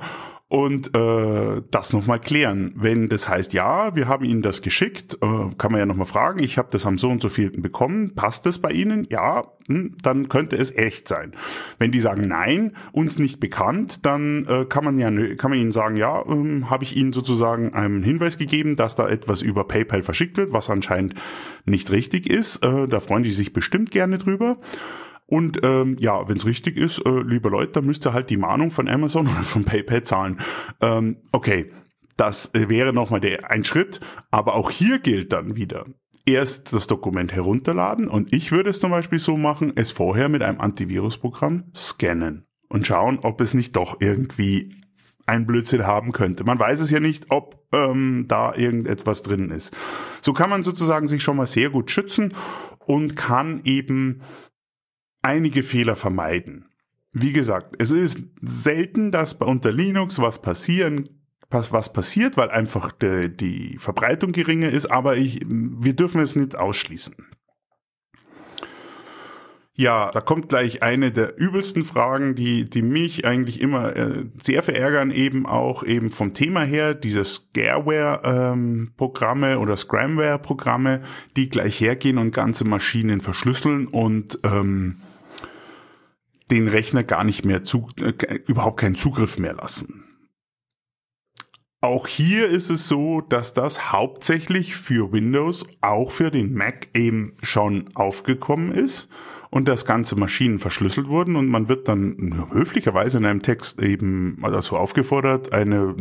und 0.55 0.95
äh, 0.95 1.63
das 1.73 1.93
nochmal 1.93 2.21
klären. 2.21 2.75
Wenn 2.77 3.09
das 3.09 3.29
heißt, 3.29 3.55
ja, 3.55 3.97
wir 3.97 4.07
haben 4.07 4.25
Ihnen 4.25 4.41
das 4.41 4.63
geschickt, 4.63 5.15
äh, 5.15 5.51
kann 5.59 5.73
man 5.73 5.81
ja 5.81 5.85
nochmal 5.85 6.07
fragen, 6.07 6.41
ich 6.41 6.59
habe 6.59 6.69
das 6.71 6.87
am 6.87 6.97
so 6.97 7.11
und 7.11 7.21
so 7.21 7.29
vielten 7.29 7.61
bekommen, 7.61 8.15
passt 8.15 8.47
das 8.47 8.61
bei 8.61 8.71
Ihnen? 8.71 9.09
Ja, 9.11 9.49
hm, 9.67 9.97
dann 10.01 10.29
könnte 10.29 10.55
es 10.55 10.71
echt 10.71 11.09
sein. 11.09 11.33
Wenn 11.81 11.91
die 11.91 11.99
sagen, 11.99 12.29
nein, 12.29 12.77
uns 12.93 13.19
nicht 13.19 13.41
bekannt, 13.41 14.07
dann 14.07 14.47
äh, 14.47 14.65
kann 14.65 14.85
man 14.85 14.97
ja 14.97 15.11
kann 15.35 15.51
man 15.51 15.59
ihnen 15.59 15.73
sagen, 15.73 15.97
ja, 15.97 16.25
ähm, 16.25 16.71
habe 16.71 16.85
ich 16.85 16.97
Ihnen 16.97 17.13
sozusagen 17.13 17.75
einen 17.75 18.05
Hinweis 18.05 18.39
gegeben, 18.39 18.77
dass 18.77 18.95
da 18.95 19.09
etwas 19.09 19.43
über 19.43 19.67
PayPal 19.67 20.05
verschickt 20.05 20.37
wird, 20.37 20.53
was 20.53 20.71
anscheinend 20.71 21.17
nicht 21.65 21.91
richtig 21.91 22.31
ist. 22.31 22.65
Äh, 22.65 22.87
da 22.87 23.01
freuen 23.01 23.25
die 23.25 23.33
sich 23.33 23.53
bestimmt 23.53 23.91
gerne 23.91 24.19
drüber. 24.19 24.59
Und 25.27 25.61
ähm, 25.62 25.97
ja, 25.99 26.29
wenn 26.29 26.37
es 26.37 26.47
richtig 26.47 26.77
ist, 26.77 26.99
äh, 27.05 27.22
liebe 27.22 27.49
Leute, 27.49 27.72
dann 27.72 27.87
müsst 27.87 28.07
ihr 28.07 28.12
halt 28.12 28.31
die 28.31 28.37
Mahnung 28.37 28.70
von 28.70 28.89
Amazon 28.89 29.27
oder 29.29 29.43
von 29.43 29.64
PayPal 29.64 30.03
zahlen. 30.03 30.41
Ähm, 30.81 31.16
okay, 31.33 31.70
das 32.16 32.55
äh, 32.55 32.68
wäre 32.68 32.93
nochmal 32.93 33.20
der 33.20 33.51
ein 33.51 33.64
Schritt, 33.64 34.01
aber 34.31 34.55
auch 34.55 34.70
hier 34.70 34.99
gilt 34.99 35.33
dann 35.33 35.57
wieder. 35.57 35.87
erst 36.27 36.72
das 36.72 36.87
Dokument 36.87 37.33
herunterladen 37.33 38.09
und 38.09 38.33
ich 38.33 38.51
würde 38.51 38.70
es 38.70 38.81
zum 38.81 38.91
Beispiel 38.91 39.18
so 39.18 39.37
machen, 39.37 39.72
es 39.77 39.91
vorher 39.91 40.31
mit 40.31 40.43
einem 40.43 40.61
Antivirusprogramm 40.61 41.64
scannen 41.75 42.47
und 42.68 42.87
schauen, 42.87 43.18
ob 43.18 43.41
es 43.43 43.53
nicht 43.53 43.77
doch 43.77 44.01
irgendwie 44.01 44.75
ein 45.27 45.47
Blödsinn 45.47 45.87
haben 45.87 46.12
könnte. 46.12 46.45
Man 46.45 46.59
weiß 46.59 46.81
es 46.81 46.91
ja 46.91 47.01
nicht, 47.01 47.31
ob 47.31 47.66
ähm, 47.72 48.27
da 48.29 48.55
irgendetwas 48.55 49.22
drin 49.22 49.51
ist. 49.51 49.75
So 50.20 50.33
kann 50.33 50.51
man 50.51 50.62
sozusagen 50.62 51.09
sich 51.09 51.22
schon 51.22 51.37
mal 51.37 51.47
sehr 51.47 51.70
gut 51.70 51.91
schützen 51.91 52.35
und 52.87 53.16
kann 53.16 53.61
eben 53.64 54.20
einige 55.25 55.62
Fehler 55.62 55.97
vermeiden. 55.97 56.66
Wie 57.12 57.33
gesagt, 57.33 57.77
es 57.79 57.91
ist 57.91 58.18
selten, 58.43 59.12
dass 59.12 59.39
bei 59.39 59.47
unter 59.47 59.72
Linux 59.72 60.18
was 60.18 60.43
passieren 60.43 61.09
was, 61.55 61.93
passiert, 61.93 62.37
weil 62.37 62.51
einfach 62.51 62.91
de, 62.93 63.29
die 63.29 63.79
Verbreitung 63.79 64.31
geringer 64.33 64.70
ist, 64.70 64.87
aber 64.87 65.16
ich, 65.16 65.41
wir 65.47 65.95
dürfen 65.95 66.20
es 66.20 66.37
nicht 66.37 66.55
ausschließen. 66.57 67.14
Ja, 69.77 70.12
da 70.12 70.20
kommt 70.20 70.49
gleich 70.49 70.85
eine 70.85 71.11
der 71.11 71.37
übelsten 71.37 71.85
Fragen, 71.85 72.37
die, 72.37 72.70
die 72.70 72.83
mich 72.83 73.25
eigentlich 73.25 73.61
immer 73.61 73.97
äh, 73.97 74.27
sehr 74.41 74.62
verärgern, 74.62 75.11
eben 75.11 75.47
auch 75.47 75.83
eben 75.83 76.12
vom 76.12 76.33
Thema 76.33 76.62
her, 76.62 76.95
diese 76.95 77.25
Scareware-Programme 77.25 79.55
ähm, 79.55 79.61
oder 79.61 79.77
Scramware-Programme, 79.77 81.03
die 81.37 81.49
gleich 81.49 81.81
hergehen 81.81 82.18
und 82.18 82.33
ganze 82.33 82.64
Maschinen 82.64 83.20
verschlüsseln 83.20 83.89
und 83.89 84.39
ähm, 84.45 84.99
den 86.51 86.68
Rechner 86.68 87.05
gar 87.05 87.24
nicht 87.24 87.45
mehr 87.45 87.64
zu, 87.64 87.88
äh, 88.01 88.12
überhaupt 88.47 88.80
keinen 88.80 88.97
Zugriff 88.97 89.38
mehr 89.38 89.55
lassen. 89.55 90.05
Auch 91.80 92.07
hier 92.07 92.49
ist 92.49 92.70
es 92.70 92.88
so, 92.88 93.20
dass 93.20 93.53
das 93.53 93.92
hauptsächlich 93.92 94.74
für 94.74 95.12
Windows, 95.12 95.66
auch 95.82 96.11
für 96.11 96.30
den 96.30 96.55
Mac 96.55 96.88
eben 96.95 97.36
schon 97.42 97.90
aufgekommen 97.95 98.72
ist 98.72 99.11
und 99.51 99.68
das 99.68 99.84
ganze 99.84 100.16
Maschinen 100.16 100.59
verschlüsselt 100.59 101.09
wurden 101.09 101.36
und 101.36 101.47
man 101.47 101.68
wird 101.68 101.86
dann 101.86 102.49
höflicherweise 102.51 103.18
in 103.18 103.26
einem 103.26 103.42
Text 103.42 103.82
eben 103.82 104.38
also 104.40 104.78
aufgefordert, 104.78 105.53
eine, 105.53 105.95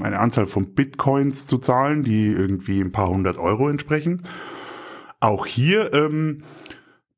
eine 0.00 0.20
Anzahl 0.20 0.46
von 0.46 0.72
Bitcoins 0.72 1.48
zu 1.48 1.58
zahlen, 1.58 2.04
die 2.04 2.28
irgendwie 2.28 2.80
ein 2.80 2.92
paar 2.92 3.08
hundert 3.08 3.36
Euro 3.36 3.68
entsprechen. 3.68 4.22
Auch 5.18 5.46
hier 5.46 5.92
ähm, 5.94 6.42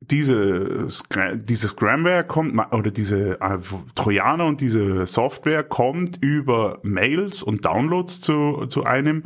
diese, 0.01 0.89
dieses 1.37 1.77
Gramware 1.77 2.25
kommt, 2.25 2.55
oder 2.73 2.91
diese 2.91 3.41
äh, 3.41 3.59
Trojaner 3.95 4.47
und 4.47 4.61
diese 4.61 5.07
Software 5.07 5.63
kommt 5.63 6.19
über 6.23 6.81
Mails 6.83 7.43
und 7.43 7.65
Downloads 7.65 8.21
zu, 8.21 8.67
zu 8.67 8.85
einem 8.85 9.25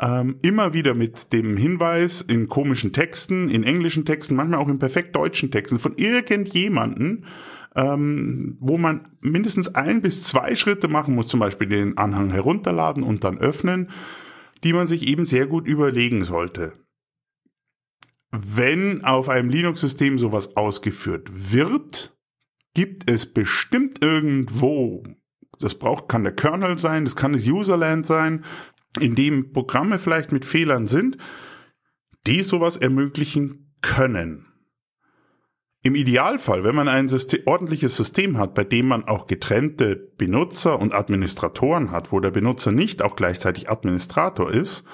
ähm, 0.00 0.36
immer 0.42 0.72
wieder 0.72 0.94
mit 0.94 1.32
dem 1.32 1.56
Hinweis 1.56 2.22
in 2.22 2.48
komischen 2.48 2.92
Texten, 2.92 3.48
in 3.48 3.62
englischen 3.62 4.04
Texten, 4.04 4.34
manchmal 4.34 4.60
auch 4.60 4.68
in 4.68 4.78
perfekt 4.78 5.14
deutschen 5.14 5.50
Texten 5.50 5.78
von 5.78 5.96
irgendjemanden, 5.96 7.26
ähm, 7.76 8.56
wo 8.60 8.78
man 8.78 9.08
mindestens 9.20 9.74
ein 9.74 10.00
bis 10.02 10.24
zwei 10.24 10.54
Schritte 10.54 10.88
machen 10.88 11.14
muss, 11.14 11.28
zum 11.28 11.38
Beispiel 11.40 11.68
den 11.68 11.98
Anhang 11.98 12.30
herunterladen 12.30 13.02
und 13.02 13.22
dann 13.22 13.38
öffnen, 13.38 13.90
die 14.64 14.72
man 14.72 14.86
sich 14.86 15.06
eben 15.06 15.24
sehr 15.24 15.46
gut 15.46 15.68
überlegen 15.68 16.24
sollte. 16.24 16.72
Wenn 18.30 19.04
auf 19.04 19.28
einem 19.28 19.50
Linux-System 19.50 20.18
sowas 20.18 20.56
ausgeführt 20.56 21.28
wird, 21.52 22.16
gibt 22.74 23.10
es 23.10 23.26
bestimmt 23.26 24.02
irgendwo, 24.04 25.02
das 25.58 25.74
braucht, 25.74 26.08
kann 26.08 26.22
der 26.22 26.34
Kernel 26.34 26.78
sein, 26.78 27.04
das 27.04 27.16
kann 27.16 27.32
das 27.32 27.46
Userland 27.46 28.06
sein, 28.06 28.44
in 29.00 29.14
dem 29.14 29.52
Programme 29.52 29.98
vielleicht 29.98 30.30
mit 30.32 30.44
Fehlern 30.44 30.86
sind, 30.86 31.18
die 32.26 32.42
sowas 32.42 32.76
ermöglichen 32.76 33.72
können. 33.82 34.46
Im 35.82 35.94
Idealfall, 35.94 36.62
wenn 36.62 36.74
man 36.74 36.88
ein 36.88 37.08
System, 37.08 37.40
ordentliches 37.46 37.96
System 37.96 38.36
hat, 38.36 38.54
bei 38.54 38.64
dem 38.64 38.86
man 38.86 39.04
auch 39.04 39.26
getrennte 39.26 39.96
Benutzer 40.18 40.78
und 40.78 40.94
Administratoren 40.94 41.90
hat, 41.90 42.12
wo 42.12 42.20
der 42.20 42.30
Benutzer 42.30 42.70
nicht 42.70 43.00
auch 43.00 43.16
gleichzeitig 43.16 43.70
Administrator 43.70 44.52
ist, 44.52 44.84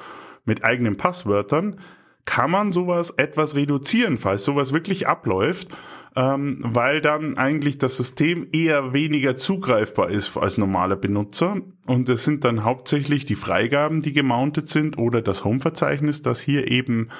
mit 0.44 0.64
eigenen 0.64 0.96
Passwörtern, 0.96 1.80
kann 2.26 2.50
man 2.50 2.72
sowas 2.72 3.14
etwas 3.16 3.54
reduzieren, 3.54 4.18
falls 4.18 4.44
sowas 4.44 4.72
wirklich 4.74 5.08
abläuft 5.08 5.68
ähm, 6.16 6.58
weil 6.62 7.02
dann 7.02 7.36
eigentlich 7.36 7.76
das 7.76 7.98
System 7.98 8.48
eher 8.50 8.94
weniger 8.94 9.36
zugreifbar 9.36 10.08
ist 10.08 10.34
als 10.36 10.56
normaler 10.56 10.96
Benutzer. 10.96 11.58
Und 11.86 12.08
es 12.08 12.24
sind 12.24 12.42
dann 12.44 12.64
hauptsächlich 12.64 13.26
die 13.26 13.34
Freigaben, 13.36 14.00
die 14.00 14.14
gemountet 14.14 14.68
sind 14.68 14.96
oder 14.98 15.20
das 15.20 15.44
Home-Verzeichnis, 15.44 16.22
das 16.22 16.40
hier 16.40 16.70
eben 16.70 17.10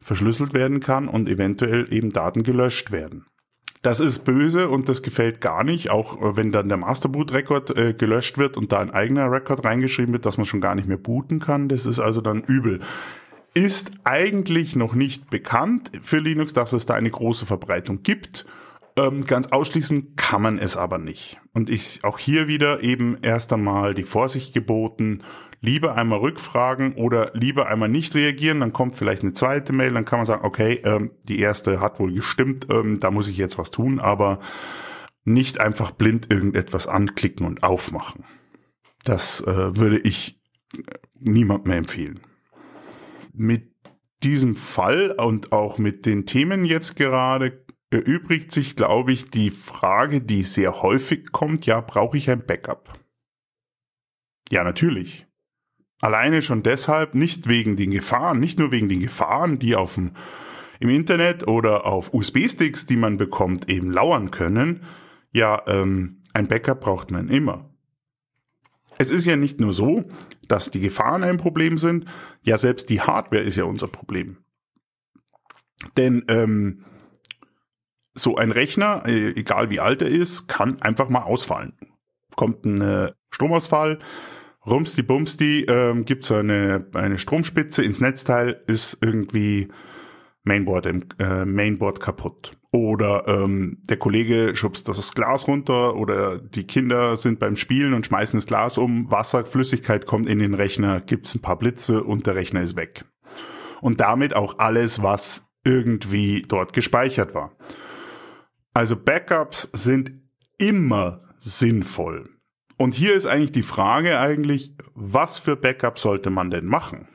verschlüsselt 0.00 0.54
werden 0.54 0.80
kann 0.80 1.06
und 1.06 1.28
eventuell 1.28 1.92
eben 1.92 2.10
Daten 2.10 2.42
gelöscht 2.42 2.92
werden. 2.92 3.26
Das 3.82 4.00
ist 4.00 4.24
böse 4.24 4.68
und 4.68 4.88
das 4.88 5.02
gefällt 5.02 5.40
gar 5.40 5.62
nicht, 5.62 5.90
auch 5.90 6.36
wenn 6.36 6.50
dann 6.50 6.68
der 6.68 6.78
Masterboot-Rekord 6.78 7.76
äh, 7.76 7.92
gelöscht 7.92 8.38
wird 8.38 8.56
und 8.56 8.72
da 8.72 8.80
ein 8.80 8.90
eigener 8.90 9.30
Rekord 9.30 9.64
reingeschrieben 9.64 10.12
wird, 10.12 10.26
dass 10.26 10.38
man 10.38 10.46
schon 10.46 10.62
gar 10.62 10.74
nicht 10.74 10.88
mehr 10.88 10.96
booten 10.96 11.40
kann. 11.40 11.68
Das 11.68 11.86
ist 11.86 12.00
also 12.00 12.20
dann 12.20 12.42
übel 12.42 12.80
ist 13.56 13.92
eigentlich 14.04 14.76
noch 14.76 14.94
nicht 14.94 15.30
bekannt 15.30 15.90
für 16.02 16.18
Linux, 16.18 16.52
dass 16.52 16.74
es 16.74 16.84
da 16.84 16.92
eine 16.92 17.10
große 17.10 17.46
Verbreitung 17.46 18.02
gibt. 18.02 18.44
Ähm, 18.98 19.24
ganz 19.24 19.46
ausschließen 19.46 20.14
kann 20.14 20.42
man 20.42 20.58
es 20.58 20.76
aber 20.76 20.98
nicht. 20.98 21.38
Und 21.54 21.70
ich 21.70 22.04
auch 22.04 22.18
hier 22.18 22.48
wieder 22.48 22.82
eben 22.82 23.16
erst 23.22 23.54
einmal 23.54 23.94
die 23.94 24.02
Vorsicht 24.02 24.52
geboten, 24.52 25.20
lieber 25.62 25.94
einmal 25.94 26.18
rückfragen 26.18 26.96
oder 26.96 27.30
lieber 27.32 27.66
einmal 27.68 27.88
nicht 27.88 28.14
reagieren, 28.14 28.60
dann 28.60 28.74
kommt 28.74 28.94
vielleicht 28.96 29.22
eine 29.22 29.32
zweite 29.32 29.72
Mail, 29.72 29.94
dann 29.94 30.04
kann 30.04 30.18
man 30.18 30.26
sagen, 30.26 30.44
okay, 30.44 30.82
ähm, 30.84 31.12
die 31.24 31.40
erste 31.40 31.80
hat 31.80 31.98
wohl 31.98 32.12
gestimmt, 32.12 32.66
ähm, 32.70 33.00
da 33.00 33.10
muss 33.10 33.26
ich 33.26 33.38
jetzt 33.38 33.56
was 33.56 33.70
tun, 33.70 34.00
aber 34.00 34.38
nicht 35.24 35.60
einfach 35.60 35.92
blind 35.92 36.30
irgendetwas 36.30 36.86
anklicken 36.86 37.46
und 37.46 37.62
aufmachen. 37.62 38.24
Das 39.04 39.40
äh, 39.40 39.76
würde 39.78 39.98
ich 39.98 40.38
äh, 40.74 40.80
niemandem 41.18 41.68
mehr 41.70 41.78
empfehlen 41.78 42.20
mit 43.36 43.72
diesem 44.22 44.56
Fall 44.56 45.12
und 45.12 45.52
auch 45.52 45.78
mit 45.78 46.06
den 46.06 46.26
Themen 46.26 46.64
jetzt 46.64 46.96
gerade 46.96 47.64
erübrigt 47.90 48.50
sich, 48.50 48.76
glaube 48.76 49.12
ich, 49.12 49.30
die 49.30 49.50
Frage, 49.50 50.20
die 50.20 50.42
sehr 50.42 50.82
häufig 50.82 51.32
kommt, 51.32 51.66
ja, 51.66 51.80
brauche 51.80 52.16
ich 52.16 52.30
ein 52.30 52.44
Backup? 52.44 52.98
Ja, 54.50 54.64
natürlich. 54.64 55.26
Alleine 56.00 56.42
schon 56.42 56.62
deshalb, 56.62 57.14
nicht 57.14 57.48
wegen 57.48 57.76
den 57.76 57.90
Gefahren, 57.90 58.38
nicht 58.38 58.58
nur 58.58 58.70
wegen 58.70 58.88
den 58.88 59.00
Gefahren, 59.00 59.58
die 59.58 59.76
auf 59.76 59.94
dem, 59.94 60.12
im 60.78 60.90
Internet 60.90 61.48
oder 61.48 61.86
auf 61.86 62.12
USB-Sticks, 62.12 62.86
die 62.86 62.96
man 62.96 63.16
bekommt, 63.16 63.68
eben 63.70 63.90
lauern 63.90 64.30
können. 64.30 64.84
Ja, 65.32 65.62
ähm, 65.66 66.22
ein 66.34 66.48
Backup 66.48 66.80
braucht 66.80 67.10
man 67.10 67.28
immer. 67.28 67.70
Es 68.98 69.10
ist 69.10 69.26
ja 69.26 69.36
nicht 69.36 69.60
nur 69.60 69.72
so, 69.72 70.04
dass 70.48 70.70
die 70.70 70.80
Gefahren 70.80 71.24
ein 71.24 71.36
Problem 71.36 71.78
sind, 71.78 72.06
ja 72.42 72.58
selbst 72.58 72.90
die 72.90 73.00
Hardware 73.00 73.42
ist 73.42 73.56
ja 73.56 73.64
unser 73.64 73.88
Problem. 73.88 74.38
Denn 75.96 76.24
ähm, 76.28 76.84
so 78.14 78.36
ein 78.36 78.50
Rechner, 78.50 79.04
äh, 79.06 79.30
egal 79.30 79.70
wie 79.70 79.80
alt 79.80 80.02
er 80.02 80.08
ist, 80.08 80.48
kann 80.48 80.80
einfach 80.80 81.08
mal 81.08 81.22
ausfallen. 81.22 81.74
Kommt 82.34 82.64
ein 82.64 82.80
äh, 82.80 83.12
Stromausfall, 83.30 83.98
rumsti 84.66 85.02
bumsti, 85.02 85.66
ähm, 85.68 86.04
gibt 86.04 86.24
es 86.24 86.32
eine, 86.32 86.86
eine 86.94 87.18
Stromspitze 87.18 87.82
ins 87.82 88.00
Netzteil, 88.00 88.62
ist 88.66 88.98
irgendwie 89.00 89.68
Mainboard, 90.42 90.86
äh, 91.18 91.44
Mainboard 91.44 92.00
kaputt. 92.00 92.56
Oder 92.76 93.26
ähm, 93.26 93.78
der 93.84 93.96
Kollege 93.96 94.54
schubst 94.54 94.86
das 94.86 95.12
Glas 95.14 95.48
runter 95.48 95.96
oder 95.96 96.36
die 96.36 96.66
Kinder 96.66 97.16
sind 97.16 97.38
beim 97.38 97.56
Spielen 97.56 97.94
und 97.94 98.04
schmeißen 98.04 98.36
das 98.36 98.46
Glas 98.46 98.76
um, 98.76 99.10
Wasser, 99.10 99.46
Flüssigkeit 99.46 100.04
kommt 100.04 100.28
in 100.28 100.40
den 100.40 100.52
Rechner, 100.52 101.00
gibt's 101.00 101.34
ein 101.34 101.40
paar 101.40 101.58
Blitze 101.58 102.04
und 102.04 102.26
der 102.26 102.34
Rechner 102.34 102.60
ist 102.60 102.76
weg. 102.76 103.06
Und 103.80 104.00
damit 104.00 104.36
auch 104.36 104.58
alles, 104.58 105.02
was 105.02 105.46
irgendwie 105.64 106.44
dort 106.46 106.74
gespeichert 106.74 107.34
war. 107.34 107.56
Also 108.74 108.94
Backups 108.94 109.70
sind 109.72 110.12
immer 110.58 111.22
sinnvoll. 111.38 112.28
Und 112.76 112.92
hier 112.92 113.14
ist 113.14 113.26
eigentlich 113.26 113.52
die 113.52 113.62
Frage 113.62 114.20
eigentlich, 114.20 114.74
was 114.94 115.38
für 115.38 115.56
Backups 115.56 116.02
sollte 116.02 116.28
man 116.28 116.50
denn 116.50 116.66
machen? 116.66 117.08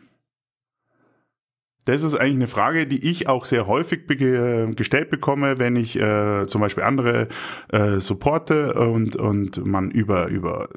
Das 1.86 2.04
ist 2.04 2.16
eigentlich 2.16 2.36
eine 2.36 2.48
Frage, 2.48 2.86
die 2.86 3.10
ich 3.10 3.28
auch 3.28 3.46
sehr 3.46 3.66
häufig 3.66 4.06
be 4.06 4.74
gestellt 4.76 5.10
bekomme, 5.10 5.58
wenn 5.58 5.76
ich 5.76 6.00
äh, 6.00 6.46
zum 6.48 6.62
Beispiel 6.62 6.84
andere 6.84 7.28
äh, 7.70 8.00
supporte 8.00 8.74
und, 8.74 9.16
und 9.16 9.66
man 9.66 9.90
über, 9.90 10.28
über 10.28 10.70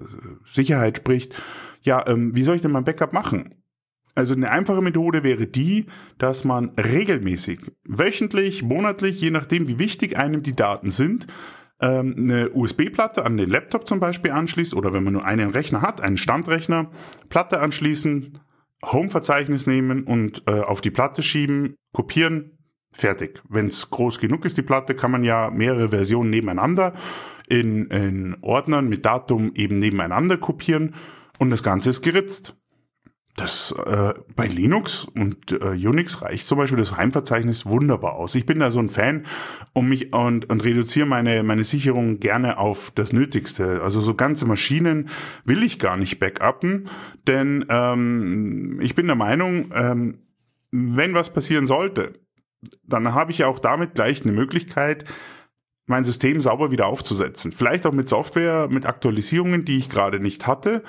Sicherheit 0.51 0.99
spricht. 0.99 1.35
Ja, 1.83 2.07
ähm, 2.07 2.35
wie 2.35 2.43
soll 2.43 2.57
ich 2.57 2.63
denn 2.63 2.73
mein 2.73 2.85
Backup 2.85 3.13
machen? 3.13 3.55
Also 4.15 4.35
eine 4.35 4.51
einfache 4.51 4.81
Methode 4.81 5.25
wäre 5.25 5.47
die, 5.47 5.87
dass 6.19 6.45
man 6.45 6.71
regelmäßig, 6.71 7.61
wöchentlich, 7.85 8.63
monatlich, 8.63 9.21
je 9.21 9.31
nachdem, 9.31 9.67
wie 9.67 9.79
wichtig 9.79 10.17
einem 10.17 10.43
die 10.43 10.55
Daten 10.55 10.91
sind, 10.91 11.27
ähm, 11.81 12.15
eine 12.17 12.51
USB-Platte 12.51 13.25
an 13.25 13.37
den 13.37 13.51
Laptop 13.51 13.89
zum 13.89 13.99
Beispiel 13.99 14.31
anschließt 14.31 14.75
oder 14.75 14.93
wenn 14.93 15.03
man 15.03 15.15
nur 15.15 15.25
einen 15.25 15.51
Rechner 15.51 15.83
hat, 15.83 16.01
einen 16.01 16.17
Standrechner, 16.17 16.91
Platte 17.29 17.61
anschließen, 17.61 18.39
Home-Verzeichnis 18.93 19.67
nehmen 19.67 20.05
und 20.05 20.43
äh, 20.47 20.61
auf 20.61 20.81
die 20.81 20.91
Platte 20.91 21.23
schieben, 21.23 21.77
kopieren, 21.93 22.59
fertig. 22.93 23.43
Wenn 23.49 23.67
es 23.67 23.91
groß 23.91 24.21
genug 24.21 24.45
ist, 24.45 24.57
die 24.57 24.63
Platte, 24.63 24.95
kann 24.95 25.11
man 25.11 25.25
ja 25.25 25.51
mehrere 25.51 25.89
Versionen 25.91 26.31
nebeneinander 26.31 26.95
in, 27.49 27.87
in 27.87 28.37
Ordnern 28.41 28.89
mit 28.89 29.05
Datum 29.05 29.53
eben 29.55 29.77
nebeneinander 29.77 30.37
kopieren 30.37 30.95
und 31.39 31.51
das 31.51 31.63
Ganze 31.63 31.91
ist 31.91 32.03
geritzt. 32.03 32.57
Das 33.37 33.73
äh, 33.73 34.15
bei 34.37 34.47
Linux 34.47 35.07
und 35.07 35.51
äh, 35.51 35.71
Unix 35.71 36.23
reicht 36.23 36.47
zum 36.47 36.57
Beispiel 36.57 36.79
das 36.79 36.97
Heimverzeichnis 36.97 37.67
wunderbar 37.67 38.15
aus. 38.15 38.37
Ich 38.37 38.47
bin 38.47 38.61
da 38.61 38.71
so 38.71 38.79
ein 38.79 38.91
Fan 38.91 39.27
um 39.73 39.89
mich 39.89 40.15
und, 40.15 40.49
und 40.49 40.63
reduziere 40.63 41.07
meine, 41.07 41.43
meine 41.43 41.65
Sicherung 41.65 42.21
gerne 42.21 42.59
auf 42.59 42.93
das 42.95 43.13
Nötigste. 43.13 43.83
Also 43.83 44.01
so 44.01 44.15
ganze 44.15 44.47
Maschinen 44.47 45.09
will 45.45 45.65
ich 45.65 45.81
gar 45.81 45.97
nicht 45.97 46.21
backuppen, 46.21 46.89
denn 47.27 47.65
ähm, 47.69 48.79
ich 48.81 48.95
bin 48.95 49.07
der 49.09 49.17
Meinung, 49.17 49.73
ähm, 49.75 50.19
wenn 50.71 51.15
was 51.15 51.33
passieren 51.33 51.67
sollte, 51.67 52.21
dann 52.85 53.15
habe 53.15 53.33
ich 53.33 53.39
ja 53.39 53.49
auch 53.49 53.59
damit 53.59 53.95
gleich 53.95 54.23
eine 54.23 54.33
Möglichkeit, 54.33 55.05
mein 55.87 56.05
System 56.05 56.41
sauber 56.41 56.71
wieder 56.71 56.87
aufzusetzen. 56.87 57.53
Vielleicht 57.53 57.85
auch 57.87 57.93
mit 57.93 58.09
Software, 58.09 58.69
mit 58.71 58.87
Aktualisierungen, 58.87 59.65
die 59.65 59.79
ich 59.79 59.91
gerade 59.91 60.19
nicht 60.19 60.47
hatte. 60.47 60.83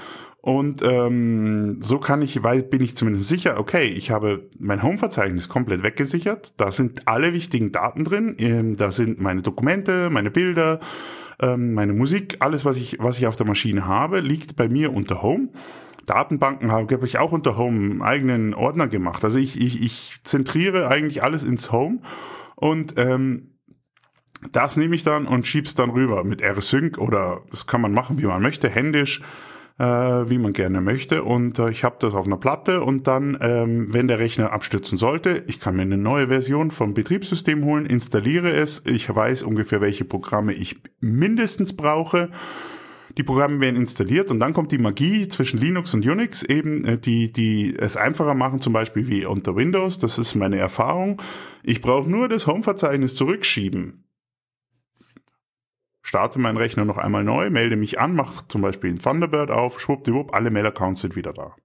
Und 0.46 0.84
ähm, 0.84 1.80
so 1.82 1.98
kann 1.98 2.22
ich, 2.22 2.44
weil 2.44 2.62
bin 2.62 2.84
ich 2.84 2.96
zumindest 2.96 3.28
sicher, 3.28 3.60
okay, 3.60 3.86
ich 3.86 4.12
habe 4.12 4.48
mein 4.60 4.84
Home-Verzeichnis 4.84 5.50
komplett 5.50 5.82
weggesichert. 5.82 6.54
Da 6.58 6.70
sind 6.70 7.08
alle 7.08 7.34
wichtigen 7.34 7.72
Daten 7.72 8.04
drin. 8.04 8.36
Ähm, 8.38 8.78
da 8.78 8.92
sind 8.92 9.20
meine 9.20 9.42
Dokumente, 9.42 10.12
meine 10.12 10.30
Bilder, 10.30 10.82
ähm, 11.40 11.74
meine 11.74 11.94
Musik, 11.94 12.38
alles, 12.42 12.64
was 12.64 12.78
ich, 12.78 13.00
was 13.00 13.18
ich 13.18 13.26
auf 13.26 13.38
der 13.38 13.48
Maschine 13.48 13.88
habe, 13.88 14.20
liegt 14.20 14.56
bei 14.56 14.70
mir 14.70 14.94
unter 14.94 15.24
Home. 15.24 15.50
Datenbanken 16.06 16.72
habe, 16.72 16.94
habe 16.94 17.08
ich 17.08 17.18
auch 17.18 17.32
unter 17.32 17.58
Home 17.58 17.80
einen 17.80 18.02
eigenen 18.04 18.54
Ordner 18.54 18.88
gemacht. 18.88 19.26
Also 19.26 19.40
ich, 19.40 19.60
ich, 19.60 19.82
ich 19.82 20.20
zentriere 20.26 20.90
eigentlich 20.90 21.24
alles 21.24 21.44
ins 21.44 21.72
Home 21.72 22.04
und 22.56 22.94
ähm, 22.98 23.56
das 24.52 24.78
nehme 24.78 24.94
ich 24.94 25.04
dann 25.04 25.26
und 25.26 25.48
schieb's 25.48 25.74
dann 25.74 25.90
rüber 25.90 26.24
mit 26.24 26.44
RSync 26.44 27.00
oder 27.00 27.42
das 27.50 27.66
kann 27.66 27.82
man 27.82 27.94
machen, 27.94 28.20
wie 28.20 28.28
man 28.28 28.44
möchte, 28.44 28.70
händisch, 28.70 29.24
äh, 29.78 29.84
wie 29.84 30.38
man 30.38 30.54
gerne 30.54 30.82
möchte. 30.82 31.24
Und 31.24 31.60
äh, 31.60 31.70
ich 31.70 31.84
habe 31.84 31.98
das 32.00 32.14
auf 32.14 32.26
einer 32.26 32.38
Platte 32.38 32.82
und 32.82 33.08
dann, 33.08 33.38
ähm, 33.42 33.94
wenn 33.94 34.08
der 34.08 34.20
Rechner 34.20 34.52
abstürzen 34.54 34.98
sollte, 34.98 35.44
ich 35.48 35.60
kann 35.60 35.76
mir 35.76 35.84
eine 35.84 35.98
neue 35.98 36.28
Version 36.28 36.72
vom 36.72 36.94
Betriebssystem 36.94 37.64
holen, 37.66 37.86
installiere 37.86 38.52
es, 38.52 38.84
ich 38.86 39.14
weiß 39.14 39.44
ungefähr, 39.44 39.82
welche 39.82 40.06
Programme 40.06 40.54
ich 40.54 40.82
mindestens 41.00 41.76
brauche. 41.76 42.30
Die 43.18 43.24
Programme 43.24 43.62
werden 43.62 43.78
installiert 43.78 44.30
und 44.30 44.42
dann 44.42 44.54
kommt 44.54 44.74
die 44.74 44.78
Magie 44.78 45.30
zwischen 45.30 45.58
Linux 45.58 45.94
und 45.94 46.06
Unix 46.06 46.44
eben, 46.44 46.86
äh, 46.86 46.98
die, 46.98 47.32
die 47.32 47.76
es 47.78 47.98
einfacher 47.98 48.34
machen, 48.34 48.62
zum 48.62 48.74
Beispiel 48.74 49.08
wie 49.08 49.26
unter 49.26 49.56
Windows. 49.56 49.98
Das 49.98 50.18
ist 50.18 50.36
meine 50.36 50.58
Erfahrung. 50.58 51.22
Ich 51.64 51.82
brauche 51.82 52.10
nur 52.10 52.30
das 52.30 52.48
Home-Verzeichnis 52.48 53.16
zurückschieben 53.16 54.05
starte 56.16 56.40
meinen 56.40 56.56
Rechner 56.56 56.86
noch 56.86 56.98
einmal 56.98 57.26
neu, 57.26 57.50
melde 57.50 57.76
mich 57.76 58.00
an, 58.00 58.16
mache 58.16 58.48
zum 58.48 58.62
Beispiel 58.62 58.90
einen 58.90 59.00
Thunderbird 59.00 59.52
auf, 59.52 59.82
schwuppdiwupp, 59.82 60.34
alle 60.34 60.50
Mail-Accounts 60.50 61.02
sind 61.02 61.18
wieder 61.18 61.34
da. 61.34 61.58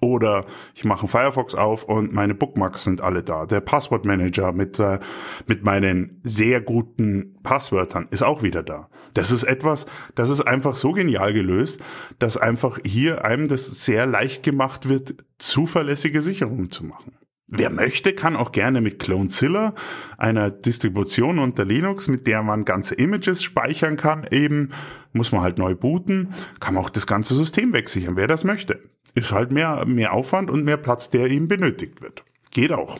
Oder 0.00 0.44
ich 0.74 0.84
mache 0.84 1.00
einen 1.00 1.08
Firefox 1.08 1.54
auf 1.54 1.84
und 1.84 2.12
meine 2.12 2.34
Bookmarks 2.34 2.84
sind 2.84 3.00
alle 3.00 3.22
da. 3.22 3.46
Der 3.46 3.62
Passwortmanager 3.62 4.52
mit, 4.52 4.78
äh, 4.78 4.98
mit 5.46 5.64
meinen 5.64 6.20
sehr 6.24 6.60
guten 6.60 7.38
Passwörtern 7.42 8.06
ist 8.10 8.22
auch 8.22 8.42
wieder 8.42 8.62
da. 8.62 8.90
Das 9.14 9.30
ist 9.30 9.44
etwas, 9.44 9.86
das 10.14 10.28
ist 10.28 10.42
einfach 10.42 10.76
so 10.76 10.92
genial 10.92 11.32
gelöst, 11.32 11.80
dass 12.18 12.36
einfach 12.36 12.78
hier 12.84 13.24
einem 13.24 13.48
das 13.48 13.86
sehr 13.86 14.04
leicht 14.04 14.42
gemacht 14.42 14.90
wird, 14.90 15.24
zuverlässige 15.38 16.20
Sicherungen 16.20 16.70
zu 16.70 16.84
machen. 16.84 17.16
Wer 17.48 17.70
möchte, 17.70 18.12
kann 18.12 18.34
auch 18.34 18.50
gerne 18.50 18.80
mit 18.80 18.98
Clonezilla, 18.98 19.74
einer 20.18 20.50
Distribution 20.50 21.38
unter 21.38 21.64
Linux, 21.64 22.08
mit 22.08 22.26
der 22.26 22.42
man 22.42 22.64
ganze 22.64 22.96
Images 22.96 23.42
speichern 23.42 23.96
kann, 23.96 24.26
eben, 24.32 24.70
muss 25.12 25.30
man 25.30 25.42
halt 25.42 25.56
neu 25.56 25.76
booten, 25.76 26.34
kann 26.58 26.74
man 26.74 26.84
auch 26.84 26.90
das 26.90 27.06
ganze 27.06 27.36
System 27.36 27.72
wegsichern, 27.72 28.16
wer 28.16 28.26
das 28.26 28.42
möchte. 28.42 28.80
Ist 29.14 29.30
halt 29.30 29.52
mehr, 29.52 29.86
mehr 29.86 30.12
Aufwand 30.12 30.50
und 30.50 30.64
mehr 30.64 30.76
Platz, 30.76 31.08
der 31.08 31.30
eben 31.30 31.46
benötigt 31.46 32.02
wird. 32.02 32.24
Geht 32.50 32.72
auch. 32.72 32.98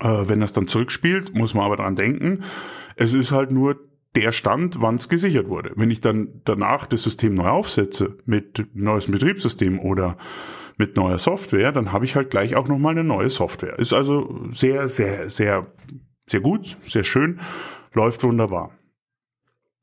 Äh, 0.00 0.28
wenn 0.28 0.40
das 0.40 0.52
dann 0.52 0.66
zurückspielt, 0.66 1.34
muss 1.34 1.54
man 1.54 1.64
aber 1.64 1.76
dran 1.76 1.94
denken, 1.94 2.42
es 2.96 3.12
ist 3.12 3.30
halt 3.30 3.52
nur 3.52 3.78
der 4.16 4.32
Stand, 4.32 4.80
wann 4.80 4.96
es 4.96 5.08
gesichert 5.08 5.48
wurde. 5.48 5.72
Wenn 5.76 5.90
ich 5.90 6.00
dann 6.00 6.40
danach 6.44 6.86
das 6.86 7.04
System 7.04 7.34
neu 7.34 7.48
aufsetze 7.48 8.16
mit 8.26 8.66
neues 8.74 9.06
Betriebssystem 9.06 9.78
oder 9.78 10.16
mit 10.76 10.96
neuer 10.96 11.18
Software, 11.18 11.72
dann 11.72 11.92
habe 11.92 12.04
ich 12.04 12.16
halt 12.16 12.30
gleich 12.30 12.56
auch 12.56 12.68
nochmal 12.68 12.92
eine 12.92 13.04
neue 13.04 13.30
Software. 13.30 13.78
Ist 13.78 13.92
also 13.92 14.46
sehr, 14.50 14.88
sehr, 14.88 15.30
sehr, 15.30 15.66
sehr 16.26 16.40
gut, 16.40 16.76
sehr 16.86 17.04
schön, 17.04 17.40
läuft 17.92 18.22
wunderbar. 18.22 18.72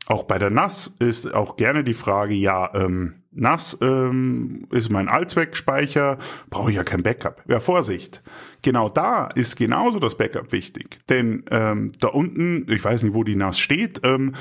Auch 0.07 0.23
bei 0.23 0.39
der 0.39 0.49
NAS 0.49 0.95
ist 0.99 1.33
auch 1.33 1.55
gerne 1.55 1.83
die 1.83 1.93
Frage, 1.93 2.33
ja, 2.33 2.69
ähm, 2.73 3.21
NAS 3.31 3.77
ähm, 3.81 4.67
ist 4.71 4.89
mein 4.89 5.07
Allzweckspeicher, 5.07 6.17
brauche 6.49 6.69
ich 6.69 6.75
ja 6.75 6.83
kein 6.83 7.03
Backup. 7.03 7.43
Ja, 7.47 7.61
Vorsicht. 7.61 8.21
Genau 8.61 8.89
da 8.89 9.27
ist 9.27 9.55
genauso 9.55 9.99
das 9.99 10.17
Backup 10.17 10.51
wichtig. 10.51 10.99
Denn 11.07 11.45
ähm, 11.49 11.93
da 11.99 12.09
unten, 12.09 12.69
ich 12.69 12.83
weiß 12.83 13.03
nicht, 13.03 13.13
wo 13.13 13.23
die 13.23 13.37
NAS 13.37 13.57
steht, 13.57 14.01
ähm, 14.03 14.35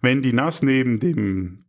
wenn 0.00 0.22
die 0.22 0.32
NAS 0.32 0.62
neben 0.62 0.98
dem 0.98 1.66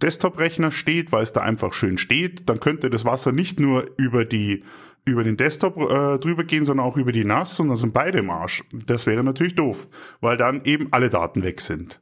Desktop-Rechner 0.00 0.70
steht, 0.70 1.12
weil 1.12 1.22
es 1.22 1.32
da 1.32 1.42
einfach 1.42 1.72
schön 1.72 1.98
steht, 1.98 2.48
dann 2.48 2.60
könnte 2.60 2.90
das 2.90 3.04
Wasser 3.04 3.32
nicht 3.32 3.60
nur 3.60 3.86
über 3.96 4.24
die 4.24 4.64
über 5.06 5.24
den 5.24 5.36
Desktop 5.36 5.78
äh, 5.78 6.18
drüber 6.18 6.44
gehen, 6.44 6.64
sondern 6.64 6.86
auch 6.86 6.96
über 6.96 7.10
die 7.10 7.24
NAS 7.24 7.58
und 7.58 7.68
dann 7.68 7.76
sind 7.76 7.94
beide 7.94 8.18
im 8.18 8.30
Arsch. 8.30 8.64
Das 8.72 9.06
wäre 9.06 9.24
natürlich 9.24 9.54
doof, 9.54 9.88
weil 10.20 10.36
dann 10.36 10.62
eben 10.64 10.88
alle 10.90 11.08
Daten 11.08 11.42
weg 11.42 11.60
sind. 11.62 12.00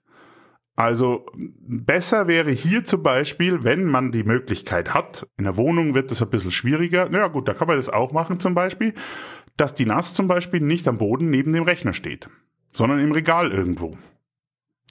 Also 0.75 1.27
besser 1.35 2.29
wäre 2.29 2.51
hier 2.51 2.85
zum 2.85 3.03
Beispiel, 3.03 3.65
wenn 3.65 3.85
man 3.85 4.13
die 4.13 4.23
Möglichkeit 4.23 4.95
hat, 4.95 5.27
in 5.37 5.45
der 5.45 5.57
Wohnung 5.57 5.95
wird 5.95 6.13
es 6.13 6.23
ein 6.23 6.31
bisschen 6.31 6.53
schwieriger, 6.53 7.09
naja 7.09 7.27
gut, 7.29 7.49
da 7.49 7.55
kann 7.55 7.67
man 7.67 7.77
das 7.77 7.91
auch 7.91 8.13
machen 8.13 8.39
zum 8.39 8.55
Beispiel, 8.55 8.95
dass 9.57 9.75
die 9.75 9.87
NAS 9.87 10.15
zum 10.15 10.29
Beispiel 10.29 10.61
nicht 10.61 10.87
am 10.87 10.99
Boden 10.99 11.31
neben 11.31 11.53
dem 11.53 11.65
Rechner 11.65 11.93
steht, 11.93 12.29
sondern 12.73 13.01
im 13.01 13.11
Regal 13.11 13.51
irgendwo. 13.51 13.97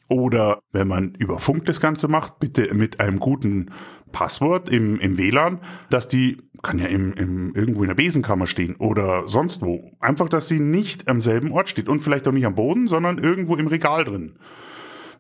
Oder 0.10 0.60
wenn 0.72 0.88
man 0.88 1.16
über 1.16 1.40
Funk 1.40 1.66
das 1.66 1.82
Ganze 1.82 2.08
macht, 2.08 2.40
bitte 2.40 2.74
mit 2.74 3.00
einem 3.00 3.20
guten 3.20 3.72
Passwort 4.12 4.70
im, 4.70 5.00
im 5.00 5.18
WLAN, 5.18 5.60
dass 5.90 6.08
die, 6.08 6.38
kann 6.64 6.80
ja 6.80 6.86
im, 6.88 7.14
im, 7.14 7.54
irgendwo 7.54 7.84
in 7.84 7.90
der 7.90 7.96
Besenkammer 7.96 8.48
stehen 8.48 8.76
oder 8.78 9.28
sonst 9.28 9.62
wo. 9.62 9.92
Einfach, 10.00 10.30
dass 10.30 10.48
sie 10.48 10.60
nicht 10.60 11.10
am 11.10 11.22
selben 11.22 11.52
Ort 11.52 11.70
steht 11.70 11.90
und 11.90 12.00
vielleicht 12.00 12.28
auch 12.28 12.32
nicht 12.32 12.46
am 12.46 12.56
Boden, 12.56 12.88
sondern 12.88 13.18
irgendwo 13.18 13.56
im 13.56 13.68
Regal 13.68 14.06
drin. 14.06 14.40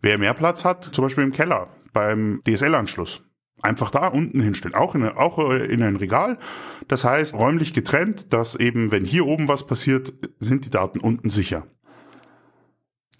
Wer 0.01 0.17
mehr 0.17 0.33
Platz 0.33 0.63
hat, 0.63 0.85
zum 0.85 1.03
Beispiel 1.03 1.23
im 1.23 1.31
Keller 1.31 1.69
beim 1.91 2.39
DSL-Anschluss. 2.47 3.23
Einfach 3.61 3.89
da 3.89 4.07
unten 4.07 4.39
hinstellen, 4.39 4.75
auch 4.75 4.93
in, 4.93 5.03
auch 5.03 5.39
in 5.49 5.81
ein 5.81 5.95
Regal. 5.95 6.37
Das 6.87 7.03
heißt, 7.03 7.33
räumlich 7.33 7.73
getrennt, 7.73 8.31
dass 8.31 8.55
eben, 8.55 8.91
wenn 8.91 9.03
hier 9.03 9.25
oben 9.25 9.47
was 9.47 9.65
passiert, 9.65 10.13
sind 10.39 10.65
die 10.65 10.69
Daten 10.69 10.99
unten 10.99 11.29
sicher 11.29 11.65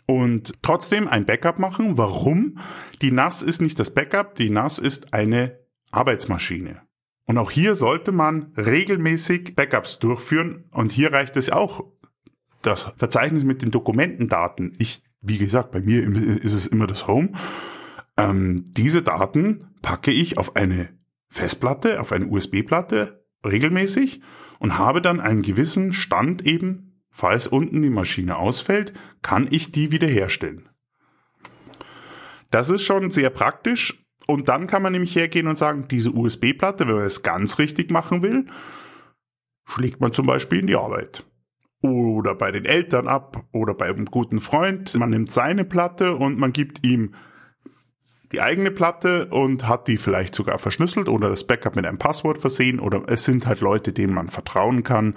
und 0.08 0.54
trotzdem 0.64 1.08
ein 1.08 1.26
Backup 1.26 1.60
machen. 1.60 1.98
Warum? 1.98 2.58
Die 3.02 3.12
NAS 3.12 3.44
ist 3.44 3.62
nicht 3.62 3.80
das 3.80 3.94
Backup, 3.94 4.34
die 4.36 4.50
NAS 4.50 4.80
ist 4.80 5.14
eine 5.14 5.60
Arbeitsmaschine. 5.92 6.82
Und 7.26 7.38
auch 7.38 7.52
hier 7.52 7.76
sollte 7.76 8.12
man 8.12 8.54
regelmäßig 8.58 9.54
Backups 9.56 10.00
durchführen. 10.00 10.64
Und 10.72 10.94
hier 10.94 11.12
reicht 11.12 11.36
es 11.38 11.52
auch, 11.52 11.84
das 12.62 12.84
Verzeichnis 12.98 13.44
mit 13.44 13.62
den 13.62 13.70
Dokumentendaten. 13.70 14.74
Ich, 14.80 15.04
wie 15.22 15.38
gesagt, 15.38 15.72
bei 15.72 15.82
mir 15.82 16.04
ist 16.04 16.54
es 16.54 16.68
immer 16.68 16.88
das 16.88 17.08
Home. 17.08 17.34
Ähm, 18.16 18.66
diese 18.70 19.02
Daten 19.02 19.68
packe 19.82 20.12
ich 20.12 20.38
auf 20.38 20.56
eine 20.56 20.90
Festplatte, 21.30 22.00
auf 22.00 22.12
eine 22.12 22.28
USB-Platte 22.28 23.24
regelmäßig 23.46 24.22
und 24.60 24.78
habe 24.78 25.02
dann 25.02 25.20
einen 25.20 25.42
gewissen 25.42 25.94
Stand 25.94 26.46
eben 26.46 26.87
Falls 27.18 27.48
unten 27.48 27.82
die 27.82 27.90
Maschine 27.90 28.38
ausfällt, 28.38 28.94
kann 29.24 29.48
ich 29.50 29.72
die 29.72 29.92
wiederherstellen. 29.92 30.70
Das 32.52 32.70
ist 32.70 32.84
schon 32.84 33.10
sehr 33.10 33.32
praktisch. 33.32 34.06
Und 34.28 34.50
dann 34.50 34.68
kann 34.68 34.84
man 34.84 34.92
nämlich 34.92 35.16
hergehen 35.16 35.48
und 35.48 35.58
sagen, 35.58 35.88
diese 35.90 36.12
USB-Platte, 36.12 36.88
wenn 36.88 36.94
man 36.94 37.06
es 37.06 37.24
ganz 37.24 37.58
richtig 37.58 37.90
machen 37.90 38.22
will, 38.22 38.46
schlägt 39.66 40.00
man 40.00 40.14
zum 40.14 40.28
Beispiel 40.28 40.60
in 40.60 40.68
die 40.68 40.76
Arbeit. 40.76 41.26
Oder 41.82 42.36
bei 42.36 42.52
den 42.52 42.66
Eltern 42.66 43.08
ab 43.08 43.48
oder 43.52 43.74
bei 43.74 43.88
einem 43.88 44.06
guten 44.06 44.40
Freund. 44.40 44.94
Man 44.94 45.10
nimmt 45.10 45.32
seine 45.32 45.66
Platte 45.66 46.14
und 46.18 46.38
man 46.38 46.54
gibt 46.54 46.86
ihm 46.86 47.16
die 48.32 48.42
eigene 48.42 48.70
Platte 48.70 49.26
und 49.30 49.68
hat 49.68 49.88
die 49.88 49.98
vielleicht 49.98 50.36
sogar 50.36 50.60
verschlüsselt 50.60 51.10
oder 51.10 51.30
das 51.30 51.48
Backup 51.48 51.76
mit 51.76 51.88
einem 51.88 51.98
Passwort 51.98 52.38
versehen 52.38 52.80
oder 52.80 53.06
es 53.08 53.26
sind 53.26 53.48
halt 53.48 53.62
Leute, 53.62 53.92
denen 53.92 54.14
man 54.14 54.30
vertrauen 54.30 54.84
kann 54.84 55.16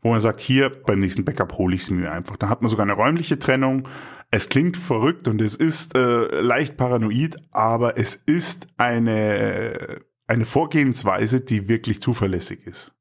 wo 0.00 0.10
man 0.10 0.20
sagt, 0.20 0.40
hier 0.40 0.70
beim 0.70 1.00
nächsten 1.00 1.24
Backup 1.24 1.58
hole 1.58 1.74
ich 1.74 1.82
es 1.82 1.90
mir 1.90 2.12
einfach. 2.12 2.36
Da 2.36 2.48
hat 2.48 2.62
man 2.62 2.68
sogar 2.70 2.84
eine 2.84 2.94
räumliche 2.94 3.38
Trennung. 3.38 3.88
Es 4.30 4.48
klingt 4.48 4.76
verrückt 4.76 5.26
und 5.26 5.40
es 5.40 5.56
ist 5.56 5.96
äh, 5.96 6.40
leicht 6.40 6.76
paranoid, 6.76 7.36
aber 7.50 7.98
es 7.98 8.14
ist 8.14 8.68
eine, 8.76 10.00
eine 10.26 10.44
Vorgehensweise, 10.44 11.40
die 11.40 11.68
wirklich 11.68 12.00
zuverlässig 12.02 12.66
ist. 12.66 12.92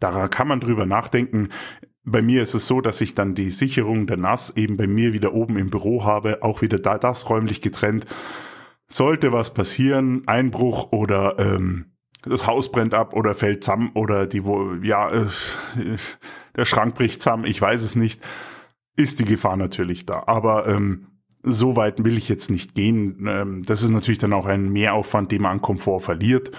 da 0.00 0.28
kann 0.28 0.48
man 0.48 0.60
drüber 0.60 0.86
nachdenken. 0.86 1.50
Bei 2.02 2.20
mir 2.20 2.42
ist 2.42 2.54
es 2.54 2.66
so, 2.66 2.82
dass 2.82 3.00
ich 3.00 3.14
dann 3.14 3.34
die 3.34 3.50
Sicherung 3.50 4.06
der 4.06 4.18
NAS 4.18 4.50
eben 4.56 4.76
bei 4.76 4.86
mir 4.86 5.14
wieder 5.14 5.32
oben 5.32 5.56
im 5.56 5.70
Büro 5.70 6.04
habe, 6.04 6.42
auch 6.42 6.60
wieder 6.60 6.78
da 6.78 6.98
das 6.98 7.30
räumlich 7.30 7.62
getrennt. 7.62 8.04
Sollte 8.88 9.32
was 9.32 9.54
passieren, 9.54 10.22
Einbruch 10.26 10.92
oder 10.92 11.38
ähm, 11.38 11.93
das 12.26 12.46
Haus 12.46 12.70
brennt 12.70 12.94
ab 12.94 13.14
oder 13.14 13.34
fällt 13.34 13.64
zusammen 13.64 13.90
oder 13.94 14.26
die 14.26 14.44
wo 14.44 14.74
ja 14.82 15.10
äh, 15.10 15.26
der 16.56 16.64
Schrank 16.64 16.94
bricht 16.94 17.22
zusammen, 17.22 17.44
ich 17.46 17.60
weiß 17.60 17.82
es 17.82 17.94
nicht, 17.94 18.22
ist 18.96 19.18
die 19.18 19.24
Gefahr 19.24 19.56
natürlich 19.56 20.06
da. 20.06 20.24
Aber 20.26 20.66
ähm, 20.66 21.08
so 21.42 21.76
weit 21.76 22.02
will 22.04 22.16
ich 22.16 22.28
jetzt 22.28 22.50
nicht 22.50 22.74
gehen. 22.74 23.26
Ähm, 23.28 23.62
das 23.64 23.82
ist 23.82 23.90
natürlich 23.90 24.18
dann 24.18 24.32
auch 24.32 24.46
ein 24.46 24.70
Mehraufwand, 24.70 25.32
den 25.32 25.42
man 25.42 25.52
an 25.52 25.60
Komfort 25.60 26.00
verliert 26.00 26.52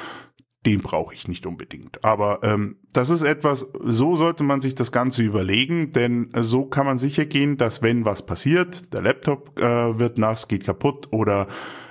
den 0.66 0.82
brauche 0.82 1.14
ich 1.14 1.28
nicht 1.28 1.46
unbedingt. 1.46 2.04
Aber 2.04 2.40
ähm, 2.44 2.78
das 2.92 3.10
ist 3.10 3.22
etwas, 3.22 3.68
so 3.80 4.16
sollte 4.16 4.44
man 4.44 4.62
sich 4.62 4.76
das 4.76 4.92
Ganze 4.92 5.22
überlegen, 5.22 5.92
denn 5.92 6.32
so 6.40 6.66
kann 6.66 6.86
man 6.86 6.98
sicher 6.98 7.26
gehen, 7.26 7.58
dass 7.58 7.82
wenn 7.82 8.06
was 8.06 8.26
passiert, 8.26 8.94
der 8.94 9.04
Laptop 9.04 9.60
äh, 9.60 10.00
wird 10.00 10.18
nass, 10.18 10.48
geht 10.48 10.66
kaputt 10.66 11.10
oder 11.12 11.48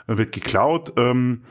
wird 0.06 0.32
geklaut, 0.32 0.92
ähm, 0.96 1.42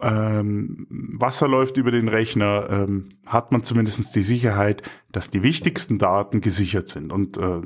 ähm, 0.00 0.86
Wasser 0.90 1.48
läuft 1.48 1.76
über 1.76 1.90
den 1.90 2.08
Rechner, 2.08 2.68
ähm, 2.70 3.10
hat 3.26 3.52
man 3.52 3.64
zumindest 3.64 4.14
die 4.14 4.22
Sicherheit, 4.22 4.82
dass 5.10 5.30
die 5.30 5.42
wichtigsten 5.42 5.98
Daten 5.98 6.40
gesichert 6.40 6.88
sind. 6.88 7.12
Und 7.12 7.36
äh, 7.36 7.60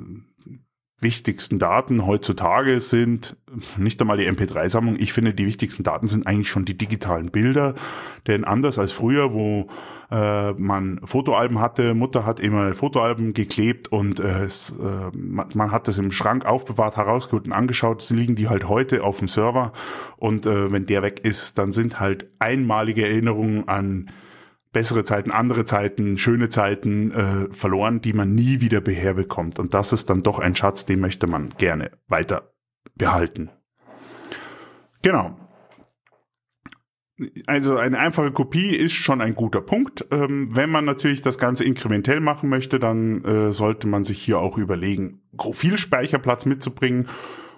wichtigsten 0.98 1.58
Daten 1.58 2.06
heutzutage 2.06 2.80
sind 2.80 3.36
nicht 3.76 4.00
einmal 4.00 4.16
die 4.16 4.30
MP3-Sammlung. 4.30 4.96
Ich 4.98 5.12
finde, 5.12 5.34
die 5.34 5.46
wichtigsten 5.46 5.82
Daten 5.82 6.08
sind 6.08 6.26
eigentlich 6.26 6.48
schon 6.48 6.64
die 6.64 6.78
digitalen 6.78 7.30
Bilder. 7.30 7.74
Denn 8.26 8.44
anders 8.44 8.78
als 8.78 8.92
früher, 8.92 9.32
wo 9.32 9.68
äh, 10.12 10.52
man 10.52 11.00
Fotoalben 11.04 11.58
hatte, 11.58 11.94
Mutter 11.94 12.26
hat 12.26 12.38
immer 12.38 12.74
Fotoalben 12.74 13.32
geklebt 13.32 13.90
und 13.90 14.20
äh, 14.20 14.42
es, 14.44 14.70
äh, 14.78 15.16
man, 15.16 15.48
man, 15.54 15.72
hat 15.72 15.88
das 15.88 15.96
im 15.96 16.12
Schrank 16.12 16.44
aufbewahrt, 16.44 16.98
herausgeholt 16.98 17.46
und 17.46 17.52
angeschaut, 17.52 18.02
sie 18.02 18.14
liegen 18.14 18.36
die 18.36 18.48
halt 18.50 18.68
heute 18.68 19.04
auf 19.04 19.20
dem 19.20 19.28
Server. 19.28 19.72
Und 20.18 20.44
äh, 20.44 20.70
wenn 20.70 20.84
der 20.84 21.00
weg 21.00 21.20
ist, 21.24 21.56
dann 21.56 21.72
sind 21.72 21.98
halt 21.98 22.28
einmalige 22.38 23.06
Erinnerungen 23.06 23.66
an 23.68 24.10
bessere 24.72 25.04
Zeiten, 25.04 25.30
andere 25.30 25.64
Zeiten, 25.64 26.18
schöne 26.18 26.50
Zeiten 26.50 27.10
äh, 27.12 27.54
verloren, 27.54 28.02
die 28.02 28.12
man 28.12 28.34
nie 28.34 28.60
wieder 28.60 28.82
beherbekommt. 28.82 29.58
Und 29.58 29.72
das 29.72 29.94
ist 29.94 30.10
dann 30.10 30.22
doch 30.22 30.38
ein 30.38 30.54
Schatz, 30.56 30.84
den 30.84 31.00
möchte 31.00 31.26
man 31.26 31.54
gerne 31.56 31.90
weiter 32.08 32.52
behalten. 32.96 33.48
Genau. 35.00 35.36
Also 37.46 37.76
eine 37.76 37.98
einfache 37.98 38.32
Kopie 38.32 38.70
ist 38.70 38.92
schon 38.92 39.20
ein 39.20 39.34
guter 39.34 39.60
Punkt. 39.60 40.06
Ähm, 40.10 40.50
wenn 40.52 40.70
man 40.70 40.84
natürlich 40.84 41.22
das 41.22 41.38
Ganze 41.38 41.64
inkrementell 41.64 42.20
machen 42.20 42.48
möchte, 42.48 42.78
dann 42.78 43.22
äh, 43.24 43.52
sollte 43.52 43.86
man 43.86 44.04
sich 44.04 44.20
hier 44.22 44.38
auch 44.38 44.58
überlegen, 44.58 45.20
viel 45.52 45.78
Speicherplatz 45.78 46.46
mitzubringen 46.46 47.08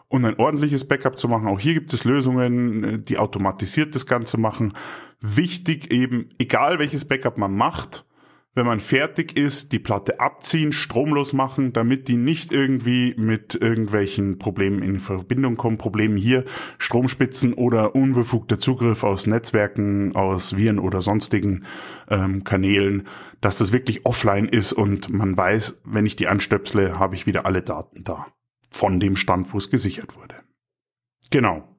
und 0.09 0.25
ein 0.25 0.39
ordentliches 0.39 0.87
Backup 0.87 1.19
zu 1.19 1.29
machen. 1.29 1.49
Auch 1.49 1.59
hier 1.59 1.75
gibt 1.75 1.93
es 1.93 2.05
Lösungen, 2.05 2.85
äh, 2.85 2.99
die 2.99 3.19
automatisiert 3.19 3.95
das 3.95 4.07
Ganze 4.07 4.39
machen. 4.39 4.75
Wichtig 5.21 5.91
eben, 5.93 6.31
egal 6.39 6.79
welches 6.79 7.05
Backup 7.05 7.39
man 7.39 7.55
macht, 7.55 8.05
wenn 8.55 8.67
man 8.67 8.81
fertig 8.81 9.37
ist, 9.37 9.73
die 9.73 9.81
Platte 9.81 10.21
abziehen, 10.21 10.73
stromlos 10.73 11.33
machen, 11.33 11.73
damit 11.73 12.07
die 12.09 12.17
nicht 12.17 12.53
irgendwie 12.53 13.15
mit 13.17 13.55
irgendwelchen 13.55 14.39
Problemen 14.39 14.83
in 14.83 15.01
Verbindung 15.01 15.57
kommen. 15.57 15.77
Problemen 15.77 16.17
hier, 16.17 16.45
Stromspitzen 16.79 17.53
oder 17.53 17.95
unbefugter 17.95 18.59
Zugriff 18.59 19.03
aus 19.03 19.27
Netzwerken, 19.27 20.15
aus 20.15 20.57
Viren 20.57 20.79
oder 20.79 21.01
sonstigen 21.01 21.65
ähm, 22.09 22.45
Kanälen, 22.45 23.09
dass 23.41 23.59
das 23.59 23.73
wirklich 23.73 24.07
offline 24.07 24.47
ist 24.47 24.73
und 24.73 25.11
man 25.11 25.37
weiß, 25.37 25.81
wenn 25.85 26.07
ich 26.07 26.17
die 26.17 26.29
anstöpsle, 26.29 26.99
habe 26.99 27.17
ich 27.17 27.27
wieder 27.27 27.47
alle 27.47 27.63
Daten 27.63 28.05
da 28.05 28.27
von 28.71 29.01
dem 29.01 29.17
Stand, 29.17 29.53
wo 29.53 29.59
es 29.59 29.71
gesichert 29.71 30.17
wurde. 30.17 30.37
Genau. 31.31 31.74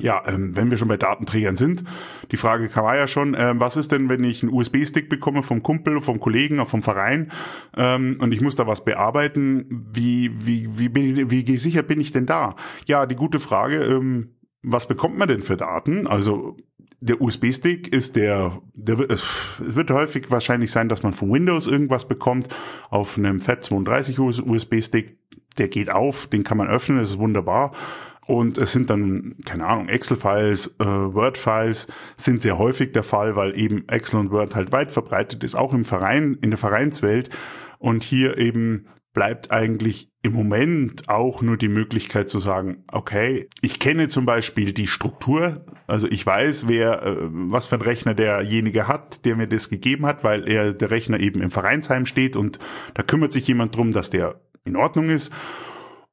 Ja, 0.00 0.22
ähm, 0.26 0.56
wenn 0.56 0.70
wir 0.70 0.78
schon 0.78 0.88
bei 0.88 0.96
Datenträgern 0.96 1.56
sind, 1.56 1.84
die 2.32 2.36
Frage 2.36 2.68
kam 2.68 2.84
ja 2.94 3.06
schon, 3.06 3.34
äh, 3.34 3.52
was 3.56 3.76
ist 3.76 3.92
denn, 3.92 4.08
wenn 4.08 4.24
ich 4.24 4.42
einen 4.42 4.52
USB-Stick 4.52 5.08
bekomme 5.08 5.42
vom 5.42 5.62
Kumpel, 5.62 6.00
vom 6.00 6.20
Kollegen, 6.20 6.64
vom 6.66 6.82
Verein 6.82 7.30
ähm, 7.76 8.16
und 8.20 8.32
ich 8.32 8.40
muss 8.40 8.56
da 8.56 8.66
was 8.66 8.84
bearbeiten, 8.84 9.66
wie, 9.92 10.30
wie, 10.46 10.68
wie, 10.78 10.94
wie, 10.94 11.30
wie 11.30 11.56
sicher 11.56 11.82
bin 11.82 12.00
ich 12.00 12.12
denn 12.12 12.26
da? 12.26 12.56
Ja, 12.86 13.06
die 13.06 13.16
gute 13.16 13.38
Frage, 13.38 13.84
ähm, 13.84 14.34
was 14.62 14.88
bekommt 14.88 15.18
man 15.18 15.28
denn 15.28 15.42
für 15.42 15.56
Daten? 15.56 16.06
Also 16.06 16.56
der 17.00 17.20
USB-Stick 17.20 17.88
ist 17.88 18.16
der, 18.16 18.60
der 18.74 18.98
es 19.10 19.22
wird 19.58 19.90
häufig 19.90 20.30
wahrscheinlich 20.30 20.70
sein, 20.70 20.88
dass 20.88 21.02
man 21.02 21.14
von 21.14 21.32
Windows 21.32 21.66
irgendwas 21.66 22.06
bekommt 22.06 22.48
auf 22.90 23.16
einem 23.16 23.38
FAT32 23.38 24.18
USB-Stick 24.18 25.16
der 25.58 25.68
geht 25.68 25.90
auf, 25.90 26.26
den 26.26 26.44
kann 26.44 26.58
man 26.58 26.68
öffnen, 26.68 26.98
das 26.98 27.10
ist 27.10 27.18
wunderbar. 27.18 27.72
Und 28.26 28.58
es 28.58 28.72
sind 28.72 28.90
dann, 28.90 29.36
keine 29.44 29.66
Ahnung, 29.66 29.88
Excel-Files, 29.88 30.76
äh, 30.78 30.84
Word-Files 30.84 31.88
sind 32.16 32.42
sehr 32.42 32.58
häufig 32.58 32.92
der 32.92 33.02
Fall, 33.02 33.34
weil 33.34 33.58
eben 33.58 33.88
Excel 33.88 34.20
und 34.20 34.30
Word 34.30 34.54
halt 34.54 34.72
weit 34.72 34.90
verbreitet 34.90 35.42
ist, 35.42 35.54
auch 35.54 35.72
im 35.72 35.84
Verein, 35.84 36.38
in 36.40 36.50
der 36.50 36.58
Vereinswelt. 36.58 37.30
Und 37.78 38.04
hier 38.04 38.38
eben 38.38 38.86
bleibt 39.12 39.50
eigentlich 39.50 40.10
im 40.22 40.34
Moment 40.34 41.08
auch 41.08 41.42
nur 41.42 41.56
die 41.56 41.68
Möglichkeit 41.68 42.28
zu 42.28 42.38
sagen, 42.38 42.84
okay, 42.92 43.48
ich 43.62 43.80
kenne 43.80 44.08
zum 44.08 44.26
Beispiel 44.26 44.72
die 44.72 44.86
Struktur, 44.86 45.64
also 45.86 46.06
ich 46.06 46.24
weiß, 46.24 46.68
wer, 46.68 47.02
äh, 47.02 47.16
was 47.20 47.66
für 47.66 47.76
ein 47.76 47.82
Rechner 47.82 48.14
derjenige 48.14 48.86
hat, 48.86 49.24
der 49.24 49.34
mir 49.36 49.48
das 49.48 49.70
gegeben 49.70 50.06
hat, 50.06 50.22
weil 50.22 50.46
er, 50.46 50.72
der 50.72 50.90
Rechner 50.90 51.18
eben 51.18 51.40
im 51.40 51.50
Vereinsheim 51.50 52.06
steht 52.06 52.36
und 52.36 52.58
da 52.94 53.02
kümmert 53.02 53.32
sich 53.32 53.46
jemand 53.48 53.74
drum, 53.74 53.90
dass 53.92 54.10
der 54.10 54.40
in 54.64 54.76
Ordnung 54.76 55.08
ist. 55.08 55.32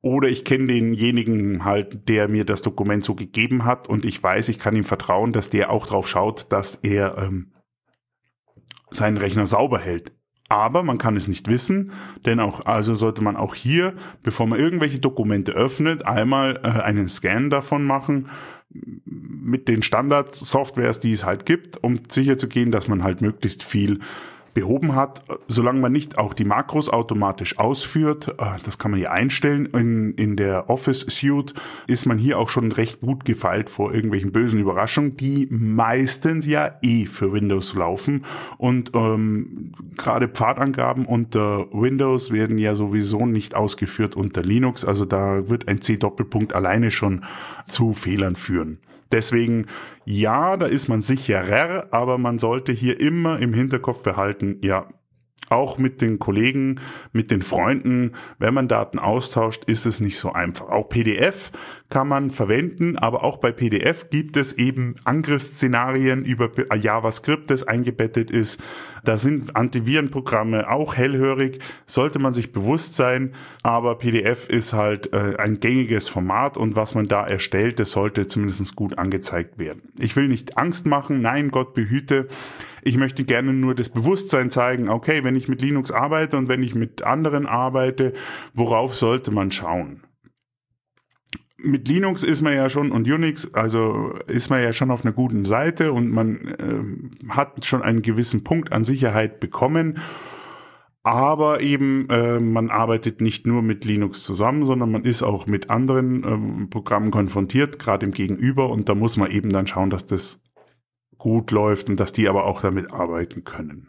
Oder 0.01 0.29
ich 0.29 0.45
kenne 0.45 0.67
denjenigen 0.67 1.65
halt, 1.65 2.07
der 2.07 2.27
mir 2.27 2.45
das 2.45 2.61
Dokument 2.61 3.03
so 3.03 3.15
gegeben 3.15 3.65
hat 3.65 3.89
und 3.89 4.05
ich 4.05 4.21
weiß, 4.21 4.49
ich 4.49 4.59
kann 4.59 4.75
ihm 4.75 4.83
vertrauen, 4.83 5.33
dass 5.33 5.49
der 5.49 5.71
auch 5.71 5.87
drauf 5.87 6.07
schaut, 6.07 6.51
dass 6.51 6.75
er 6.83 7.17
ähm, 7.17 7.53
seinen 8.91 9.17
Rechner 9.17 9.47
sauber 9.47 9.79
hält. 9.79 10.11
Aber 10.49 10.81
man 10.81 10.97
kann 10.97 11.17
es 11.17 11.27
nicht 11.27 11.49
wissen, 11.49 11.91
denn 12.25 12.39
auch, 12.39 12.65
also 12.65 12.95
sollte 12.95 13.21
man 13.21 13.35
auch 13.35 13.53
hier, 13.53 13.95
bevor 14.23 14.47
man 14.47 14.59
irgendwelche 14.59 14.99
Dokumente 14.99 15.51
öffnet, 15.51 16.05
einmal 16.05 16.61
äh, 16.63 16.81
einen 16.81 17.09
Scan 17.09 17.49
davon 17.49 17.83
machen 17.83 18.29
mit 18.69 19.67
den 19.67 19.81
Standard-Softwares, 19.81 20.99
die 20.99 21.13
es 21.13 21.25
halt 21.25 21.45
gibt, 21.45 21.83
um 21.83 21.99
sicher 22.09 22.37
zu 22.37 22.47
gehen, 22.47 22.71
dass 22.71 22.87
man 22.87 23.03
halt 23.03 23.21
möglichst 23.21 23.63
viel 23.63 23.99
behoben 24.57 24.95
hat, 24.95 25.21
solange 25.47 25.79
man 25.79 25.91
nicht 25.91 26.17
auch 26.17 26.33
die 26.33 26.43
Makros 26.43 26.89
automatisch 26.89 27.59
ausführt, 27.59 28.29
äh, 28.39 28.57
das 28.65 28.79
kann 28.79 28.89
man 28.89 28.99
hier 28.99 29.11
einstellen, 29.11 29.67
in, 29.67 30.15
in 30.15 30.35
der 30.35 30.67
Office 30.71 31.01
Suite 31.01 31.53
ist 31.85 32.07
man 32.07 32.17
hier 32.17 32.39
auch 32.39 32.49
schon 32.49 32.71
recht 32.71 32.99
gut 33.01 33.23
gefeilt 33.23 33.69
vor 33.69 33.93
irgendwelchen 33.93 34.31
bösen 34.31 34.59
Überraschungen, 34.59 35.15
die 35.15 35.47
meistens 35.51 36.47
ja 36.47 36.71
eh 36.81 37.05
für 37.05 37.31
Windows 37.31 37.75
laufen 37.75 38.25
und 38.57 38.93
ähm, 38.95 39.73
gerade 39.95 40.27
Pfadangaben 40.27 41.05
unter 41.05 41.71
Windows 41.71 42.31
werden 42.31 42.57
ja 42.57 42.73
sowieso 42.73 43.27
nicht 43.27 43.55
ausgeführt 43.55 44.15
unter 44.15 44.41
Linux, 44.41 44.83
also 44.83 45.05
da 45.05 45.49
wird 45.49 45.67
ein 45.67 45.83
C-Doppelpunkt 45.83 46.55
alleine 46.55 46.89
schon 46.89 47.25
zu 47.67 47.93
Fehlern 47.93 48.35
führen. 48.35 48.79
Deswegen, 49.11 49.67
ja, 50.05 50.57
da 50.57 50.65
ist 50.65 50.87
man 50.87 51.01
sicherer, 51.01 51.87
aber 51.91 52.17
man 52.17 52.39
sollte 52.39 52.71
hier 52.71 52.99
immer 52.99 53.39
im 53.39 53.53
Hinterkopf 53.53 54.03
behalten, 54.03 54.57
ja, 54.61 54.87
auch 55.49 55.77
mit 55.77 56.01
den 56.01 56.19
Kollegen, 56.19 56.79
mit 57.11 57.31
den 57.31 57.41
Freunden, 57.41 58.13
wenn 58.39 58.53
man 58.53 58.67
Daten 58.67 58.99
austauscht, 58.99 59.63
ist 59.65 59.85
es 59.85 59.99
nicht 59.99 60.17
so 60.17 60.33
einfach. 60.33 60.69
Auch 60.69 60.89
PDF 60.89 61.51
kann 61.89 62.07
man 62.09 62.31
verwenden, 62.31 62.97
aber 62.97 63.23
auch 63.23 63.37
bei 63.37 63.51
PDF 63.51 64.09
gibt 64.09 64.35
es 64.35 64.53
eben 64.53 64.95
Angriffsszenarien 65.05 66.25
über 66.25 66.49
JavaScript, 66.75 67.49
das 67.49 67.63
eingebettet 67.63 68.29
ist. 68.29 68.61
Da 69.05 69.17
sind 69.17 69.55
Antivirenprogramme 69.55 70.69
auch 70.69 70.95
hellhörig, 70.95 71.59
sollte 71.85 72.19
man 72.19 72.33
sich 72.33 72.51
bewusst 72.51 72.95
sein, 72.95 73.35
aber 73.63 73.97
PDF 73.97 74.49
ist 74.49 74.73
halt 74.73 75.13
äh, 75.13 75.37
ein 75.37 75.61
gängiges 75.61 76.09
Format 76.09 76.57
und 76.57 76.75
was 76.75 76.93
man 76.93 77.07
da 77.07 77.25
erstellt, 77.25 77.79
das 77.79 77.91
sollte 77.91 78.27
zumindest 78.27 78.75
gut 78.75 78.97
angezeigt 78.97 79.57
werden. 79.57 79.83
Ich 79.97 80.17
will 80.17 80.27
nicht 80.27 80.57
Angst 80.57 80.85
machen, 80.85 81.21
nein, 81.21 81.51
Gott 81.51 81.73
behüte. 81.73 82.27
Ich 82.87 82.97
möchte 82.97 83.25
gerne 83.25 83.51
nur 83.51 83.75
das 83.75 83.89
Bewusstsein 83.89 84.49
zeigen, 84.49 84.87
okay, 84.87 85.25
wenn 85.25 85.35
ich 85.35 85.49
mit 85.49 85.61
Linux 85.61 85.91
arbeite 85.91 86.37
und 86.37 86.47
wenn 86.47 86.63
ich 86.63 86.73
mit 86.73 87.03
anderen 87.03 87.45
arbeite, 87.45 88.13
worauf 88.53 88.95
sollte 88.95 89.31
man 89.31 89.51
schauen? 89.51 90.03
mit 91.59 91.87
Linux 91.87 92.23
ist 92.23 92.41
man 92.41 92.53
ja 92.53 92.69
schon 92.69 92.91
und 92.91 93.09
Unix, 93.11 93.53
also 93.53 94.13
ist 94.27 94.49
man 94.49 94.61
ja 94.61 94.73
schon 94.73 94.91
auf 94.91 95.03
einer 95.03 95.13
guten 95.13 95.43
Seite 95.43 95.91
und 95.91 96.11
man 96.11 96.37
äh, 96.47 97.29
hat 97.33 97.65
schon 97.65 97.81
einen 97.81 98.03
gewissen 98.03 98.43
Punkt 98.43 98.71
an 98.71 98.83
Sicherheit 98.83 99.39
bekommen. 99.39 99.97
Aber 101.03 101.61
eben, 101.61 102.09
äh, 102.09 102.39
man 102.39 102.69
arbeitet 102.69 103.21
nicht 103.21 103.47
nur 103.47 103.63
mit 103.63 103.85
Linux 103.85 104.23
zusammen, 104.23 104.65
sondern 104.65 104.91
man 104.91 105.03
ist 105.03 105.23
auch 105.23 105.47
mit 105.47 105.69
anderen 105.69 106.23
ähm, 106.23 106.69
Programmen 106.69 107.11
konfrontiert, 107.11 107.79
gerade 107.79 108.05
im 108.05 108.11
Gegenüber. 108.11 108.69
Und 108.69 108.87
da 108.87 108.93
muss 108.93 109.17
man 109.17 109.31
eben 109.31 109.49
dann 109.49 109.67
schauen, 109.67 109.89
dass 109.89 110.05
das 110.05 110.41
gut 111.17 111.51
läuft 111.51 111.89
und 111.89 111.99
dass 111.99 112.13
die 112.13 112.27
aber 112.27 112.45
auch 112.45 112.61
damit 112.61 112.91
arbeiten 112.91 113.43
können. 113.43 113.87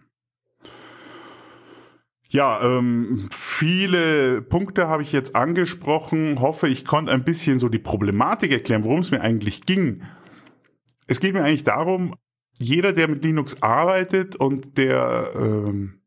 Ja, 2.31 2.61
ähm, 2.63 3.29
viele 3.33 4.43
Punkte 4.43 4.87
habe 4.89 5.03
ich 5.03 5.13
jetzt 5.13 5.35
angesprochen. 5.35 6.41
Hoffe, 6.41 6.69
ich 6.69 6.85
konnte 6.85 7.11
ein 7.11 7.25
bisschen 7.25 7.59
so 7.59 7.71
die 7.71 7.79
Problematik 7.79 8.53
erklären, 8.53 8.85
worum 8.85 9.01
es 9.01 9.11
mir 9.11 9.23
eigentlich 9.23 9.65
ging. 9.65 10.03
Es 11.07 11.21
geht 11.21 11.33
mir 11.33 11.43
eigentlich 11.43 11.65
darum, 11.65 12.15
jeder, 12.59 12.93
der 12.93 13.09
mit 13.09 13.25
Linux 13.25 13.63
arbeitet 13.63 14.37
und 14.37 14.77
der 14.77 15.31
ähm, 15.37 15.98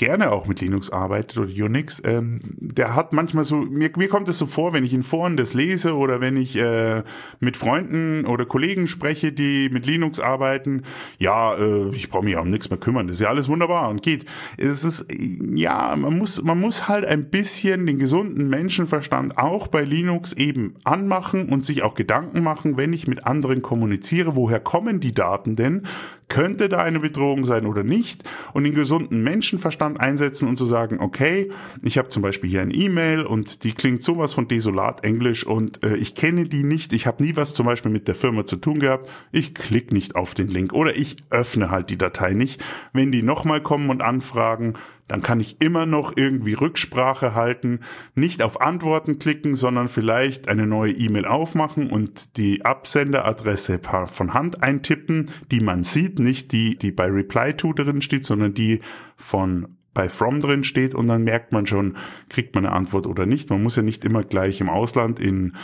gerne 0.00 0.32
auch 0.32 0.46
mit 0.46 0.62
Linux 0.62 0.88
arbeitet 0.88 1.36
oder 1.36 1.52
Unix, 1.52 2.00
ähm, 2.06 2.40
der 2.58 2.96
hat 2.96 3.12
manchmal 3.12 3.44
so, 3.44 3.56
mir, 3.56 3.90
mir 3.98 4.08
kommt 4.08 4.30
es 4.30 4.38
so 4.38 4.46
vor, 4.46 4.72
wenn 4.72 4.82
ich 4.82 4.94
in 4.94 5.02
Foren 5.02 5.36
das 5.36 5.52
lese 5.52 5.94
oder 5.94 6.22
wenn 6.22 6.38
ich 6.38 6.56
äh, 6.56 7.02
mit 7.38 7.58
Freunden 7.58 8.24
oder 8.24 8.46
Kollegen 8.46 8.86
spreche, 8.86 9.30
die 9.30 9.68
mit 9.68 9.84
Linux 9.84 10.18
arbeiten, 10.18 10.84
ja, 11.18 11.54
äh, 11.54 11.90
ich 11.90 12.08
brauche 12.08 12.24
mich 12.24 12.34
um 12.38 12.48
nichts 12.48 12.70
mehr 12.70 12.78
kümmern, 12.78 13.08
das 13.08 13.16
ist 13.16 13.20
ja 13.20 13.28
alles 13.28 13.50
wunderbar 13.50 13.90
und 13.90 14.00
geht. 14.00 14.24
Es 14.56 14.84
ist, 14.84 15.06
ja, 15.54 15.94
man 15.96 16.16
muss, 16.16 16.42
man 16.42 16.58
muss 16.58 16.88
halt 16.88 17.04
ein 17.04 17.28
bisschen 17.28 17.84
den 17.84 17.98
gesunden 17.98 18.48
Menschenverstand 18.48 19.36
auch 19.36 19.66
bei 19.66 19.82
Linux 19.82 20.32
eben 20.32 20.76
anmachen 20.82 21.50
und 21.50 21.62
sich 21.62 21.82
auch 21.82 21.94
Gedanken 21.94 22.42
machen, 22.42 22.78
wenn 22.78 22.94
ich 22.94 23.06
mit 23.06 23.26
anderen 23.26 23.60
kommuniziere, 23.60 24.34
woher 24.34 24.60
kommen 24.60 25.00
die 25.00 25.12
Daten 25.12 25.56
denn? 25.56 25.82
Könnte 26.30 26.68
da 26.68 26.78
eine 26.78 27.00
Bedrohung 27.00 27.44
sein 27.44 27.66
oder 27.66 27.82
nicht? 27.82 28.22
Und 28.54 28.62
den 28.64 28.74
gesunden 28.74 29.22
Menschenverstand 29.22 30.00
einsetzen 30.00 30.48
und 30.48 30.56
zu 30.56 30.64
sagen, 30.64 31.00
okay, 31.00 31.50
ich 31.82 31.98
habe 31.98 32.08
zum 32.08 32.22
Beispiel 32.22 32.48
hier 32.48 32.62
ein 32.62 32.70
E-Mail 32.72 33.24
und 33.24 33.64
die 33.64 33.72
klingt 33.72 34.04
sowas 34.04 34.32
von 34.32 34.46
desolat 34.46 35.02
Englisch 35.02 35.44
und 35.44 35.82
äh, 35.82 35.96
ich 35.96 36.14
kenne 36.14 36.46
die 36.46 36.62
nicht, 36.62 36.92
ich 36.92 37.06
habe 37.08 37.22
nie 37.24 37.34
was 37.34 37.52
zum 37.52 37.66
Beispiel 37.66 37.90
mit 37.90 38.06
der 38.06 38.14
Firma 38.14 38.46
zu 38.46 38.56
tun 38.56 38.78
gehabt, 38.78 39.10
ich 39.32 39.54
klicke 39.54 39.92
nicht 39.92 40.14
auf 40.14 40.34
den 40.34 40.46
Link 40.46 40.72
oder 40.72 40.96
ich 40.96 41.16
öffne 41.30 41.70
halt 41.70 41.90
die 41.90 41.98
Datei 41.98 42.32
nicht. 42.32 42.62
Wenn 42.92 43.10
die 43.10 43.22
nochmal 43.22 43.60
kommen 43.60 43.90
und 43.90 44.00
anfragen, 44.00 44.74
dann 45.10 45.22
kann 45.22 45.40
ich 45.40 45.60
immer 45.60 45.86
noch 45.86 46.16
irgendwie 46.16 46.52
Rücksprache 46.52 47.34
halten, 47.34 47.80
nicht 48.14 48.44
auf 48.44 48.60
Antworten 48.60 49.18
klicken, 49.18 49.56
sondern 49.56 49.88
vielleicht 49.88 50.46
eine 50.46 50.68
neue 50.68 50.92
E-Mail 50.92 51.26
aufmachen 51.26 51.90
und 51.90 52.36
die 52.36 52.64
Absenderadresse 52.64 53.80
von 54.06 54.34
Hand 54.34 54.62
eintippen, 54.62 55.30
die 55.50 55.60
man 55.60 55.82
sieht, 55.82 56.20
nicht 56.20 56.52
die, 56.52 56.78
die 56.78 56.92
bei 56.92 57.06
Reply 57.06 57.54
to 57.54 57.72
drin 57.72 58.02
steht, 58.02 58.24
sondern 58.24 58.54
die 58.54 58.82
von 59.16 59.76
bei 59.94 60.08
From 60.08 60.38
drin 60.38 60.62
steht 60.62 60.94
und 60.94 61.08
dann 61.08 61.24
merkt 61.24 61.50
man 61.50 61.66
schon, 61.66 61.96
kriegt 62.28 62.54
man 62.54 62.64
eine 62.64 62.76
Antwort 62.76 63.08
oder 63.08 63.26
nicht. 63.26 63.50
Man 63.50 63.64
muss 63.64 63.74
ja 63.74 63.82
nicht 63.82 64.04
immer 64.04 64.22
gleich 64.22 64.60
im 64.60 64.68
Ausland 64.68 65.18
in 65.18 65.56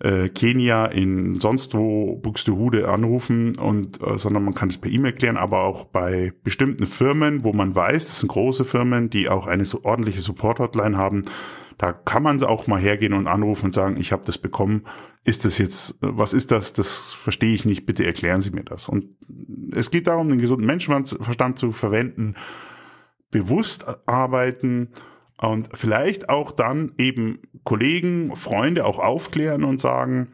äh, 0.00 0.28
Kenia, 0.28 0.86
in 0.86 1.40
sonst 1.40 1.74
wo 1.74 2.16
Buxtehude 2.16 2.88
anrufen 2.88 3.56
und 3.58 4.00
äh, 4.00 4.18
sondern 4.18 4.44
man 4.44 4.54
kann 4.54 4.70
es 4.70 4.78
per 4.78 4.90
E-Mail 4.90 5.12
klären, 5.12 5.36
aber 5.36 5.62
auch 5.62 5.84
bei 5.84 6.32
bestimmten 6.44 6.86
Firmen, 6.86 7.44
wo 7.44 7.52
man 7.52 7.74
weiß, 7.74 8.06
das 8.06 8.20
sind 8.20 8.28
große 8.28 8.64
Firmen, 8.64 9.10
die 9.10 9.28
auch 9.28 9.46
eine 9.46 9.64
so 9.64 9.84
ordentliche 9.84 10.20
Support-Hotline 10.20 10.96
haben, 10.96 11.24
da 11.78 11.92
kann 11.92 12.24
man 12.24 12.42
auch 12.42 12.66
mal 12.66 12.80
hergehen 12.80 13.12
und 13.12 13.28
anrufen 13.28 13.66
und 13.66 13.74
sagen, 13.74 13.96
ich 13.98 14.10
habe 14.10 14.26
das 14.26 14.36
bekommen. 14.36 14.84
Ist 15.24 15.44
das 15.44 15.58
jetzt, 15.58 15.96
was 16.00 16.32
ist 16.32 16.50
das? 16.50 16.72
Das 16.72 17.12
verstehe 17.12 17.54
ich 17.54 17.64
nicht. 17.64 17.86
Bitte 17.86 18.04
erklären 18.04 18.40
Sie 18.40 18.50
mir 18.50 18.64
das. 18.64 18.88
Und 18.88 19.16
es 19.72 19.90
geht 19.90 20.08
darum, 20.08 20.28
den 20.28 20.40
gesunden 20.40 20.66
Menschenverstand 20.66 21.58
zu 21.58 21.70
verwenden, 21.70 22.34
bewusst 23.30 23.86
arbeiten 24.06 24.88
und 25.40 25.68
vielleicht 25.72 26.28
auch 26.28 26.50
dann 26.50 26.92
eben 26.98 27.40
Kollegen, 27.64 28.34
Freunde 28.34 28.84
auch 28.84 28.98
aufklären 28.98 29.64
und 29.64 29.80
sagen, 29.80 30.28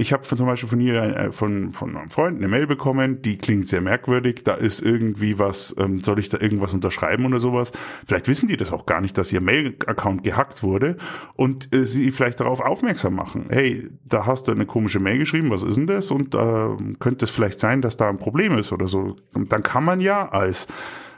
ich 0.00 0.12
habe 0.12 0.22
zum 0.22 0.46
Beispiel 0.46 0.68
von 0.68 0.78
hier 0.78 1.02
äh, 1.02 1.32
von 1.32 1.72
von 1.72 1.96
einem 1.96 2.10
Freund 2.10 2.38
eine 2.38 2.46
Mail 2.46 2.68
bekommen, 2.68 3.20
die 3.20 3.36
klingt 3.36 3.66
sehr 3.66 3.80
merkwürdig. 3.80 4.44
Da 4.44 4.54
ist 4.54 4.80
irgendwie 4.80 5.40
was, 5.40 5.74
ähm, 5.76 6.00
soll 6.00 6.20
ich 6.20 6.28
da 6.28 6.38
irgendwas 6.38 6.72
unterschreiben 6.72 7.26
oder 7.26 7.40
sowas? 7.40 7.72
Vielleicht 8.06 8.28
wissen 8.28 8.46
die 8.48 8.56
das 8.56 8.72
auch 8.72 8.86
gar 8.86 9.00
nicht, 9.00 9.18
dass 9.18 9.32
ihr 9.32 9.40
Mail-Account 9.40 10.22
gehackt 10.22 10.62
wurde 10.62 10.96
und 11.34 11.74
äh, 11.74 11.82
sie 11.82 12.12
vielleicht 12.12 12.38
darauf 12.38 12.60
aufmerksam 12.60 13.16
machen. 13.16 13.46
Hey, 13.50 13.88
da 14.04 14.24
hast 14.24 14.46
du 14.46 14.52
eine 14.52 14.66
komische 14.66 15.00
Mail 15.00 15.18
geschrieben, 15.18 15.50
was 15.50 15.64
ist 15.64 15.76
denn 15.76 15.88
das? 15.88 16.12
Und 16.12 16.36
äh, 16.36 16.94
könnte 17.00 17.24
es 17.24 17.32
vielleicht 17.32 17.58
sein, 17.58 17.82
dass 17.82 17.96
da 17.96 18.08
ein 18.08 18.18
Problem 18.18 18.56
ist 18.56 18.70
oder 18.70 18.86
so? 18.86 19.16
Und 19.34 19.52
dann 19.52 19.64
kann 19.64 19.84
man 19.84 20.00
ja 20.00 20.28
als 20.28 20.68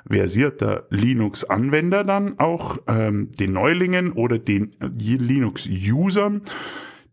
versierter 0.09 0.87
Linux-Anwender 0.91 2.05
dann 2.05 2.39
auch 2.39 2.79
ähm, 2.87 3.31
den 3.39 3.53
Neulingen 3.53 4.13
oder 4.13 4.39
den 4.39 4.77
Linux-Usern, 4.81 6.43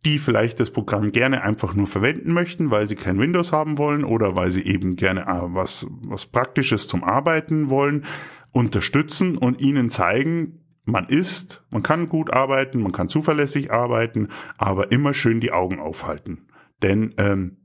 die 0.06 0.20
vielleicht 0.20 0.60
das 0.60 0.72
Programm 0.72 1.12
gerne 1.12 1.44
einfach 1.44 1.74
nur 1.74 1.88
verwenden 1.88 2.32
möchten, 2.32 2.72
weil 2.72 2.88
sie 2.88 2.96
kein 2.96 3.20
Windows 3.20 3.52
haben 3.52 3.78
wollen 3.78 4.04
oder 4.04 4.36
weil 4.36 4.52
sie 4.52 4.66
eben 4.66 4.96
gerne 4.96 5.22
äh, 5.22 5.42
was, 5.54 5.88
was 6.02 6.26
Praktisches 6.26 6.88
zum 6.88 7.04
Arbeiten 7.04 7.70
wollen, 7.70 8.06
unterstützen 8.52 9.38
und 9.38 9.62
ihnen 9.62 9.90
zeigen, 9.90 10.64
man 10.86 11.10
ist, 11.10 11.66
man 11.70 11.84
kann 11.84 12.08
gut 12.08 12.32
arbeiten, 12.32 12.82
man 12.82 12.94
kann 12.94 13.10
zuverlässig 13.10 13.72
arbeiten, 13.72 14.30
aber 14.58 14.92
immer 14.92 15.14
schön 15.14 15.42
die 15.42 15.52
Augen 15.52 15.80
aufhalten. 15.80 16.48
Denn 16.82 17.14
ähm, 17.18 17.58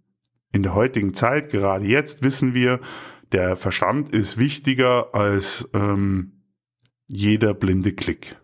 in 0.53 0.63
der 0.63 0.75
heutigen 0.75 1.15
Zeit, 1.15 1.51
gerade 1.51 1.87
jetzt, 1.87 2.23
wissen 2.23 2.55
wir, 2.55 2.81
der 3.33 3.57
Verstand 3.57 4.11
ist 4.11 4.39
wichtiger 4.39 5.15
als 5.15 5.69
ähm, 5.75 6.45
jeder 7.07 7.55
blinde 7.55 7.93
Klick. 7.93 8.37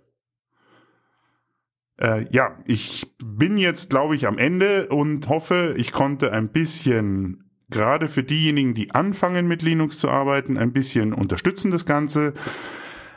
Äh, 2.01 2.27
ja, 2.31 2.57
ich 2.65 3.07
bin 3.19 3.59
jetzt, 3.59 3.91
glaube 3.91 4.15
ich, 4.15 4.27
am 4.27 4.39
Ende 4.39 4.89
und 4.89 5.29
hoffe, 5.29 5.75
ich 5.77 5.93
konnte 5.93 6.33
ein 6.33 6.51
bisschen, 6.51 7.51
gerade 7.71 8.09
für 8.09 8.23
diejenigen, 8.23 8.75
die 8.75 8.93
anfangen 8.93 9.47
mit 9.49 9.63
Linux 9.63 9.99
zu 9.99 10.09
arbeiten, 10.09 10.57
ein 10.57 10.73
bisschen 10.73 11.13
unterstützen 11.13 11.71
das 11.71 11.87
Ganze. 11.87 12.35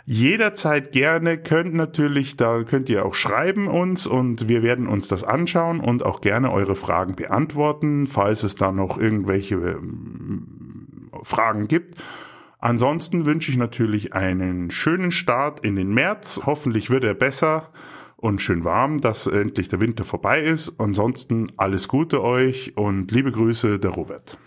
Jederzeit 0.06 0.92
gerne, 0.92 1.38
könnt 1.38 1.76
natürlich, 1.76 2.36
da 2.36 2.64
könnt 2.64 2.90
ihr 2.90 3.06
auch 3.06 3.14
schreiben 3.14 3.68
uns 3.68 4.08
und 4.08 4.48
wir 4.48 4.64
werden 4.64 4.88
uns 4.88 5.08
das 5.08 5.24
anschauen 5.24 5.80
und 5.80 6.04
auch 6.04 6.22
gerne 6.22 6.52
eure 6.52 6.76
Fragen 6.76 7.16
beantworten, 7.16 8.08
falls 8.08 8.42
es 8.42 8.56
da 8.56 8.72
noch 8.72 8.98
irgendwelche 8.98 9.56
ähm, 9.56 10.61
Fragen 11.22 11.68
gibt. 11.68 12.02
Ansonsten 12.60 13.26
wünsche 13.26 13.52
ich 13.52 13.58
natürlich 13.58 14.14
einen 14.14 14.70
schönen 14.70 15.12
Start 15.12 15.62
in 15.62 15.76
den 15.76 15.94
März. 15.94 16.42
Hoffentlich 16.46 16.90
wird 16.90 17.04
er 17.04 17.16
besser 17.16 17.70
und 18.18 18.42
schön 18.42 18.64
warm, 18.64 19.02
dass 19.02 19.26
endlich 19.26 19.68
der 19.68 19.82
Winter 19.82 20.04
vorbei 20.04 20.42
ist. 20.42 20.80
Ansonsten 20.80 21.48
alles 21.58 21.88
Gute 21.88 22.22
euch 22.22 22.78
und 22.78 23.12
liebe 23.12 23.32
Grüße, 23.32 23.80
der 23.80 23.92
Robert. 23.92 24.38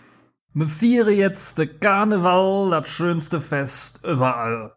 Wir 0.53 0.67
feiern 0.67 1.13
jetzt 1.13 1.57
der 1.57 1.67
Karneval, 1.67 2.69
das 2.71 2.87
schönste 2.87 3.41
Fest 3.41 3.99
überall. 4.05 4.73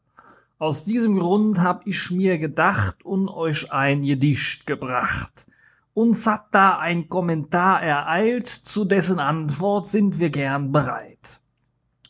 Aus 0.59 0.83
diesem 0.83 1.21
Grund 1.21 1.61
hab 1.61 1.87
ich 1.87 2.11
mir 2.11 2.39
gedacht 2.39 3.05
und 3.05 3.29
euch 3.29 3.73
ein 3.73 4.03
Gedicht 4.03 4.67
gebracht. 4.67 5.47
Uns 5.95 6.27
hat 6.27 6.47
da 6.51 6.79
ein 6.79 7.09
Kommentar 7.09 7.81
ereilt, 7.81 8.49
zu 8.49 8.85
dessen 8.85 9.21
Antwort 9.21 9.87
sind 9.87 10.19
wir 10.19 10.31
gern 10.31 10.73
bereit. 10.73 11.41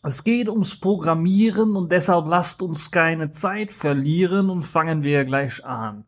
Es 0.08 0.24
geht 0.24 0.48
ums 0.48 0.74
Programmieren 0.74 1.76
und 1.76 1.92
deshalb 1.92 2.28
lasst 2.28 2.62
uns 2.62 2.90
keine 2.90 3.30
Zeit 3.30 3.72
verlieren 3.72 4.48
und 4.48 4.62
fangen 4.62 5.02
wir 5.02 5.26
gleich 5.26 5.62
an. 5.66 6.06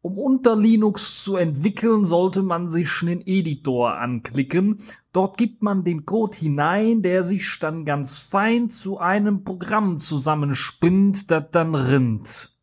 Um 0.00 0.16
unter 0.16 0.56
Linux 0.56 1.22
zu 1.22 1.36
entwickeln, 1.36 2.06
sollte 2.06 2.42
man 2.42 2.70
sich 2.70 2.88
den 3.00 3.20
Editor 3.26 3.98
anklicken. 3.98 4.80
Dort 5.12 5.36
gibt 5.36 5.62
man 5.62 5.84
den 5.84 6.06
Code 6.06 6.38
hinein, 6.38 7.02
der 7.02 7.22
sich 7.22 7.58
dann 7.60 7.84
ganz 7.84 8.20
fein 8.20 8.70
zu 8.70 8.96
einem 8.96 9.44
Programm 9.44 10.00
zusammenspinnt, 10.00 11.30
das 11.30 11.44
dann 11.50 11.74
rinnt. 11.74 12.56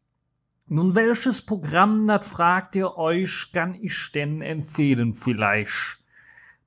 Nun, 0.65 0.95
welches 0.95 1.43
Programm, 1.43 2.07
das 2.07 2.27
fragt 2.27 2.75
ihr 2.75 2.97
euch, 2.97 3.51
kann 3.53 3.75
ich 3.79 4.09
denn 4.11 4.41
empfehlen 4.41 5.13
vielleicht? 5.13 5.99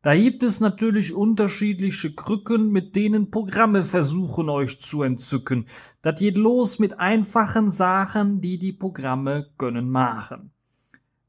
Da 0.09 0.17
gibt 0.17 0.43
es 0.43 0.59
natürlich 0.59 1.13
unterschiedliche 1.13 2.15
Krücken, 2.15 2.73
mit 2.73 2.97
denen 2.97 3.31
Programme 3.31 3.85
versuchen 3.85 4.49
euch 4.49 4.81
zu 4.81 5.03
entzücken. 5.03 5.67
Das 6.01 6.19
geht 6.19 6.39
los 6.39 6.79
mit 6.79 6.99
einfachen 6.99 7.71
Sachen, 7.71 8.41
die 8.41 8.57
die 8.57 8.73
Programme 8.73 9.51
können 9.59 9.91
machen. 9.91 10.51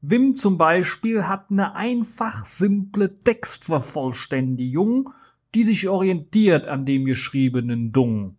Wim 0.00 0.34
zum 0.34 0.56
Beispiel 0.56 1.24
hat 1.24 1.50
eine 1.50 1.74
einfach 1.74 2.46
simple 2.46 3.18
Textvervollständigung, 3.18 5.10
die 5.54 5.64
sich 5.64 5.86
orientiert 5.86 6.66
an 6.66 6.86
dem 6.86 7.04
geschriebenen 7.04 7.92
Dung. 7.92 8.38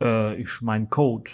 Äh, 0.00 0.40
ich 0.40 0.62
mein 0.62 0.88
Code. 0.88 1.30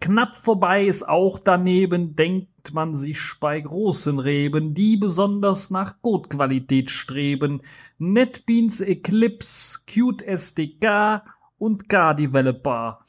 Knapp 0.00 0.36
vorbei 0.36 0.86
ist 0.86 1.08
auch 1.08 1.38
daneben, 1.38 2.16
denkt 2.16 2.72
man 2.74 2.94
sich 2.94 3.20
bei 3.40 3.60
großen 3.60 4.18
Reben, 4.18 4.74
die 4.74 4.96
besonders 4.96 5.70
nach 5.70 6.00
Codequalität 6.02 6.90
streben. 6.90 7.62
NetBeans 7.98 8.80
Eclipse, 8.80 9.80
Qt 9.86 10.22
SDK 10.22 11.22
und 11.58 11.88
K-Developer 11.88 13.00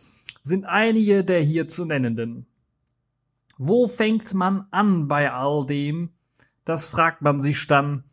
sind 0.44 0.66
einige 0.66 1.26
der 1.26 1.42
hier 1.42 1.68
zu 1.68 1.86
nennenden. 1.86 2.48
Wo 3.58 3.88
fängt 3.88 4.34
man 4.34 4.68
an 4.72 5.08
bei 5.08 5.32
all 5.32 5.66
dem? 5.66 6.12
Das 6.64 6.88
fragt 6.88 7.22
man 7.22 7.42
sich 7.42 7.68
dann. 7.68 8.04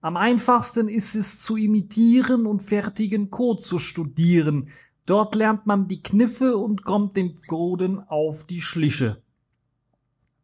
Am 0.00 0.16
einfachsten 0.16 0.88
ist 0.88 1.14
es 1.14 1.40
zu 1.40 1.56
imitieren 1.56 2.46
und 2.46 2.62
fertigen 2.62 3.30
Code 3.30 3.62
zu 3.62 3.78
studieren. 3.78 4.68
Dort 5.06 5.34
lernt 5.34 5.66
man 5.66 5.88
die 5.88 6.02
Kniffe 6.02 6.56
und 6.56 6.84
kommt 6.84 7.16
dem 7.16 7.40
Coden 7.48 7.98
auf 7.98 8.44
die 8.44 8.60
Schliche. 8.60 9.20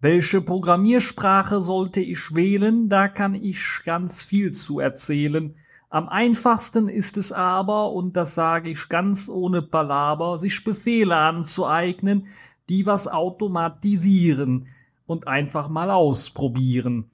Welche 0.00 0.40
Programmiersprache 0.40 1.61
sollte 1.61 2.00
ich 2.00 2.34
wählen? 2.34 2.88
Da 2.88 3.09
kann 3.09 3.34
ich 3.34 3.80
ganz 3.84 4.22
viel 4.22 4.52
zu 4.52 4.80
erzählen. 4.80 5.54
Am 5.90 6.09
einfachsten 6.09 6.88
ist 6.88 7.16
es 7.16 7.32
aber, 7.32 7.92
und 7.92 8.16
das 8.16 8.34
sage 8.34 8.70
ich 8.70 8.88
ganz 8.88 9.28
ohne 9.28 9.62
Palaber, 9.62 10.38
sich 10.38 10.62
Befehle 10.62 11.16
anzueignen, 11.16 12.26
die 12.68 12.84
was 12.84 13.09
automatisieren 13.09 14.68
und 15.06 15.26
einfach 15.26 15.68
mal 15.68 15.90
ausprobieren. 15.90 17.11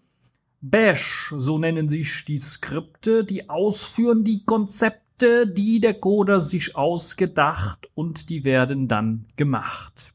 Bash, 0.61 1.32
so 1.38 1.59
nennen 1.59 1.88
sich 1.88 2.24
die 2.24 2.38
Skripte, 2.38 3.22
die 3.24 3.49
ausführen 3.49 4.24
die 4.24 4.45
Konzepte, 4.45 5.03
die 5.23 5.81
der 5.81 5.95
Coder 5.95 6.41
sich 6.41 6.77
ausgedacht 6.77 7.89
und 7.95 8.29
die 8.31 8.45
werden 8.45 8.89
dann 8.89 9.27
gemacht. 9.37 10.12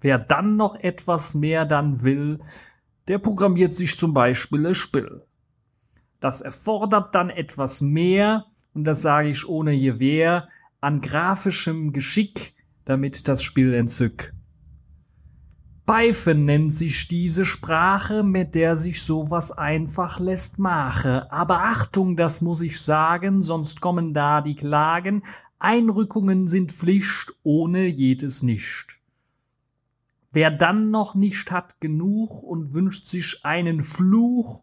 Wer 0.00 0.18
dann 0.18 0.56
noch 0.56 0.74
etwas 0.76 1.34
mehr 1.34 1.64
dann 1.64 2.02
will, 2.02 2.40
der 3.08 3.18
programmiert 3.18 3.74
sich 3.74 3.96
zum 3.96 4.14
Beispiel 4.14 4.66
ein 4.66 4.74
Spiel. 4.74 5.22
Das 6.20 6.40
erfordert 6.40 7.14
dann 7.14 7.30
etwas 7.30 7.80
mehr, 7.80 8.46
und 8.74 8.84
das 8.84 9.02
sage 9.02 9.28
ich 9.28 9.48
ohne 9.48 9.78
Gewehr, 9.78 10.48
an 10.80 11.00
grafischem 11.00 11.92
Geschick, 11.92 12.54
damit 12.84 13.28
das 13.28 13.42
Spiel 13.42 13.74
entzück. 13.74 14.32
Python 15.84 16.44
nennt 16.44 16.72
sich 16.72 17.08
diese 17.08 17.44
Sprache, 17.44 18.22
mit 18.22 18.54
der 18.54 18.76
sich 18.76 19.02
sowas 19.02 19.50
einfach 19.50 20.20
lässt 20.20 20.58
mache. 20.58 21.30
Aber 21.32 21.64
Achtung, 21.64 22.16
das 22.16 22.40
muss 22.40 22.62
ich 22.62 22.80
sagen, 22.80 23.42
sonst 23.42 23.80
kommen 23.80 24.14
da 24.14 24.42
die 24.42 24.54
Klagen. 24.54 25.24
Einrückungen 25.58 26.46
sind 26.46 26.70
Pflicht, 26.72 27.34
ohne 27.42 27.86
jedes 27.86 28.42
nicht. 28.42 28.98
Wer 30.30 30.50
dann 30.50 30.90
noch 30.90 31.14
nicht 31.14 31.50
hat 31.50 31.80
genug 31.80 32.42
und 32.42 32.72
wünscht 32.72 33.08
sich 33.08 33.44
einen 33.44 33.82
Fluch, 33.82 34.62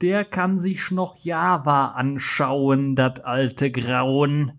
der 0.00 0.24
kann 0.24 0.60
sich 0.60 0.90
noch 0.90 1.16
Java 1.16 1.88
anschauen, 1.88 2.94
dat 2.94 3.24
alte 3.24 3.70
Grauen. 3.70 4.57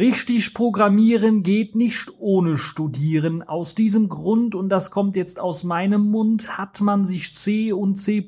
Richtig 0.00 0.54
programmieren 0.54 1.42
geht 1.42 1.76
nicht 1.76 2.10
ohne 2.18 2.56
studieren. 2.56 3.42
Aus 3.42 3.74
diesem 3.74 4.08
Grund, 4.08 4.54
und 4.54 4.70
das 4.70 4.90
kommt 4.90 5.14
jetzt 5.14 5.38
aus 5.38 5.62
meinem 5.62 6.10
Mund, 6.10 6.56
hat 6.56 6.80
man 6.80 7.04
sich 7.04 7.34
C 7.34 7.70
und 7.74 7.96
C++ 7.96 8.26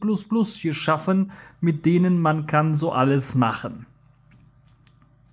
geschaffen, 0.62 1.30
mit 1.62 1.86
denen 1.86 2.20
man 2.20 2.46
kann 2.46 2.74
so 2.74 2.92
alles 2.92 3.34
machen. 3.34 3.86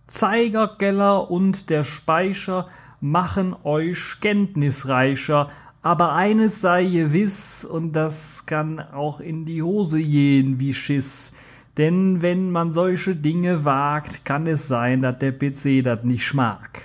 Zeigergeller 0.07 1.29
und 1.29 1.69
der 1.69 1.83
Speicher 1.83 2.69
machen 3.01 3.53
euch 3.65 4.19
kenntnisreicher, 4.21 5.49
aber 5.81 6.13
eines 6.13 6.61
sei 6.61 6.85
gewiss, 6.85 7.65
und 7.65 7.91
das 7.91 8.45
kann 8.45 8.79
auch 8.79 9.19
in 9.19 9.43
die 9.43 9.61
Hose 9.61 10.01
gehen 10.01 10.57
wie 10.57 10.73
Schiss. 10.73 11.33
Denn 11.79 12.21
wenn 12.21 12.51
man 12.51 12.73
solche 12.73 13.15
Dinge 13.15 13.63
wagt, 13.63 14.25
kann 14.25 14.47
es 14.47 14.67
sein, 14.67 15.01
dass 15.01 15.17
der 15.19 15.31
PC 15.31 15.81
das 15.81 16.03
nicht 16.03 16.33
mag. 16.33 16.81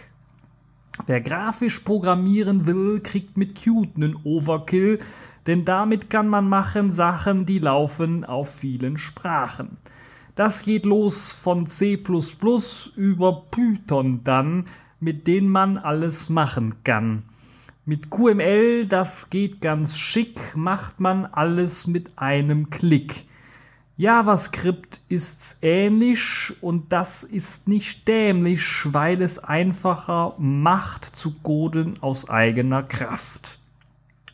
Wer 1.07 1.21
grafisch 1.21 1.81
programmieren 1.81 2.65
will, 2.65 3.01
kriegt 3.01 3.37
mit 3.37 3.57
Qt 3.57 3.99
nen 3.99 4.17
Overkill, 4.23 5.01
denn 5.49 5.65
damit 5.65 6.11
kann 6.11 6.29
man 6.29 6.49
machen 6.49 6.93
Sachen, 6.93 7.45
die 7.45 7.59
laufen 7.59 8.25
auf 8.25 8.55
vielen 8.55 8.97
Sprachen. 8.97 9.79
Das 10.37 10.63
geht 10.63 10.87
los 10.87 11.33
von 11.33 11.67
C++ 11.67 12.01
über 12.95 13.43
Python 13.51 14.21
dann, 14.23 14.67
mit 15.01 15.27
denen 15.27 15.49
man 15.49 15.77
alles 15.77 16.29
machen 16.29 16.77
kann. 16.85 17.25
Mit 17.85 18.11
QML, 18.11 18.87
das 18.87 19.29
geht 19.29 19.61
ganz 19.61 19.99
schick, 19.99 20.39
macht 20.55 21.01
man 21.01 21.27
alles 21.27 21.89
mit 21.89 22.13
einem 22.17 22.71
Klick. 22.71 23.25
JavaScript 23.97 25.01
ist's 25.09 25.59
ähnlich 25.63 26.53
und 26.61 26.93
das 26.93 27.23
ist 27.23 27.69
nicht 27.69 28.09
dämlich, 28.09 28.83
weil 28.87 29.23
es 29.23 29.39
einfacher 29.39 30.35
macht 30.39 31.05
zu 31.05 31.33
coden 31.43 32.03
aus 32.03 32.29
eigener 32.29 32.83
Kraft. 32.83 33.59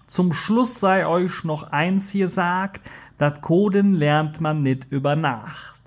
Zum 0.07 0.33
Schluss 0.33 0.81
sei 0.81 1.07
euch 1.07 1.45
noch 1.45 1.73
eins 1.73 2.13
gesagt, 2.13 2.81
dat 3.19 3.43
Coden 3.43 3.93
lernt 3.93 4.41
man 4.41 4.63
nicht 4.63 4.87
über 4.91 5.15
Nacht. 5.15 5.79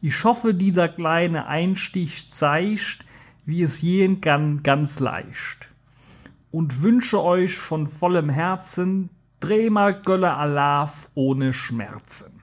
Ich 0.00 0.24
hoffe, 0.24 0.54
dieser 0.54 0.88
kleine 0.88 1.46
Einstich 1.46 2.30
zeigt, 2.30 3.04
wie 3.44 3.62
es 3.62 3.80
gehen 3.80 4.22
kann, 4.22 4.62
ganz 4.62 4.98
leicht 4.98 5.70
und 6.50 6.82
wünsche 6.82 7.22
euch 7.22 7.56
von 7.56 7.86
vollem 7.88 8.28
Herzen 8.28 9.10
Drehmal 9.40 10.02
Gölle 10.02 10.34
Alaf 10.34 11.08
ohne 11.14 11.52
Schmerzen. 11.52 12.39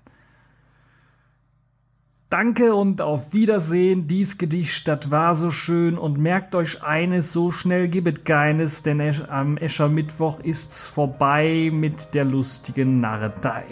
Danke 2.30 2.76
und 2.76 3.00
auf 3.00 3.32
Wiedersehen, 3.32 4.10
dies 4.10 4.38
Gedicht, 4.38 4.86
das 4.90 5.10
war 5.10 5.34
so 5.34 5.50
schön 5.50 5.98
und 5.98 6.18
merkt 6.18 6.56
euch 6.56 6.84
eines, 6.84 7.32
so 7.32 7.52
schnell 7.52 7.88
gibet 7.88 8.26
keines, 8.26 8.84
denn 8.84 9.00
am 9.30 9.56
Eschermittwoch 9.56 10.42
ist's 10.42 10.86
vorbei 10.86 11.70
mit 11.72 12.14
der 12.14 12.26
lustigen 12.26 13.00
Narretei. 13.00 13.64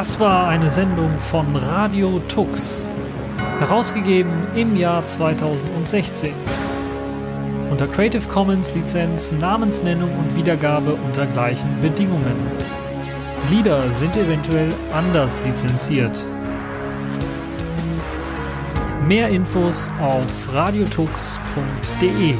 Das 0.00 0.18
war 0.18 0.48
eine 0.48 0.70
Sendung 0.70 1.18
von 1.18 1.54
Radio 1.56 2.20
Tux, 2.20 2.90
herausgegeben 3.58 4.46
im 4.56 4.74
Jahr 4.74 5.04
2016. 5.04 6.32
Unter 7.70 7.86
Creative 7.86 8.26
Commons 8.26 8.74
Lizenz, 8.74 9.30
Namensnennung 9.30 10.10
und 10.18 10.34
Wiedergabe 10.34 10.94
unter 10.94 11.26
gleichen 11.26 11.68
Bedingungen. 11.82 12.34
Lieder 13.50 13.90
sind 13.90 14.16
eventuell 14.16 14.72
anders 14.94 15.38
lizenziert. 15.44 16.18
Mehr 19.06 19.28
Infos 19.28 19.90
auf 20.00 20.24
radiotux.de. 20.50 22.36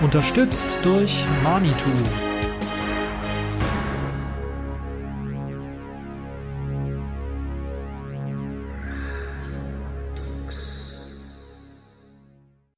Unterstützt 0.00 0.78
durch 0.82 1.26
Manitou. 1.44 2.29